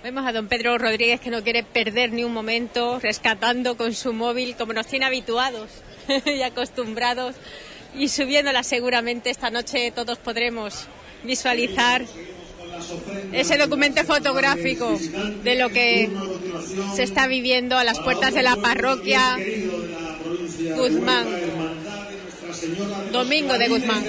[0.03, 4.13] Vemos a don Pedro Rodríguez que no quiere perder ni un momento, rescatando con su
[4.13, 5.71] móvil, como nos tiene habituados
[6.25, 7.35] y acostumbrados,
[7.95, 10.85] y subiéndola seguramente esta noche todos podremos
[11.23, 12.05] visualizar
[13.31, 14.97] ese documento fotográfico
[15.43, 16.10] de lo que
[16.95, 19.38] se está viviendo a las puertas de la parroquia
[20.76, 21.27] Guzmán,
[23.11, 24.03] Domingo de Guzmán.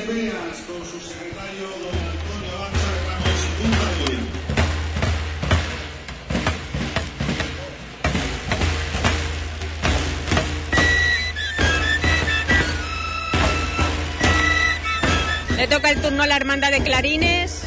[15.57, 17.63] Le toca el turno a la hermandad de Clarines.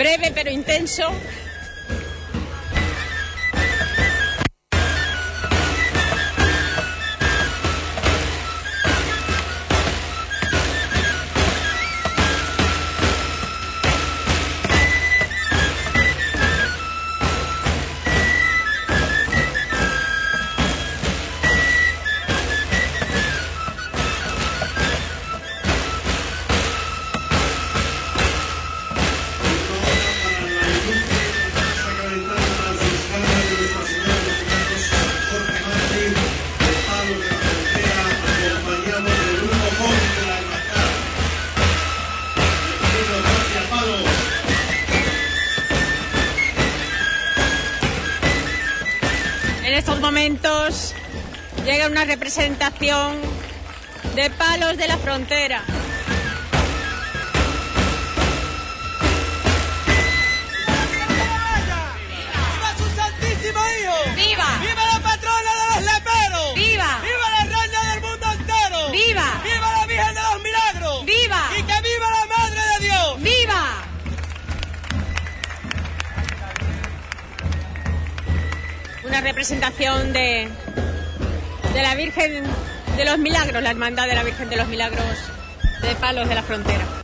[0.00, 1.12] Breve pero intenso.
[51.64, 53.18] Llega una representación
[54.14, 55.62] de palos de la frontera.
[79.40, 80.50] Representación de,
[81.72, 82.42] de la Virgen
[82.94, 85.02] de los Milagros, la hermandad de la Virgen de los Milagros
[85.80, 86.99] de palos de la frontera.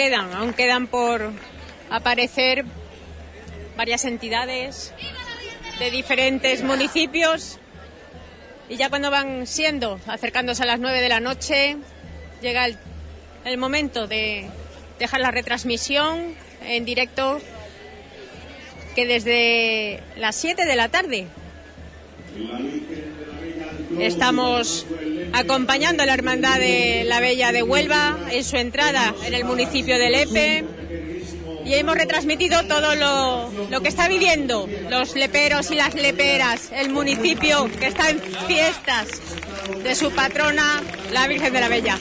[0.00, 1.30] Quedan, aún quedan por
[1.90, 2.64] aparecer
[3.76, 4.94] varias entidades
[5.78, 7.58] de diferentes municipios.
[8.70, 11.76] Y ya cuando van siendo, acercándose a las 9 de la noche,
[12.40, 12.78] llega el,
[13.44, 14.48] el momento de
[14.98, 17.38] dejar la retransmisión en directo
[18.94, 21.26] que desde las 7 de la tarde
[23.98, 24.86] estamos
[25.32, 29.98] acompañando a la Hermandad de la Bella de Huelva en su entrada en el municipio
[29.98, 30.64] de Lepe
[31.64, 36.90] y hemos retransmitido todo lo, lo que está viviendo los leperos y las leperas, el
[36.90, 39.08] municipio que está en fiestas
[39.82, 40.82] de su patrona,
[41.12, 41.98] la Virgen de la Bella.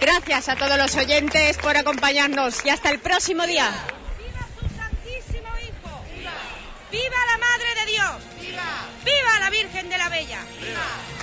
[0.00, 3.70] Gracias a todos los oyentes por acompañarnos y hasta el próximo día.
[6.90, 8.10] ¡Viva la Madre de Dios!
[8.40, 8.86] ¡Viva!
[9.04, 10.40] ¡Viva la Virgen de la Bella!
[10.58, 11.17] ¡Viva!